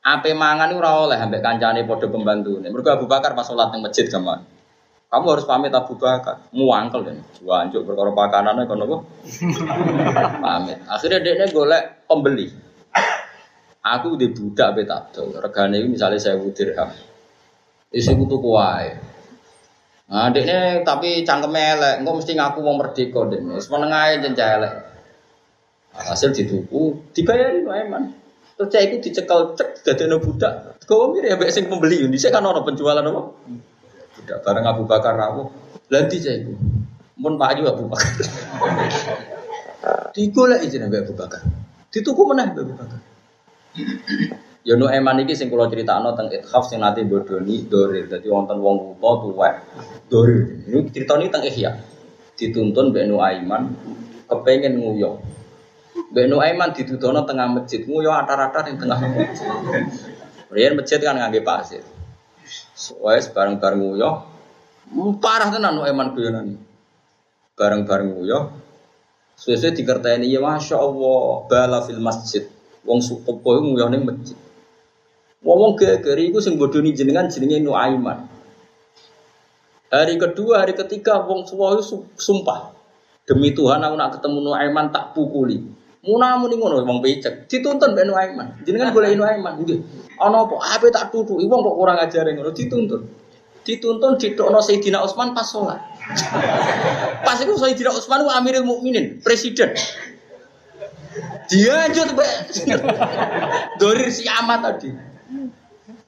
Ape 0.00 0.32
mangan 0.32 0.72
ora 0.72 0.96
oleh 1.04 1.20
ambek 1.20 1.44
kancane 1.44 1.84
padha 1.84 2.08
pembantune. 2.08 2.72
Mergo 2.72 2.88
Abu 2.88 3.04
Bakar 3.04 3.36
pas 3.36 3.44
salat 3.44 3.68
ning 3.68 3.84
masjid 3.84 4.08
gaman. 4.08 4.40
Kamu 5.12 5.26
harus 5.28 5.44
pamit 5.44 5.76
Abu 5.76 6.00
Bakar. 6.00 6.48
Muangkel 6.56 7.04
kan. 7.04 7.16
Juanjuk 7.36 7.84
perkara 7.84 8.08
pakanane 8.16 8.64
kono 8.64 8.88
apa? 8.88 8.96
pamit. 10.44 10.78
Akhirnya 10.88 11.20
dekne 11.20 11.46
golek 11.52 12.08
pembeli. 12.08 12.48
Aku 13.84 14.16
di 14.16 14.32
budak 14.32 14.80
bet 14.80 14.88
abdul. 14.88 15.36
Regane 15.36 15.84
misalnya 15.84 16.16
saya 16.16 16.40
dirham. 16.48 16.88
Isi 17.92 18.12
kutu 18.16 18.40
kuai. 18.40 19.09
Nah, 20.10 20.26
tapi 20.82 21.22
cangkem 21.22 21.54
elek, 21.54 22.02
engko 22.02 22.18
mesti 22.18 22.34
ngaku 22.34 22.58
wong 22.66 22.76
merdeka 22.82 23.30
dekne. 23.30 23.54
Wis 23.54 23.70
meneng 23.70 23.94
ae 23.94 24.18
elek. 24.18 24.74
Hasil 25.94 26.34
dituku, 26.34 27.14
dibayari 27.14 27.62
wae 27.62 27.86
man. 27.86 28.10
Terus 28.58 28.68
saya 28.74 28.90
itu 28.90 29.08
dicekel 29.08 29.54
cek 29.54 29.86
jadi 29.86 30.10
no 30.10 30.18
budak. 30.18 30.82
Kau 30.84 31.14
mirip 31.14 31.38
ya 31.38 31.48
sing 31.54 31.70
pembeli 31.70 32.02
saya 32.18 32.34
kan 32.34 32.44
orang 32.44 32.66
penjualan 32.66 33.00
apa? 33.00 33.22
Budak 34.18 34.38
bareng 34.42 34.66
Abu 34.66 34.82
Bakar 34.84 35.14
rawuh. 35.14 35.48
Lanti 35.88 36.18
saya 36.18 36.42
itu. 36.42 36.58
Mun 37.16 37.38
Pak 37.38 37.56
Ayu 37.56 37.70
Abu 37.70 37.86
Bakar. 37.86 38.10
Digolek 40.18 40.66
izin 40.66 40.90
Abu 40.90 41.14
Bakar. 41.14 41.40
Dituku 41.88 42.20
mana 42.26 42.50
Abu 42.50 42.74
Bakar. 42.74 43.00
Ya 44.60 44.76
no 44.76 44.92
eman 44.92 45.24
iki 45.24 45.32
sing 45.32 45.48
kula 45.48 45.72
critakno 45.72 46.12
teng 46.12 46.28
Ithaf 46.28 46.68
sing 46.68 46.84
nate 46.84 47.00
bodoni 47.08 47.64
dorir. 47.64 48.04
Dadi 48.12 48.28
wonten 48.28 48.60
wong 48.60 49.00
buta 49.00 49.10
tuwek 49.24 49.54
dorir. 50.12 50.68
Ini 50.68 50.88
critane 50.92 51.32
teng 51.32 51.42
Ihya. 51.48 51.80
Dituntun 52.36 52.92
Mbak 52.92 53.08
Aiman 53.20 53.62
kepengen 54.28 54.78
nguyok. 54.80 55.40
Mbak 56.10 56.26
Nuaiman 56.26 56.70
didudono 56.74 57.22
tengah 57.22 57.46
masjid, 57.46 57.86
nguyo 57.86 58.10
atar-atar 58.10 58.66
di 58.66 58.74
tengah 58.74 58.98
masjid. 58.98 59.46
Rian 60.50 60.74
masjid 60.74 60.98
kan 60.98 61.14
ngangge 61.14 61.42
pasir. 61.46 61.82
Wes 62.98 63.30
bareng-bareng 63.30 63.78
nguyo, 63.78 64.10
parah 65.22 65.54
tenan 65.54 65.78
Nuaiman 65.78 66.10
guyonan. 66.10 66.58
Bareng-bareng 67.54 68.10
nguyo, 68.10 68.50
sesuai 69.38 69.76
dikerteni 69.76 70.26
ya 70.26 70.42
masya 70.42 70.82
Allah 70.82 71.46
bala 71.46 71.78
fil 71.86 72.02
masjid. 72.02 72.42
Wong 72.82 72.98
supopo 72.98 73.62
nguyo 73.62 73.86
ning 73.86 74.02
masjid. 74.02 74.38
Ngomong 75.40 75.72
gegeri 75.80 76.28
iku 76.28 76.38
sing 76.44 76.60
bodoni 76.60 76.92
jenengan 76.92 77.32
jenenge 77.32 77.64
Nuaiman. 77.64 78.28
Hari 79.90 80.20
kedua, 80.20 80.62
hari 80.62 80.76
ketiga, 80.76 81.24
wong 81.24 81.48
suwo 81.48 81.80
sumpah. 82.14 82.76
Demi 83.24 83.56
Tuhan 83.56 83.80
aku 83.80 83.94
nak 83.96 84.20
ketemu 84.20 84.38
Nuaiman 84.44 84.92
tak 84.92 85.16
pukuli. 85.16 85.58
Muna 86.00 86.40
muni 86.40 86.56
ngono 86.56 86.80
wong 86.84 87.04
becek, 87.04 87.44
dituntun 87.48 87.92
ben 87.92 88.08
Aiman. 88.08 88.64
Jenengan 88.64 88.92
boleh 88.92 89.12
Inu 89.12 89.24
Aiman, 89.24 89.60
nggih. 89.64 89.80
Ana 90.16 90.48
apa? 90.48 90.56
Ape 90.76 90.88
tak 90.92 91.12
tutuki 91.12 91.44
wong 91.44 91.60
kok 91.60 91.76
kurang 91.76 91.98
ajare 92.00 92.32
ngono 92.36 92.52
dituntun. 92.52 93.02
Dituntun 93.60 94.16
ditokno 94.16 94.60
Sayyidina 94.64 95.04
Utsman 95.04 95.36
pas 95.36 95.44
sholat. 95.44 95.80
pas 97.26 97.36
itu 97.36 97.52
Sayyidina 97.52 97.92
Utsman 97.92 98.24
ku 98.24 98.32
Amirul 98.32 98.64
Mukminin, 98.64 99.20
presiden. 99.20 99.76
Dia 101.52 101.90
aja 101.90 102.06
tuh 102.06 102.16
Dorir 103.76 104.08
si 104.08 104.24
amat 104.24 104.60
tadi. 104.62 105.09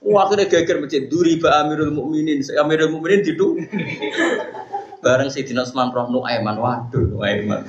Wah, 0.03 0.27
akhirnya 0.27 0.51
geger 0.51 0.83
masjid. 0.83 1.07
Duri 1.07 1.39
ba 1.39 1.63
Amirul 1.63 1.95
Mukminin, 1.95 2.43
Amirul 2.59 2.91
Mukminin 2.91 3.23
itu 3.23 3.55
bareng 4.99 5.31
Sayyidina 5.31 5.63
Utsman 5.63 5.95
roh 5.95 6.11
Nuaiman. 6.11 6.59
Waduh, 6.59 7.07
Nuaiman. 7.07 7.63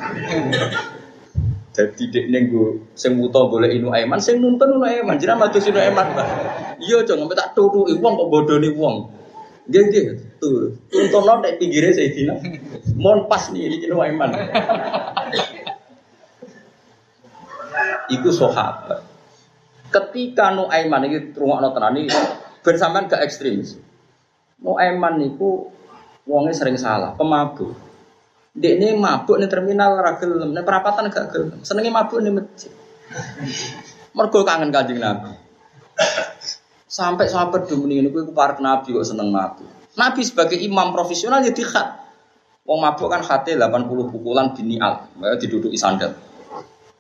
Jadi 1.74 2.04
dek 2.14 2.26
nenggu 2.30 2.94
sing 2.94 3.18
buta 3.18 3.50
boleh 3.50 3.74
inu 3.74 3.90
eman, 3.90 4.22
sing 4.22 4.38
nuntun 4.38 4.78
inu 4.78 4.86
eman, 4.86 5.18
jinak 5.18 5.42
matu 5.42 5.58
sinu 5.58 5.82
eman 5.82 6.06
pak. 6.14 6.28
Iya 6.78 7.02
sampai 7.02 7.34
tak 7.34 7.58
turu 7.58 7.90
uang 7.90 8.14
kok 8.14 8.30
bodoh 8.30 8.62
nih 8.62 8.78
uang. 8.78 9.10
Gak 9.74 9.90
gak, 9.90 10.38
tuh 10.38 10.78
tuntun 10.94 11.24
lo 11.26 11.42
dek 11.42 11.58
pinggirnya 11.58 11.98
saya 11.98 12.14
dina, 12.14 12.38
mohon 12.94 13.26
pas 13.26 13.50
nih 13.50 13.74
inu 13.74 13.98
eman. 14.06 14.30
Iku 18.14 18.30
sahabat. 18.30 19.13
Ketika 19.94 20.50
nu 20.58 20.66
eman 20.74 21.06
ini 21.06 21.30
rumah 21.38 21.62
no 21.62 21.70
tenani, 21.70 22.10
bersamaan 22.66 23.06
ke 23.06 23.22
ekstremis. 23.22 23.78
Nu 24.58 24.82
eman 24.82 25.22
niku 25.22 25.70
uangnya 26.26 26.58
sering 26.58 26.82
salah, 26.82 27.14
pemabuk. 27.14 27.78
Ini 28.54 28.98
mabuk 28.98 29.38
nih 29.38 29.50
terminal 29.50 29.98
ragil, 29.98 30.38
nih 30.50 30.66
perapatan 30.66 31.10
gak 31.10 31.30
gelem. 31.30 31.62
Senengnya 31.62 31.94
mabuk 31.94 32.22
nih 32.22 32.34
masjid. 32.34 32.74
Mergo 34.14 34.46
kangen 34.46 34.70
kanjeng 34.70 35.02
Nabi. 35.02 35.34
Sampai 36.86 37.26
sahabat 37.26 37.66
dulu 37.66 37.90
ini, 37.90 38.10
gue 38.14 38.30
para 38.34 38.58
Nabi 38.62 38.94
kok 38.94 39.06
seneng 39.06 39.34
mabuk. 39.34 39.66
Nabi 39.98 40.22
sebagai 40.22 40.58
imam 40.58 40.94
profesional 40.94 41.42
ya 41.42 41.54
dikhat. 41.54 42.02
Wong 42.64 42.80
mabuk 42.80 43.10
kan 43.12 43.26
hati 43.26 43.58
80 43.58 44.14
pukulan 44.14 44.54
bini 44.56 44.78
al, 44.78 45.10
diduduk 45.42 45.74
sandal. 45.74 46.14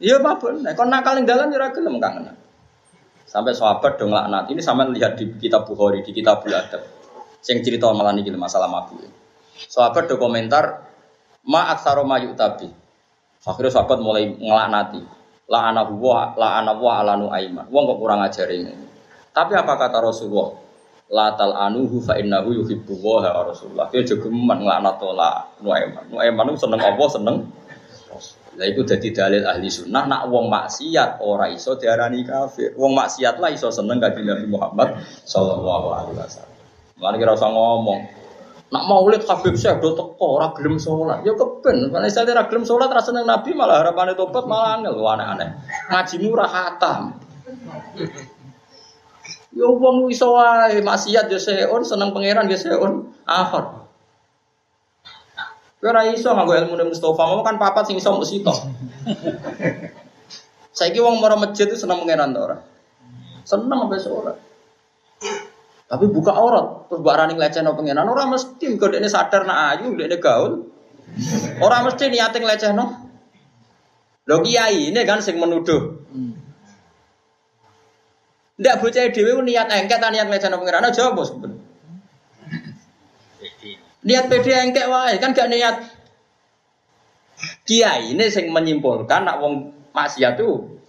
Iya 0.02 0.20
mabuk, 0.20 0.58
nah 0.60 0.74
kon 0.74 0.90
nakal 0.90 1.16
ning 1.16 1.30
dalan 1.30 1.54
ya 1.54 1.70
gelem 1.70 2.02
kangen. 2.02 2.43
Sampai 3.34 3.58
sahabat 3.58 3.98
dong 3.98 4.14
laknat. 4.14 4.46
Ini 4.54 4.62
sama 4.62 4.86
lihat 4.94 5.18
di 5.18 5.34
kitab 5.42 5.66
Bukhari, 5.66 6.06
di 6.06 6.14
kitab 6.14 6.46
Adab. 6.46 6.86
Sing 7.42 7.66
cerita 7.66 7.90
malah 7.90 8.14
nih 8.14 8.30
masalah 8.38 8.70
mabuk. 8.70 9.10
Sahabat 9.58 10.06
do 10.06 10.22
komentar, 10.22 10.86
Ma 11.44 11.74
aksaro 11.74 12.06
mayu. 12.06 12.38
Akhirnya 12.38 13.72
sahabat 13.74 14.00
mulai 14.00 14.38
ngelaknati. 14.38 15.02
La 15.50 15.74
ana 15.74 15.84
wa 15.84 16.38
la 16.38 16.62
ana 16.62 16.72
wa 16.78 17.02
alanu 17.02 17.28
aiman. 17.34 17.68
Wong 17.68 17.84
kok 17.90 17.98
kurang 18.00 18.22
ajar 18.22 18.48
ini. 18.54 18.72
Tapi 19.34 19.58
apa 19.58 19.82
kata 19.82 19.98
Rasulullah? 20.00 20.54
La 21.12 21.36
tal 21.36 21.52
anuhu 21.52 22.00
fa 22.00 22.16
innahu 22.16 22.64
yuhibbu 22.64 23.02
wa 23.02 23.44
Rasulullah. 23.44 23.90
Dia 23.92 24.06
juga 24.06 24.30
ngelaknat 24.30 25.02
la 25.18 25.52
Nuaiman. 25.60 26.06
Nuaiman 26.14 26.54
itu 26.54 26.70
seneng 26.70 26.80
apa 26.80 27.04
seneng 27.10 27.50
Lah 28.54 28.66
itu 28.70 28.86
jadi 28.86 29.10
dalil 29.10 29.44
ahli 29.50 29.70
sunnah 29.70 30.06
nak 30.06 30.30
wong 30.30 30.46
maksiat 30.50 31.22
ora 31.26 31.50
iso 31.50 31.74
diarani 31.74 32.22
kafir. 32.22 32.78
Wong 32.78 32.94
maksiat 32.94 33.42
lah 33.42 33.50
iso 33.50 33.74
seneng 33.74 33.98
kanjeng 33.98 34.30
Nabi 34.30 34.46
Muhammad 34.46 35.02
sallallahu 35.26 35.88
alaihi 35.90 36.18
wasallam. 36.22 36.54
Mari 37.02 37.18
kira 37.18 37.34
usah 37.34 37.50
ngomong, 37.50 38.00
Nak 38.74 38.90
maulid 38.90 39.22
Habib 39.30 39.54
Syekh 39.54 39.86
do 39.86 39.94
teko 39.94 40.42
ora 40.42 40.50
gelem 40.58 40.82
salat. 40.82 41.22
Ya 41.22 41.38
keben, 41.38 41.94
nek 41.94 42.10
saya 42.10 42.34
ora 42.34 42.50
gelem 42.50 42.66
salat 42.66 42.90
ra 42.90 43.06
seneng 43.06 43.30
Nabi 43.30 43.54
malah 43.54 43.86
harapane 43.86 44.18
tobat 44.18 44.50
malah 44.50 44.82
angel 44.82 44.98
aneh-aneh. 44.98 45.62
Ngajimu 45.94 46.34
ora 46.34 46.50
khatam. 46.50 47.22
Ya 49.54 49.70
wong 49.70 50.10
iso 50.10 50.34
wae 50.34 50.82
maksiat 50.82 51.30
ya 51.30 51.38
seon 51.38 51.86
seneng 51.86 52.18
pangeran 52.18 52.50
ya 52.50 52.58
seon 52.58 53.14
akhir. 53.30 53.83
Kowe 55.84 55.92
ora 55.92 56.08
iso 56.08 56.32
nganggo 56.32 56.56
ilmu 56.56 56.96
Mustafa, 56.96 57.28
mau 57.28 57.44
kan 57.44 57.60
papat 57.60 57.92
sing 57.92 58.00
iso 58.00 58.16
mbok 58.16 58.24
sitok. 58.24 58.56
Saiki 60.80 61.04
wong 61.04 61.20
mara 61.20 61.36
masjid 61.36 61.68
itu 61.68 61.76
seneng 61.76 62.00
pangeran 62.00 62.32
ta 62.32 62.40
ora? 62.40 62.58
Seneng 63.44 63.84
sampai 63.84 64.00
sore. 64.00 64.34
Tapi 65.92 66.06
buka 66.08 66.32
aurat, 66.32 66.88
terus 66.88 67.04
mbak 67.04 67.16
Rani 67.20 67.36
ngelecehno 67.36 67.76
pangeran, 67.76 68.08
orang 68.08 68.32
mesti 68.32 68.80
kok 68.80 68.96
ini 68.96 69.12
sadar 69.12 69.44
nak 69.44 69.60
ayu, 69.76 69.92
ini 69.92 70.18
gaul. 70.24 70.72
Orang 71.60 71.92
mesti 71.92 72.08
niate 72.08 72.40
ngelecehno. 72.40 72.86
Lho 74.24 74.36
kiai 74.40 74.88
ini 74.88 75.04
kan 75.04 75.20
sing 75.20 75.36
menuduh. 75.36 76.00
Ndak 78.56 78.80
bocah 78.80 79.12
dhewe 79.12 79.36
niat 79.44 79.68
engket 79.68 80.00
niat 80.00 80.32
ngelecehno 80.32 80.64
pangeran 80.64 80.88
aja 80.88 81.12
bos. 81.12 81.36
Niat 84.04 84.28
pede 84.28 84.52
engket 84.52 84.88
wae 84.92 85.16
kan 85.20 85.32
gak 85.32 85.48
niat. 85.48 85.76
Kiai 87.64 88.16
ini 88.16 88.28
sing 88.32 88.52
menyimpulkan 88.52 89.24
nak 89.24 89.40
wong 89.40 89.72
maksiat 89.96 90.40
tuh 90.40 90.80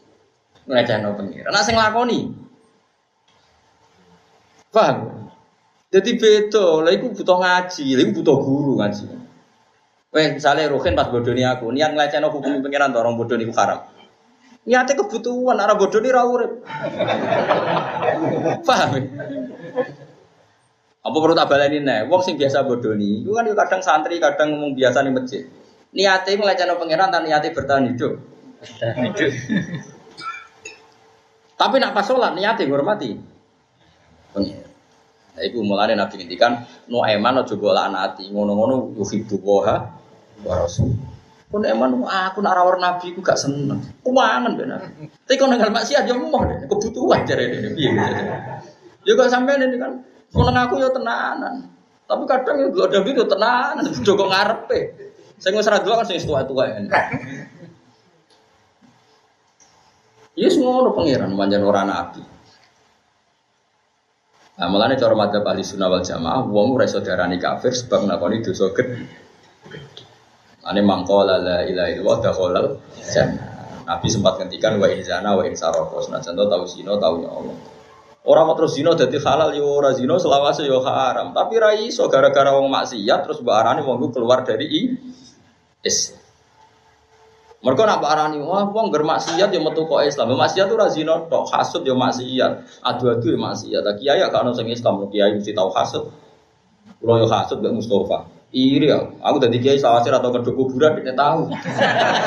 ngelecehno 0.67 1.15
pangeran. 1.15 1.51
Nak 1.51 1.65
sing 1.67 1.75
lakoni 1.79 2.45
Paham? 4.75 5.31
Jadi 5.95 6.19
beda, 6.19 6.83
lah 6.83 6.91
iku 6.91 7.15
butuh 7.15 7.39
ngaji, 7.39 7.95
lah 7.95 8.11
butuh 8.11 8.37
guru 8.43 8.83
ngaji. 8.83 9.07
Weh, 10.11 10.27
misalnya 10.35 10.67
Rohin 10.67 10.99
pas 10.99 11.07
bodoni 11.07 11.47
aku, 11.47 11.71
niat 11.71 11.95
ngelecehno 11.95 12.35
hukum 12.35 12.59
pengiran 12.59 12.91
to 12.91 12.99
orang 12.99 13.15
bodoni 13.15 13.47
haram. 13.55 13.87
Niatnya 14.67 14.99
kebutuhan, 14.99 15.63
arah 15.63 15.79
bodoni 15.79 16.09
ra 16.11 16.27
urip. 16.27 16.67
Paham? 18.67 18.91
Apa 21.05 21.17
perlu 21.21 21.37
tak 21.37 21.53
baleni 21.53 21.85
nih? 21.85 22.09
Wong 22.09 22.25
sing 22.25 22.41
biasa 22.41 22.65
bodoni, 22.65 23.21
itu 23.21 23.31
kan 23.37 23.45
kadang 23.53 23.85
santri, 23.85 24.17
kadang 24.17 24.57
ngomong 24.57 24.73
biasa 24.73 25.05
nih 25.05 25.13
masjid. 25.13 25.45
Niatnya 25.93 26.41
ngelecehno 26.41 26.81
pengiran, 26.81 27.13
dan 27.13 27.29
niatnya 27.29 27.53
bertahan 27.53 27.93
hidup. 27.93 28.17
Tapi 31.61 31.75
nak 31.77 31.93
pas 31.93 32.09
sholat 32.09 32.33
niatnya 32.33 32.73
hormati. 32.73 33.15
Nah, 35.35 35.43
itu 35.43 35.59
mulai 35.67 35.95
Nabi 35.99 36.23
ngendikan 36.23 36.63
no 36.87 37.03
eman 37.03 37.43
ojo 37.43 37.59
golak 37.59 37.91
anati 37.91 38.31
ngono-ngono 38.31 38.95
yuhibbu 38.99 39.37
waha 39.43 39.77
wa 40.47 40.55
rasul. 40.63 40.95
Pun 41.51 41.63
eman 41.67 42.03
aku 42.07 42.39
nak 42.43 42.55
rawar 42.55 42.79
Nabi 42.79 43.15
ku 43.15 43.23
gak 43.23 43.39
seneng. 43.39 43.83
Kumangan 44.03 44.55
ben. 44.55 44.75
Tapi 45.27 45.35
kalau 45.39 45.55
nenggal 45.55 45.75
maksiat 45.75 46.07
yo 46.07 46.19
moh 46.19 46.43
deh 46.47 46.67
kebutuhan 46.67 47.27
jare 47.27 47.51
dene 47.51 47.71
piye. 47.75 47.91
Ya 49.05 49.13
kok 49.15 49.31
sampean 49.31 49.63
ini 49.63 49.77
kan 49.79 50.03
seneng 50.35 50.57
aku 50.59 50.83
yo 50.83 50.91
tenanan. 50.91 51.71
Tapi 52.05 52.23
kadang 52.27 52.57
yo 52.59 52.85
ada 52.85 52.99
itu 53.01 53.25
tenanan 53.25 53.87
kok 53.95 54.19
ngarepe. 54.19 54.81
Saya 55.39 55.55
wis 55.55 55.71
ra 55.71 55.79
kan 55.79 56.07
sing 56.07 56.19
tua-tua 56.27 56.65
ya. 56.69 56.79
Yes 60.35 60.59
ngono 60.59 60.91
pangeran 60.91 61.31
manjan 61.31 61.63
ora 61.63 61.87
nabi. 61.87 62.23
Nah, 64.55 64.71
nih 64.71 64.95
cara 64.95 65.19
madzhab 65.19 65.43
ahli 65.51 65.67
sunnah 65.67 65.91
wal 65.91 66.07
jamaah, 66.07 66.47
wong 66.47 66.79
ora 66.79 66.87
iso 66.87 67.03
diarani 67.03 67.43
kafir 67.43 67.75
sebab 67.75 68.07
nglakoni 68.07 68.39
dosa 68.39 68.71
gede. 68.71 69.03
Ane 70.63 70.81
mangkola 70.87 71.43
la 71.43 71.67
ilaha 71.67 71.91
illallah 71.91 72.19
dakhalal. 72.23 72.67
Nabi 73.85 74.07
sempat 74.07 74.39
ngendikan 74.39 74.79
wa 74.79 74.87
inzana 74.87 75.35
wa 75.35 75.43
insaroko. 75.43 76.07
Nah, 76.07 76.23
contoh 76.23 76.47
tahu 76.47 76.65
zina 76.71 76.95
tahu 76.97 77.27
ya 77.27 77.31
Allah. 77.35 77.57
Orang 78.25 78.49
mau 78.49 78.57
terus 78.57 78.73
zina 78.73 78.97
jadi 78.97 79.21
halal 79.21 79.53
yo 79.53 79.69
ora 79.69 79.93
zina 79.93 80.17
selawase 80.17 80.65
yo 80.65 80.81
haram. 80.81 81.37
Tapi 81.37 81.61
ra 81.61 81.77
iso 81.77 82.09
gara-gara 82.09 82.57
wong 82.57 82.73
maksiat 82.73 83.21
terus 83.29 83.45
mbak 83.45 83.53
arani 83.53 83.81
wong 83.85 84.01
keluar 84.09 84.41
dari 84.49 84.65
i 84.65 84.81
Islam. 85.85 86.25
Mereka 87.65 87.85
nak 87.85 88.01
arani, 88.05 88.41
wah 88.45 88.65
wong 88.69 88.93
bermaksiat 88.93 89.49
yang 89.53 89.65
metu 89.65 89.85
kok 89.85 90.01
Islam. 90.05 90.37
Maksiat 90.37 90.69
tuh 90.69 90.77
razino 90.77 91.29
tok, 91.29 91.49
hasud 91.53 91.85
yang 91.85 91.97
maksiat, 91.97 92.81
adu-adu 92.81 93.29
yang 93.29 93.45
maksiat. 93.45 93.81
Tak 93.81 93.95
kiai 94.01 94.21
ya 94.21 94.29
kalau 94.33 94.53
sing 94.57 94.69
Islam, 94.69 95.05
kiai 95.09 95.33
mesti 95.37 95.53
tahu 95.57 95.73
hasud. 95.73 96.13
Kalau 97.01 97.17
yang 97.21 97.29
hasud 97.29 97.61
gak 97.61 97.73
Mustafa. 97.73 98.29
Iri 98.53 98.87
ya, 98.89 99.01
aku 99.21 99.37
tadi 99.41 99.65
kiai 99.65 99.81
sawasir 99.81 100.13
atau 100.13 100.29
kedua 100.33 100.53
kuburan 100.53 101.01
dia 101.01 101.17
tahu. 101.17 101.49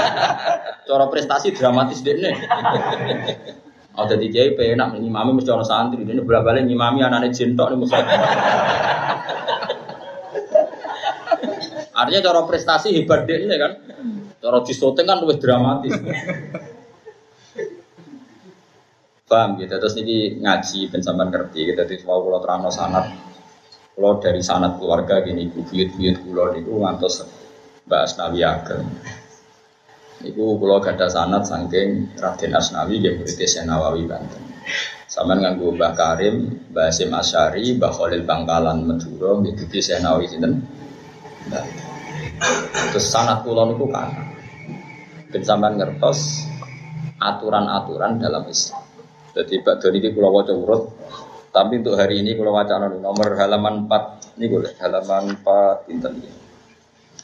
Cara 0.90 1.06
prestasi 1.10 1.54
dramatis 1.54 2.02
nih. 2.02 2.34
Oh 3.98 4.06
tadi 4.06 4.30
kiai 4.30 4.54
penak 4.54 4.94
ngimami 4.94 5.42
mesti 5.42 5.50
orang 5.50 5.66
santri, 5.66 6.06
ini 6.06 6.22
berapa 6.22 6.46
balik 6.46 6.70
ngimami 6.70 7.02
anaknya 7.02 7.34
cinta 7.34 7.66
nih 7.66 7.78
mesti. 7.82 7.98
Artinya 11.98 12.22
cara 12.22 12.46
prestasi 12.46 12.94
hebat 12.94 13.26
deh 13.26 13.42
kan. 13.58 13.74
Cara 14.38 14.62
disoting 14.62 15.10
kan 15.10 15.18
lebih 15.18 15.42
dramatis. 15.42 15.98
Paham 19.28 19.60
gitu, 19.60 19.76
terus 19.76 19.98
ini 20.00 20.40
ngaji 20.40 20.88
ben 20.88 21.04
sampean 21.04 21.28
ngerti 21.28 21.68
gitu, 21.68 21.82
terus 21.84 22.08
mau 22.08 22.24
kalau 22.24 22.40
terang 22.40 22.64
sanat, 22.72 23.12
kalau 23.92 24.24
dari 24.24 24.40
sanat 24.40 24.80
keluarga 24.80 25.20
gini, 25.20 25.52
buyut-buyut 25.52 26.24
kulo 26.24 26.56
niku 26.56 26.80
ngantos 26.80 27.28
Mbak 27.92 28.02
Asnawi 28.08 28.40
Ageng. 28.48 28.88
Niku 30.18 30.58
kulo 30.58 30.82
gada 30.82 31.06
sanat 31.06 31.46
saking 31.46 32.18
Raden 32.18 32.52
Asnawi 32.58 32.98
dia 33.02 33.14
murid 33.14 33.38
Nawawi 33.38 34.10
Banten. 34.10 34.42
Sama 35.06 35.38
nganggo 35.38 35.78
Mbah 35.78 35.94
Karim, 35.94 36.68
Mbah 36.74 36.90
Hasim 36.90 37.14
Asyari, 37.14 37.78
Mbah 37.78 37.94
Khalil 37.94 38.26
Bangkalan 38.26 38.86
Madura, 38.86 39.38
gitu 39.46 39.66
Nawawi 40.02 40.26
sinten. 40.26 40.66
Terus 42.94 43.06
sanat 43.08 43.46
kulo 43.46 43.70
niku 43.70 43.86
kan 43.94 44.10
ben 45.30 45.44
ngertos 45.78 46.50
aturan-aturan 47.22 48.18
dalam 48.22 48.46
Islam. 48.50 48.84
Jadi 49.38 49.62
Pak 49.62 49.86
Doni 49.86 50.02
ini 50.02 50.10
kalau 50.18 50.34
wajah 50.34 50.56
urut, 50.58 50.84
tapi 51.54 51.78
untuk 51.78 51.94
hari 51.94 52.26
ini 52.26 52.34
kalau 52.34 52.58
wacana 52.58 52.90
nomor 52.90 53.38
halaman 53.38 53.86
4 53.86 54.38
ini 54.42 54.46
boleh 54.50 54.74
halaman 54.82 55.38
4 55.46 55.94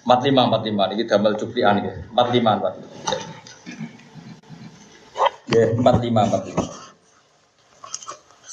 inten 0.04 0.36
ini. 0.36 0.36
45 0.36 0.68
45 0.68 0.93
ini 0.93 1.04
damel 1.08 1.34
cuplian 1.39 1.80
ya. 1.80 1.95
45 2.12 2.60
45. 2.60 2.76
Ya, 5.54 5.70
45 5.76 5.80
45. 5.80 6.84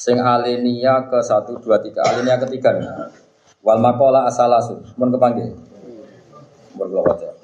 Sing 0.00 0.16
alenia 0.16 1.04
ke 1.10 1.18
1 1.20 1.60
2 1.60 1.60
3 1.60 2.00
alenia 2.00 2.40
ketiga 2.46 2.72
nih. 2.72 2.88
Wal 3.60 3.76
makola 3.82 4.24
asalasun. 4.30 4.80
Mun 4.96 5.12
kepanggil. 5.12 5.52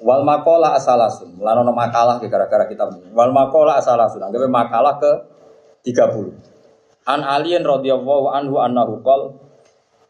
Wal 0.00 0.24
makola 0.24 0.72
asalasun. 0.78 1.36
Lanono 1.42 1.76
makalah 1.76 2.16
ke 2.22 2.30
gara-gara 2.32 2.64
kita 2.64 2.88
Wal 3.12 3.32
makola 3.34 3.76
asalasun. 3.76 4.24
Anggapnya 4.24 4.48
makalah 4.48 4.96
ke 4.96 5.12
30. 5.84 6.32
An 7.07 7.22
alien 7.22 7.62
radhiyallahu 7.62 8.34
anhu 8.34 8.59
annahu 8.59 8.98
qol 9.04 9.38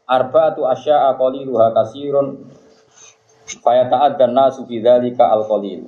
arba'atu 0.07 0.63
asya'a 0.65 1.19
qaliluha 1.19 1.75
kasirun 1.75 2.47
faya 3.63 3.87
ta'addan 3.87 4.35
nasu 4.35 4.67
fi 4.67 4.83
dzalika 4.83 5.31
al 5.31 5.47
qalil. 5.47 5.87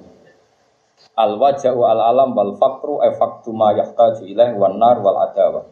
Al 1.19 1.35
waja'u 1.35 1.79
al 1.83 1.99
alam 1.99 2.31
wal 2.31 2.55
faqru 2.55 3.03
e 3.03 3.11
faktu 3.15 3.51
ma 3.51 3.75
yahtaju 3.75 4.23
ilaih 4.23 4.55
wan 4.55 4.79
nar 4.79 5.03
wal 5.03 5.19
adawa. 5.19 5.67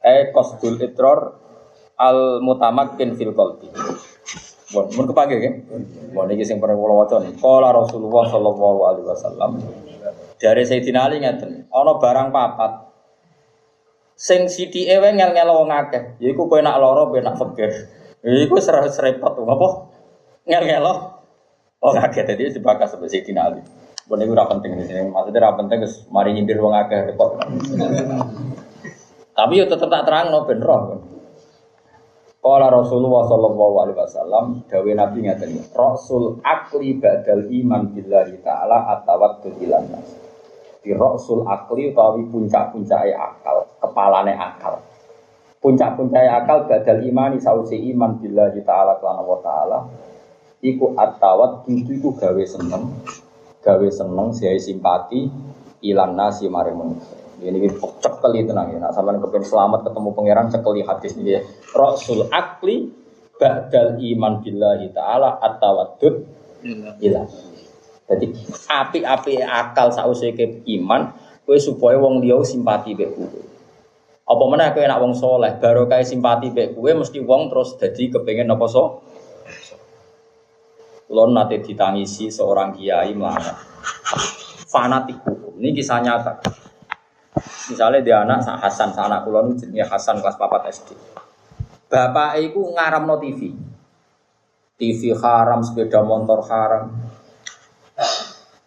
E 0.00 0.32
qasdul 0.32 0.80
itror 0.80 1.36
al 2.00 2.40
mutamakkin 2.40 3.12
fil 3.12 3.36
qalbi. 3.36 3.68
Bon, 4.70 4.86
mun 4.86 5.04
kepake 5.10 5.36
kan? 5.42 5.54
Bon 6.14 6.30
iki 6.30 6.46
sing 6.46 6.62
pernah 6.62 6.78
kula 6.78 7.04
waca. 7.04 7.18
Qala 7.20 7.74
Rasulullah 7.74 8.24
sallallahu 8.30 8.80
alaihi 8.86 9.06
wasallam. 9.10 9.50
Dari 10.40 10.62
Sayyidina 10.64 11.04
Ali 11.04 11.20
ngeten, 11.20 11.68
ana 11.68 12.00
barang 12.00 12.32
papat 12.32 12.88
sing 14.20 14.48
sithike 14.52 14.96
wae 15.00 15.12
ngel-ngel 15.16 15.50
wong 15.50 15.74
akeh. 15.74 16.16
Yaiku 16.22 16.46
kowe 16.46 16.60
nak 16.62 16.78
lara 16.78 17.08
ben 17.10 17.26
nak 17.26 17.36
fakir. 17.40 17.72
Iku 18.20 18.56
serah 18.60 18.84
serepot 18.86 19.32
apa? 19.36 19.68
Ngel-ngel 20.48 20.86
Oh 21.80 21.96
akeh 21.96 22.28
tadi 22.28 22.52
dibakas 22.52 22.92
sampai 22.92 23.08
Sayyidina 23.08 23.40
Ali. 23.48 23.64
Bon 24.04 24.20
iku 24.20 24.36
ora 24.36 24.44
penting 24.52 24.76
di 24.76 24.84
sini. 24.84 25.08
Maksudnya 25.08 25.48
ora 25.48 25.56
penting 25.56 25.80
wis 25.80 26.04
mari 26.12 26.36
nyindir 26.36 26.60
wong 26.60 26.76
akeh 26.76 27.08
repot. 27.08 27.40
Tapi 29.32 29.52
yo 29.56 29.64
tetep 29.64 29.88
tak 29.88 30.04
terang 30.04 30.28
no 30.28 30.44
ben 30.44 30.60
roh. 30.60 31.00
Kala 32.40 32.68
Rasulullah 32.68 33.24
sallallahu 33.28 33.74
alaihi 33.84 33.96
wasallam 33.96 34.44
dawe 34.68 34.90
Nabi 34.92 35.18
ngaten 35.24 35.72
Rasul 35.72 36.40
akli 36.44 37.00
ba'dal 37.00 37.48
iman 37.48 37.96
billahi 37.96 38.44
taala 38.44 38.92
atawaddul 38.96 39.56
ilan 39.64 39.84
nas. 39.88 40.08
Di 40.80 40.96
rasul 40.96 41.44
akli 41.44 41.92
utawi 41.92 42.24
puncak-puncake 42.32 43.12
akal, 43.12 43.68
kepalane 43.84 44.32
akal. 44.32 44.80
Puncak-puncake 45.60 46.28
akal 46.28 46.64
badal 46.64 47.04
imani 47.04 47.36
sausi 47.36 47.76
iman 47.92 48.16
billahi 48.16 48.64
taala 48.64 48.96
kelana 48.96 49.20
wa 49.20 49.38
taala 49.44 49.78
iku 50.60 50.96
atawat 50.96 51.66
itu 51.68 52.00
iku 52.00 52.16
gawe 52.16 52.44
seneng 52.44 52.94
gawe 53.60 53.88
seneng 53.88 54.32
siai 54.32 54.60
simpati 54.60 55.28
ilan 55.84 56.12
nasi 56.16 56.48
mare 56.48 56.72
manusia 56.76 57.20
ini 57.40 57.72
cekeli 57.72 58.44
tenang 58.44 58.68
ya. 58.76 58.78
Nak 58.84 58.92
sampean 58.92 59.16
kepen 59.16 59.40
selamat 59.40 59.88
ketemu 59.88 60.08
pangeran 60.12 60.52
cekeli 60.52 60.84
hadis 60.84 61.16
ini 61.16 61.30
ya. 61.36 61.42
Rasul 61.72 62.28
akli 62.28 62.92
ba'dal 63.40 63.96
iman 63.96 64.44
billahi 64.44 64.92
taala 64.92 65.40
atawaddud 65.40 66.14
ilah. 67.00 67.24
Jadi 68.12 68.26
api-api 68.68 69.40
akal 69.40 69.88
sausé 69.88 70.36
ke 70.36 70.60
iman 70.68 71.16
Kowe 71.50 71.58
supaya 71.58 71.98
wong 71.98 72.22
liya 72.22 72.38
simpati 72.46 72.94
mbek 72.94 73.10
kowe. 73.18 73.40
Apa 74.22 74.44
meneh 74.46 74.70
kowe 74.70 74.86
nak 74.86 75.02
wong 75.02 75.18
soleh, 75.18 75.58
baru 75.58 75.90
kayak 75.90 76.06
simpati 76.06 76.54
mbek 76.54 76.78
kowe 76.78 76.86
mesti 76.94 77.18
wong 77.18 77.50
terus 77.50 77.74
jadi 77.74 78.06
kepengen 78.14 78.54
apa 78.54 78.70
so? 78.70 79.02
Kulo 81.10 81.26
nate 81.34 81.58
ditangisi 81.58 82.30
seorang 82.30 82.70
kiai 82.70 83.10
melarat. 83.18 83.58
Fanatik 84.70 85.18
hukum. 85.26 85.58
Ini 85.58 85.74
kisah 85.74 85.98
nyata. 85.98 86.38
Misalnya 87.66 87.98
dia 87.98 88.22
anak 88.22 88.46
Hasan, 88.46 88.94
anak 88.94 89.26
kulo 89.26 89.50
ini 89.50 89.58
jenis 89.58 89.90
Hasan 89.90 90.22
kelas 90.22 90.38
4 90.38 90.70
SD. 90.70 90.88
Bapak 91.90 92.38
iku 92.38 92.62
ngaram 92.78 93.10
no 93.10 93.18
TV. 93.18 93.50
TV 94.78 95.10
haram, 95.18 95.66
sepeda 95.66 95.98
motor 96.06 96.46
haram. 96.46 96.94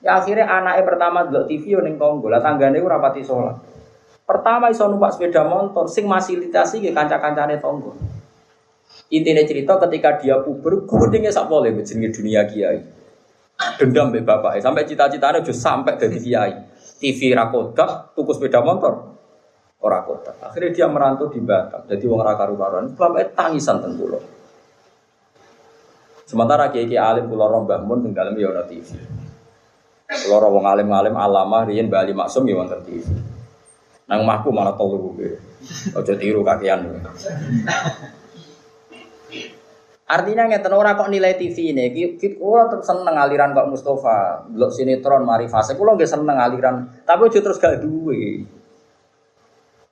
Ya 0.03 0.19
akhirnya 0.19 0.43
anaknya 0.43 0.83
pertama 0.83 1.23
dulu 1.23 1.47
TV 1.47 1.63
yo 1.73 1.79
ning 1.79 1.95
tonggo, 1.95 2.27
lah 2.27 2.43
tanggane 2.43 2.83
ora 2.83 2.99
rapati 2.99 3.23
sholat. 3.23 3.55
Pertama 4.27 4.67
iso 4.67 4.91
numpak 4.91 5.15
sepeda 5.15 5.47
motor, 5.47 5.87
sing 5.87 6.11
fasilitasi 6.11 6.83
ke 6.83 6.91
kanca-kancane 6.91 7.63
tonggo. 7.63 7.95
Intinya 9.11 9.43
cerita 9.43 9.75
ketika 9.87 10.21
dia 10.21 10.39
puber, 10.39 10.87
gudengnya 10.87 11.33
sak 11.33 11.51
boleh 11.51 11.75
jenenge 11.83 12.15
dunia 12.15 12.47
kiai. 12.47 12.79
Dendam 13.77 14.09
mbek 14.09 14.25
bapak, 14.25 14.59
sampai 14.63 14.87
cita-citanya 14.87 15.43
udah 15.43 15.55
sampai 15.55 15.99
dari 15.99 16.17
kiai. 16.17 16.53
TV 16.97 17.35
rakodak, 17.35 18.15
tuku 18.15 18.31
sepeda 18.31 18.63
motor, 18.63 19.13
ora 19.83 19.99
kodak. 20.07 20.39
Akhirnya 20.39 20.71
dia 20.71 20.87
merantau 20.87 21.27
di 21.27 21.43
Batam, 21.43 21.83
jadi 21.83 22.03
wong 22.07 22.23
ra 22.23 22.33
karu-karuan. 22.39 22.95
Bapak 22.95 23.35
tangisan 23.35 23.83
tentu 23.83 24.07
loh. 24.07 24.23
Sementara 26.23 26.71
kiai 26.71 26.87
kiai 26.87 27.03
alim 27.03 27.27
pulau 27.27 27.51
rombah 27.51 27.83
mun 27.83 28.01
tinggal 28.01 28.31
ya 28.33 28.49
ono 28.49 28.63
TV. 28.65 28.95
Pulau 30.07 30.49
wong 30.55 30.65
alim 30.65 30.87
alim 30.89 31.15
alama 31.19 31.67
riyen 31.67 31.91
Bali 31.91 32.15
Maksum 32.15 32.47
ya 32.47 32.63
TV. 32.81 33.03
Nang 34.07 34.23
mahku 34.23 34.49
malah 34.51 34.75
gue. 34.79 35.29
Ojo 35.95 36.13
tiru 36.15 36.43
kakian. 36.43 36.87
Artinya 40.13 40.45
ngeten 40.45 40.77
ora 40.77 40.93
kok 40.93 41.09
nilai 41.09 41.33
TV 41.33 41.73
ini, 41.73 41.89
kita 41.89 42.37
tetep 42.37 42.81
seneng 42.85 43.17
aliran 43.17 43.57
kok 43.57 43.65
Mustafa, 43.65 44.45
delok 44.45 44.69
sinetron 44.69 45.25
mari 45.25 45.49
fase 45.49 45.73
kula 45.73 45.97
nggih 45.97 46.05
seneng 46.05 46.37
aliran, 46.37 46.85
tapi 47.01 47.33
aja 47.33 47.41
terus 47.41 47.57
gak 47.57 47.81
duwe. 47.81 48.45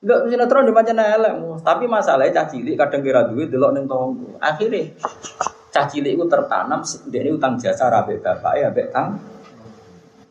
Enggak 0.06 0.20
sinetron 0.30 0.70
di 0.70 0.74
macam 0.78 1.02
elek, 1.02 1.34
tapi 1.66 1.90
masalahnya 1.90 2.38
cah 2.38 2.46
cilik 2.54 2.78
kadang 2.78 3.02
kira 3.02 3.26
duwe 3.34 3.50
delok 3.50 3.74
ning 3.74 3.90
tonggo. 3.90 4.38
Akhirnya 4.38 4.94
cah 5.74 5.90
cilik 5.90 6.14
itu 6.14 6.26
tertanam 6.30 6.86
ini 7.10 7.30
utang 7.34 7.58
jasa 7.58 7.90
rabe 7.90 8.22
bapak 8.22 8.54
ya 8.62 8.70
bapak 8.70 8.88
tang. 8.94 9.10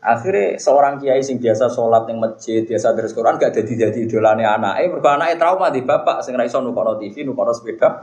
Akhirnya 0.00 0.56
seorang 0.56 1.02
kiai 1.02 1.20
sing 1.20 1.42
biasa 1.42 1.66
sholat 1.66 2.06
yang 2.06 2.22
masjid, 2.22 2.62
biasa 2.62 2.94
terus 2.94 3.10
Quran 3.10 3.42
gak 3.42 3.52
jadi 3.58 3.90
jadi 3.90 3.98
idolane 4.06 4.46
anak. 4.46 4.80
Eh, 4.80 4.88
anaknya 4.88 5.36
trauma 5.36 5.68
di 5.68 5.82
bapak, 5.82 6.22
sing 6.22 6.38
raiso 6.38 6.62
nukono 6.62 6.96
TV, 6.96 7.20
nukono 7.20 7.52
sepeda, 7.52 8.00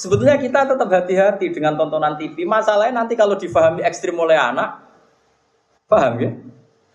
Sebetulnya 0.00 0.40
kita 0.40 0.64
tetap 0.64 0.88
hati-hati 0.88 1.52
dengan 1.52 1.76
tontonan 1.76 2.16
TV. 2.16 2.48
Masalahnya 2.48 3.04
nanti 3.04 3.12
kalau 3.12 3.36
difahami 3.36 3.84
ekstrim 3.84 4.16
oleh 4.16 4.32
anak, 4.32 4.80
paham 5.84 6.16
ya? 6.16 6.32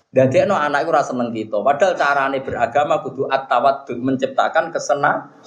Dan 0.09 0.25
dia 0.33 0.49
no 0.49 0.57
anak 0.57 0.89
itu 0.89 0.89
rasa 0.89 1.13
seneng 1.13 1.29
gitu. 1.29 1.61
Padahal 1.61 1.93
carane 1.93 2.41
beragama 2.41 3.05
kudu 3.05 3.29
at 3.29 3.45
menciptakan 3.93 4.73
kesenang. 4.73 5.37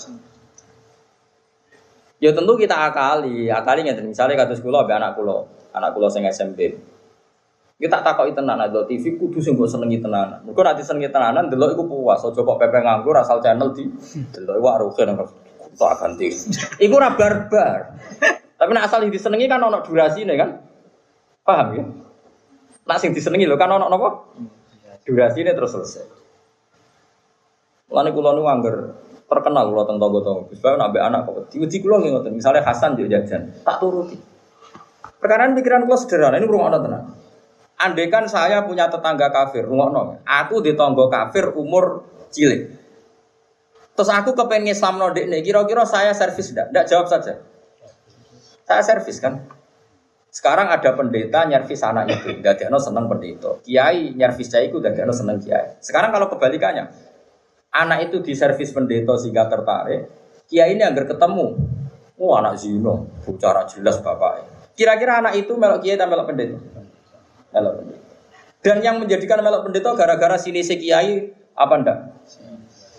Ya 2.22 2.30
tentu 2.30 2.54
kita 2.54 2.78
akali, 2.78 3.50
akali 3.50 3.82
nggak 3.82 4.06
misalnya 4.06 4.38
kata 4.38 4.54
sekolah 4.54 4.86
be 4.86 4.94
anak 4.94 5.18
kulo, 5.18 5.50
anak 5.74 5.98
kulo 5.98 6.06
sing 6.06 6.30
SMP. 6.30 6.78
Kita 7.78 8.02
tak 8.06 8.22
kok 8.22 8.30
tenan 8.38 8.58
ada 8.58 8.86
TV 8.86 9.18
kudu 9.18 9.42
sing 9.42 9.58
mbok 9.58 9.66
senengi. 9.66 9.98
Mergo 9.98 10.62
nanti 10.62 10.86
senengi 10.86 11.10
tenanan 11.10 11.50
delok 11.50 11.74
iku 11.74 11.82
puas, 11.90 12.22
aja 12.22 12.38
kok 12.38 12.58
pepe 12.58 12.78
nganggur 12.82 13.18
asal 13.18 13.42
channel 13.42 13.74
di 13.74 13.86
delok 14.30 14.62
wae 14.62 14.78
rugen 14.78 15.14
tak 15.78 16.02
ganti. 16.02 16.34
Iku 16.82 16.94
ora 16.98 17.14
barbar. 17.14 17.94
Tapi 18.58 18.70
nak 18.74 18.90
asal 18.90 19.06
disenengi 19.06 19.46
kan 19.46 19.62
ono 19.62 19.78
durasi 19.86 20.26
nih 20.26 20.34
kan. 20.34 20.50
Paham 21.46 21.68
ya? 21.78 21.84
Nak 22.90 22.98
sing 22.98 23.14
disenengi 23.14 23.46
lho 23.46 23.54
kan 23.54 23.70
ono 23.70 23.86
napa? 23.86 24.34
Durasi 25.06 25.46
ini 25.46 25.54
terus 25.54 25.72
selesai. 25.72 26.04
Lani 27.88 28.10
kulo 28.12 28.36
nu 28.36 28.44
angger 28.44 28.76
terkenal 29.24 29.72
kulo 29.72 29.82
tentang 29.86 30.00
tonggo-tonggo. 30.02 30.42
Gus 30.52 30.60
be 30.60 30.98
anak 31.00 31.20
kok 31.24 31.54
diuji 31.54 31.78
kulo 31.80 32.02
nggih 32.02 32.12
ngoten. 32.18 32.34
Misalnya 32.36 32.66
Hasan 32.66 32.98
yo 32.98 33.08
jajan, 33.08 33.64
tak 33.64 33.78
turuti. 33.80 34.18
Perkaraan 35.18 35.56
pikiran 35.56 35.88
kulo 35.88 35.96
sederhana, 35.96 36.36
ini 36.36 36.46
rumah. 36.46 36.74
Andai 37.78 38.10
kan 38.10 38.26
saya 38.26 38.66
punya 38.66 38.90
tetangga 38.90 39.30
kafir, 39.30 39.62
rumah 39.62 40.18
Aku 40.26 40.58
di 40.58 40.74
tonggo 40.74 41.06
kafir 41.06 41.54
umur 41.54 42.02
cilik. 42.34 42.77
Terus 43.98 44.14
aku 44.14 44.30
kepengen 44.30 44.70
Islam 44.70 45.02
nodik 45.02 45.26
nih, 45.26 45.42
kira-kira 45.42 45.82
saya 45.82 46.14
servis 46.14 46.54
tidak? 46.54 46.70
Tidak 46.70 46.86
jawab 46.86 47.10
saja. 47.10 47.34
Saya 48.62 48.82
servis 48.86 49.18
kan. 49.18 49.42
Sekarang 50.30 50.70
ada 50.70 50.94
pendeta 50.94 51.42
nyervis 51.42 51.82
anak 51.82 52.06
itu, 52.06 52.38
ada 52.38 52.78
seneng 52.78 53.10
pendeta. 53.10 53.58
Kiai 53.58 54.14
nyervis 54.14 54.54
saya 54.54 54.70
itu, 54.70 54.78
ada 54.78 55.10
seneng 55.10 55.42
kiai. 55.42 55.82
Sekarang 55.82 56.14
kalau 56.14 56.30
kebalikannya, 56.30 56.86
anak 57.74 58.06
itu 58.06 58.22
diservis 58.22 58.70
pendeta 58.70 59.18
sehingga 59.18 59.50
tertarik, 59.50 60.06
kiai 60.46 60.78
ini 60.78 60.86
agar 60.86 61.02
ketemu, 61.02 61.58
oh 62.22 62.32
anak 62.38 62.54
zino, 62.54 63.18
bicara 63.26 63.66
jelas 63.66 63.98
bapak. 63.98 64.46
Kira-kira 64.78 65.26
anak 65.26 65.42
itu 65.42 65.58
melok 65.58 65.82
kiai 65.82 65.98
atau 65.98 66.06
melok 66.06 66.30
pendeta? 66.30 66.54
Melok 67.50 67.74
pendeta. 67.82 68.06
Dan 68.62 68.78
yang 68.78 69.02
menjadikan 69.02 69.42
melok 69.42 69.66
pendeta 69.66 69.90
gara-gara 69.98 70.38
sini 70.38 70.62
si 70.62 70.78
kiai 70.78 71.34
apa 71.58 71.74
ndak? 71.82 71.98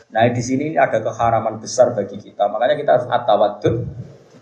Nah 0.10 0.26
di 0.26 0.42
sini 0.42 0.74
ada 0.74 0.98
keharaman 1.06 1.62
besar 1.62 1.94
bagi 1.94 2.18
kita. 2.18 2.50
Makanya 2.50 2.76
kita 2.78 2.92
harus 2.98 3.08
atawadud 3.08 3.76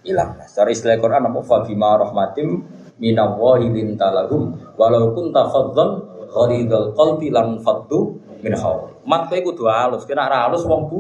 ilang. 0.08 0.40
Secara 0.48 0.72
istilah 0.72 0.96
Quran 0.96 1.28
apa 1.28 1.40
fabima 1.44 2.00
rahmatim 2.00 2.64
minallahi 2.96 3.68
lintalahum 3.68 4.56
walau 4.80 5.12
kunta 5.12 5.52
fadzan 5.52 5.90
gharidul 6.32 6.96
qalbi 6.96 7.28
lan 7.28 7.60
faddu 7.60 8.16
min 8.40 8.56
hawl. 8.56 9.04
Mat 9.04 9.28
kowe 9.28 9.40
kudu 9.44 9.68
halus, 9.68 10.08
kena 10.08 10.32
halus 10.32 10.64
wong 10.64 10.88
bu. 10.88 11.00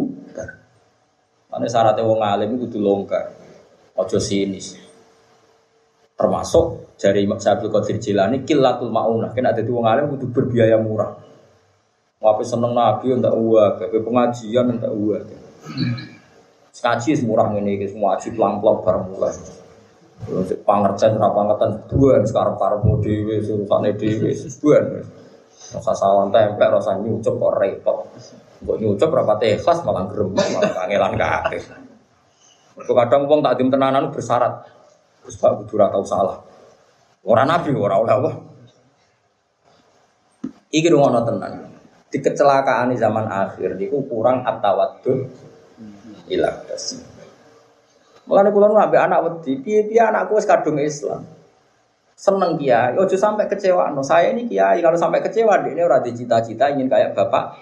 Mane 1.48 1.68
syaratnya 1.72 2.04
wong 2.04 2.20
alim 2.20 2.60
kudu 2.60 2.78
longgar. 2.84 3.32
Ojo 3.96 4.20
sinis. 4.20 4.76
Termasuk 6.18 6.98
dari 6.98 7.24
Imam 7.24 7.40
Syabdul 7.40 7.72
Qadir 7.72 8.04
Jilani 8.04 8.44
kilatul 8.44 8.92
maunah. 8.92 9.32
Kena 9.32 9.56
ada 9.56 9.64
wong 9.64 9.88
alim 9.88 10.12
kudu 10.12 10.28
berbiaya 10.28 10.76
murah. 10.76 11.27
Wape 12.18 12.42
seneng 12.42 12.74
nabi 12.74 13.14
entak 13.14 13.30
uang, 13.30 13.78
wape 13.78 13.98
pengajian 14.02 14.74
entak 14.74 14.90
uang. 14.90 15.22
Ngaji 16.78 17.10
semurah 17.14 17.54
ini, 17.54 17.86
semua 17.86 18.18
ngaji 18.18 18.28
pelang-pelang 18.34 18.78
bareng 18.82 19.06
mulai. 19.14 19.34
Pangertian 20.66 21.14
ora 21.22 21.30
pangertian 21.30 21.72
buan 21.94 22.26
sekarang 22.26 22.58
para 22.58 22.82
dhewe 22.82 23.38
surusane 23.38 23.94
dhewe 23.94 24.34
buan. 24.34 24.86
Rasa 25.78 25.94
sawan 25.94 26.34
tempe, 26.34 26.66
rasa 26.66 26.98
nyucup 26.98 27.38
kok 27.38 27.54
repot. 27.62 27.98
Mbok 28.66 28.78
nyucup 28.82 29.14
berapa 29.14 29.38
ikhlas 29.38 29.86
malah 29.86 30.10
gerem, 30.10 30.34
malah 30.34 30.74
kangelan 30.74 31.14
kabeh. 31.22 31.62
Mergo 32.78 32.94
kadang 32.98 33.22
wong 33.30 33.46
tak 33.46 33.62
dim 33.62 33.70
tenanan 33.70 34.10
bersyarat. 34.10 34.66
Terus 35.22 35.38
Pak 35.38 35.70
kudu 35.70 35.78
salah. 36.10 36.42
Ora 37.22 37.46
nabi 37.46 37.78
ora 37.78 38.02
oleh 38.02 38.14
apa. 38.14 38.32
Iki 40.74 40.88
rungono 40.90 41.22
tenan 41.22 41.77
di 42.08 42.18
kecelakaan 42.24 42.96
di 42.96 42.98
zaman 42.98 43.28
akhir 43.28 43.76
itu 43.80 44.00
kurang 44.08 44.48
atawadu 44.48 45.28
ilah 46.32 46.56
dasi. 46.68 47.00
Mulane 48.28 48.52
kula 48.52 48.68
nu 48.68 48.76
anak 48.76 49.20
wedi, 49.24 49.64
piye-piye 49.64 50.04
anakku 50.04 50.36
wis 50.36 50.44
kadung 50.44 50.76
Islam. 50.80 51.24
Seneng 52.18 52.58
kiai, 52.60 52.98
ojo 52.98 53.14
sampai 53.14 53.48
kecewa. 53.48 53.94
No, 53.94 54.04
saya 54.04 54.34
ini 54.34 54.50
kiai, 54.50 54.82
kalau 54.84 54.98
sampai 54.98 55.22
kecewa 55.22 55.64
dia 55.64 55.72
ini 55.78 55.82
ora 55.86 56.02
cita-cita 56.02 56.68
ingin 56.74 56.90
kayak 56.92 57.16
bapak. 57.16 57.62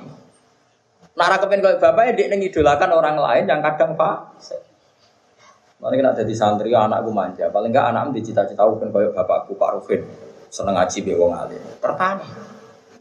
Nara 1.14 1.38
kepen 1.38 1.62
kayak 1.62 1.78
bapak 1.84 2.04
ya 2.10 2.12
dia 2.18 2.34
ngidolakan 2.34 2.90
orang 2.96 3.20
lain 3.20 3.46
yang 3.46 3.62
kadang 3.62 3.94
pak. 3.94 4.42
Mana 5.76 5.94
kena 6.00 6.16
jadi 6.16 6.34
santri 6.34 6.72
anakku 6.72 7.12
manja, 7.12 7.52
paling 7.52 7.70
enggak 7.70 7.92
anakmu 7.94 8.16
dicita-cita 8.16 8.64
bukan 8.64 8.90
kayak 8.90 9.12
bapakku 9.12 9.54
Pak 9.60 9.70
Rufin. 9.76 10.02
Seneng 10.50 10.74
ngaji 10.80 10.98
be 11.04 11.14
wong 11.20 11.36
alim. 11.36 11.60
Pertama. 11.84 12.24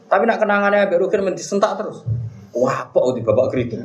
Tapi 0.05 0.23
nak 0.29 0.37
kenangannya 0.37 0.85
Abek 0.85 1.01
Rukin 1.01 1.25
sentak 1.41 1.81
terus. 1.81 2.05
Wah, 2.55 2.87
apa 2.87 2.99
di 3.11 3.19
bapak 3.19 3.51
keriting? 3.51 3.83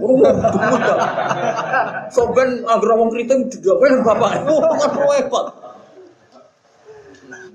Soben 2.15 2.63
agar 2.63 2.89
ngomong 2.95 3.11
keriting 3.11 3.51
ben 3.51 4.05
bapak. 4.07 4.47
Wah, 4.47 5.17
repot. 5.17 5.47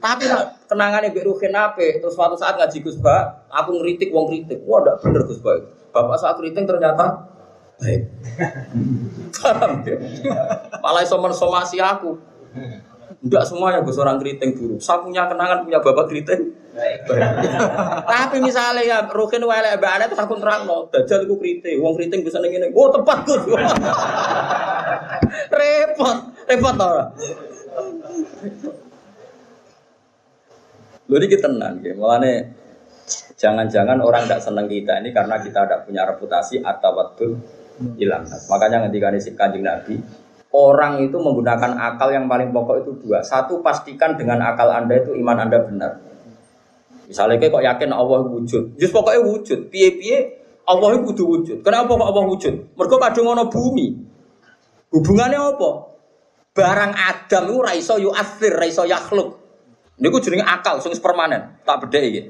Tapi 0.02 0.24
nak 0.28 0.68
kenangannya 0.68 1.14
Abek 1.14 1.24
Rukin 1.30 1.56
apa? 1.56 2.04
Terus 2.04 2.14
suatu 2.18 2.36
saat 2.36 2.60
ngaji 2.60 2.78
Gus 2.84 3.00
Ba, 3.00 3.48
aku 3.48 3.80
ngeritik 3.80 4.12
wong 4.12 4.28
kritik. 4.28 4.60
Wah, 4.68 4.84
ndak 4.84 5.00
bener 5.06 5.24
Gus 5.24 5.40
Ba. 5.40 5.56
Bapak 5.96 6.20
saat 6.20 6.36
keriting 6.36 6.68
ternyata 6.68 7.32
baik. 7.80 8.02
Paham 9.40 9.84
ya? 9.88 9.96
Malah 10.84 11.02
iso 11.06 11.16
mensomasi 11.16 11.80
aku. 11.80 12.20
Enggak 13.24 13.48
semuanya 13.48 13.80
Gus 13.88 13.96
orang 14.02 14.20
keriting 14.20 14.52
buruk. 14.58 14.84
Saya 14.84 15.00
punya 15.00 15.32
kenangan 15.32 15.64
punya 15.64 15.80
bapak 15.80 16.12
keriting 16.12 16.52
Tapi 18.06 18.38
misalnya 18.44 18.84
ya 18.84 18.98
Rukin 19.08 19.48
welek 19.48 19.80
mbak 19.80 20.12
terus 20.12 20.20
aku 20.20 20.36
terangno, 20.36 20.92
dajal 20.92 21.24
iku 21.24 21.40
kriting, 21.40 21.80
wong 21.80 21.96
kriting 21.96 22.20
bisa 22.20 22.44
ning 22.44 22.52
ngene. 22.52 22.76
Oh, 22.76 22.92
tepat 22.92 23.24
Gus. 23.24 23.48
repot, 25.60 26.18
repot 26.52 26.76
ora. 26.76 27.06
Lho 31.06 31.16
iki 31.22 31.38
tenan 31.40 31.80
nggih. 31.80 31.96
Mulane 31.96 32.34
jangan-jangan 33.40 34.02
orang 34.02 34.26
tidak 34.26 34.42
senang 34.42 34.68
kita 34.68 35.00
ini 35.00 35.14
karena 35.14 35.40
kita 35.40 35.64
tidak 35.64 35.86
punya 35.88 36.04
reputasi 36.04 36.60
atau 36.60 36.92
waktu 36.98 37.28
hilang. 37.96 38.26
Makanya 38.26 38.90
ketika 38.90 39.14
si 39.22 39.32
kanjeng 39.38 39.64
Nabi, 39.64 40.02
orang 40.52 41.04
itu 41.04 41.18
menggunakan 41.20 41.78
akal 41.78 42.10
yang 42.12 42.26
paling 42.26 42.50
pokok 42.50 42.84
itu 42.84 42.92
dua. 43.00 43.22
Satu 43.22 43.62
pastikan 43.64 44.16
dengan 44.16 44.44
akal 44.44 44.72
anda 44.72 44.98
itu 44.98 45.16
iman 45.16 45.38
anda 45.46 45.62
benar. 45.62 46.05
Misalnya 47.06 47.38
kayak 47.38 47.54
kok 47.54 47.64
yakin 47.64 47.90
Allah 47.94 48.26
wujud, 48.26 48.64
just 48.82 48.94
pokoknya 48.94 49.22
wujud. 49.22 49.60
Piye-piye 49.70 50.18
Allah 50.66 50.90
itu 50.98 51.24
wujud. 51.24 51.62
Kenapa 51.62 51.94
kok 51.94 52.08
Allah 52.10 52.26
wujud? 52.26 52.54
Mereka 52.74 52.96
kadang 52.98 53.26
ngono 53.30 53.44
bumi. 53.54 53.88
Hubungannya 54.90 55.38
apa? 55.38 55.70
Barang 56.56 56.94
Adam 56.96 57.44
itu 57.52 57.58
raiso 57.62 57.96
yu'athir, 58.00 58.56
raiso 58.56 58.88
yakhluk. 58.88 59.38
Ini 60.00 60.08
ku 60.08 60.18
jenenge 60.24 60.44
akal, 60.44 60.80
sing 60.80 60.92
permanen. 60.98 61.62
Tak 61.68 61.88
beda 61.88 62.00
iki. 62.00 62.22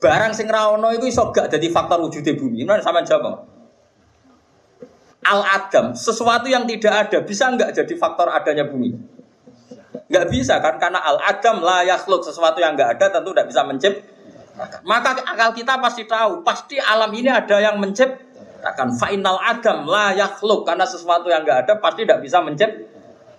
Barang 0.00 0.32
sing 0.32 0.48
ra 0.48 0.72
ono 0.72 0.90
iku 0.96 1.06
iso 1.06 1.28
gak 1.30 1.52
dadi 1.52 1.68
faktor 1.70 2.00
wujude 2.02 2.34
bumi. 2.34 2.64
Nah, 2.64 2.80
sampean 2.80 3.04
jawab. 3.06 3.46
Al 5.20 5.40
Adam, 5.44 5.92
sesuatu 5.92 6.48
yang 6.48 6.64
tidak 6.64 7.08
ada 7.08 7.18
bisa 7.20 7.52
nggak 7.52 7.76
jadi 7.76 7.94
faktor 8.00 8.32
adanya 8.32 8.64
bumi? 8.64 8.96
Nggak 10.10 10.26
bisa 10.26 10.58
kan? 10.58 10.74
Karena 10.82 10.98
Al 10.98 11.22
Adam 11.22 11.62
lah 11.62 11.86
yakhluk 11.86 12.26
sesuatu 12.26 12.58
yang 12.58 12.74
nggak 12.74 12.98
ada 12.98 13.06
tentu 13.14 13.30
tidak 13.30 13.46
bisa 13.46 13.62
menciptakan. 13.62 14.82
Maka 14.82 15.16
akal 15.24 15.54
kita 15.54 15.78
pasti 15.78 16.04
tahu, 16.04 16.42
pasti 16.42 16.76
alam 16.76 17.08
ini 17.14 17.30
ada 17.30 17.62
yang 17.62 17.78
menciptakan. 17.78 18.98
Final 18.98 19.38
Adam 19.38 19.86
lah 19.86 20.10
yakhluk 20.12 20.66
karena 20.66 20.84
sesuatu 20.84 21.30
yang 21.30 21.46
nggak 21.46 21.64
ada 21.64 21.72
pasti 21.78 22.02
tidak 22.02 22.26
bisa 22.26 22.42
menciptakan. 22.42 22.90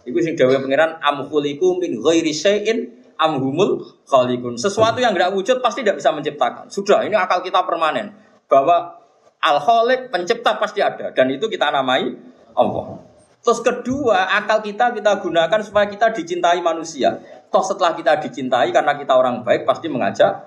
Iku 0.02 0.18
sing 0.18 0.34
dawuh 0.34 0.58
pangeran 0.58 0.98
amkhuliku 0.98 1.78
min 1.78 2.02
ghairi 2.02 2.34
syai'in 2.34 2.90
amhumul 3.22 4.02
khalikun. 4.10 4.58
Sesuatu 4.58 4.98
yang 4.98 5.14
tidak 5.14 5.30
wujud 5.38 5.62
pasti 5.62 5.86
tidak 5.86 6.02
bisa 6.02 6.10
menciptakan. 6.10 6.74
Sudah, 6.74 7.06
ini 7.06 7.14
akal 7.14 7.46
kita 7.46 7.62
permanen. 7.62 8.18
Bahwa 8.50 8.98
al 9.46 9.62
khalik 9.62 10.10
pencipta 10.10 10.58
pasti 10.58 10.82
ada. 10.82 11.14
Dan 11.14 11.30
itu 11.30 11.46
kita 11.46 11.70
namai 11.70 12.18
Allah. 12.58 13.11
Terus 13.42 13.60
kedua, 13.66 14.30
akal 14.38 14.62
kita 14.62 14.94
kita 14.94 15.18
gunakan 15.18 15.60
supaya 15.66 15.90
kita 15.90 16.14
dicintai 16.14 16.62
manusia. 16.62 17.18
Toh 17.50 17.66
setelah 17.66 17.98
kita 17.98 18.22
dicintai 18.22 18.70
karena 18.70 18.94
kita 18.94 19.18
orang 19.18 19.42
baik 19.42 19.66
pasti 19.66 19.90
mengajak 19.90 20.46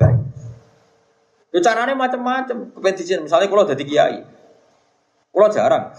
baik. 0.00 0.16
Ya 1.52 1.60
caranya 1.60 1.92
macam-macam. 1.92 2.72
Kepentingan 2.72 3.28
misalnya 3.28 3.46
kalau 3.52 3.68
jadi 3.68 3.84
kiai. 3.84 4.18
Kalau 5.30 5.48
jarang 5.52 5.92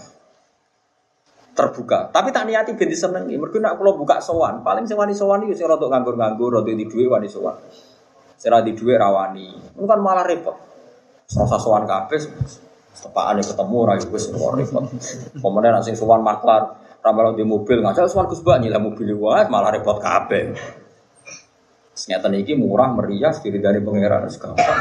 terbuka. 1.52 2.10
Tapi 2.10 2.28
tak 2.32 2.50
niati 2.50 2.74
ben 2.74 2.88
disenengi. 2.90 3.36
Mergo 3.38 3.60
nek 3.60 3.76
kula 3.78 3.92
buka 3.94 4.18
sowan, 4.18 4.64
paling 4.64 4.88
sing 4.88 4.96
wani 4.96 5.12
sowan 5.12 5.44
iki 5.44 5.54
sing 5.54 5.68
nganggur-nganggur, 5.68 6.48
rada 6.48 6.72
di 6.72 6.84
dhuwit 6.88 7.08
wani 7.12 7.28
sowan. 7.28 7.56
Sing 8.40 8.50
di 8.50 8.72
dhuwit 8.72 8.96
rawani. 8.98 9.76
Itu 9.76 9.84
kan 9.84 10.00
malah 10.00 10.24
repot. 10.24 10.56
Serasa 11.28 11.60
sowan 11.60 11.84
kabeh 11.86 12.20
tepakane 12.92 13.40
ketemu 13.40 13.74
ora 13.78 13.94
yo 13.96 14.06
wis 14.12 14.28
repot. 14.28 14.84
Pemene 15.40 15.68
nek 15.72 15.82
sing 15.86 15.96
sowan 15.96 16.20
maklar, 16.20 16.76
ramal 17.00 17.32
di 17.32 17.44
mobil 17.46 17.80
ngajak 17.80 18.10
sowan 18.10 18.28
Gus 18.28 18.44
Bak 18.44 18.60
nyilih 18.60 18.80
mobil 18.80 19.16
wae 19.16 19.48
malah 19.48 19.72
repot 19.72 19.96
kabeh. 20.02 20.52
Senyata 21.92 22.32
iki 22.32 22.56
murah 22.56 22.88
meriah 22.92 23.32
diri 23.36 23.60
dari 23.60 23.80
pangeran 23.84 24.28
sekarang. 24.28 24.80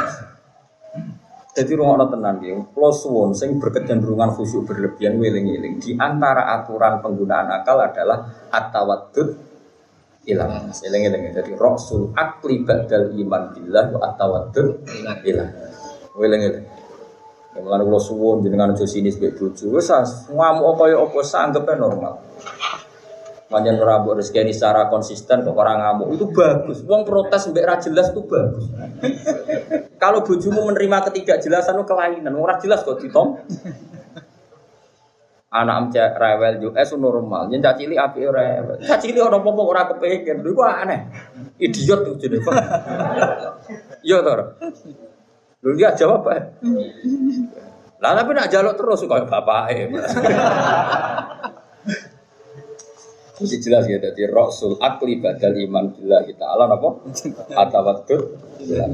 Jadi 1.52 1.76
rumah 1.76 2.08
tenan 2.08 2.40
dia, 2.40 2.56
plus 2.64 3.04
suwon 3.04 3.36
sing 3.36 3.60
berkecenderungan 3.60 4.32
khusyuk 4.40 4.72
berlebihan 4.72 5.20
wiling-wiling. 5.20 5.84
Di 5.84 6.00
antara 6.00 6.48
aturan 6.56 7.04
penggunaan 7.04 7.52
akal 7.52 7.76
adalah 7.84 8.48
atawadud 8.48 9.36
ilang. 10.32 10.72
Eling-eling. 10.72 11.36
Jadi 11.36 11.52
rasul 11.60 12.16
akli 12.16 12.64
badal 12.64 13.12
iman 13.12 13.52
billah 13.52 13.86
wa 13.92 14.00
atawadud 14.00 14.88
ilang. 15.28 15.52
Wiling-wiling. 16.16 16.64
Yang 16.64 16.81
mengenai 17.62 17.86
kalau 17.86 18.02
suwon 18.02 18.42
jenengan 18.42 18.74
aja 18.74 18.86
sini 18.86 19.14
sebagai 19.14 19.38
bojo, 19.38 19.78
wes 19.78 19.90
ngamuk 20.34 20.66
apa 20.76 20.84
ya 20.90 20.98
apa 21.00 21.20
sanggupnya 21.22 21.74
normal. 21.78 22.14
Manjan 23.52 23.84
rabu 23.84 24.16
rezeki 24.16 24.56
secara 24.56 24.88
konsisten 24.88 25.44
kok 25.44 25.52
orang 25.52 25.84
ngamuk 25.84 26.16
itu 26.16 26.26
bagus. 26.32 26.82
Wong 26.88 27.04
protes 27.04 27.52
mbek 27.52 27.68
jelas 27.84 28.10
itu 28.16 28.24
bagus. 28.24 28.66
Kalau 30.02 30.24
bojomu 30.24 30.72
menerima 30.72 30.98
ketidakjelasan 31.12 31.76
itu 31.78 31.84
kelainan, 31.84 32.34
ora 32.40 32.56
jelas 32.64 32.82
kok 32.82 32.98
ditom. 33.04 33.38
Anak 35.52 35.76
am 35.76 35.86
cek 35.92 36.16
rewel 36.16 36.64
yo 36.64 36.70
es 36.80 36.96
normal. 36.96 37.52
Yen 37.52 37.60
cak 37.60 37.76
cilik 37.76 38.00
apik 38.00 38.24
rewel. 38.24 38.80
Cak 38.88 39.04
cilik 39.04 39.20
ora 39.20 39.36
apa-apa 39.36 40.00
kepikir. 40.00 40.40
Iku 40.40 40.64
aneh. 40.64 41.12
Idiot 41.60 42.08
tuh 42.08 42.16
jenenge. 42.16 42.48
Yo 44.08 44.24
to. 44.24 44.34
Lu 45.62 45.78
dia 45.78 45.94
jawab 45.94 46.26
apa? 46.26 46.58
Lah 48.02 48.18
tapi 48.18 48.34
nak 48.34 48.50
jaluk 48.50 48.74
terus 48.74 49.06
kok 49.06 49.30
bapake. 49.30 49.94
Mesti 53.42 53.58
jelas 53.58 53.90
ya, 53.90 53.98
jadi 53.98 54.30
Rasul 54.30 54.78
akli 54.78 55.18
badal 55.18 55.58
iman 55.66 55.90
bila 55.98 56.22
kita 56.26 56.46
Allah 56.46 56.78
apa? 56.78 56.90
Atawatut. 57.66 58.38
Bila. 58.62 58.86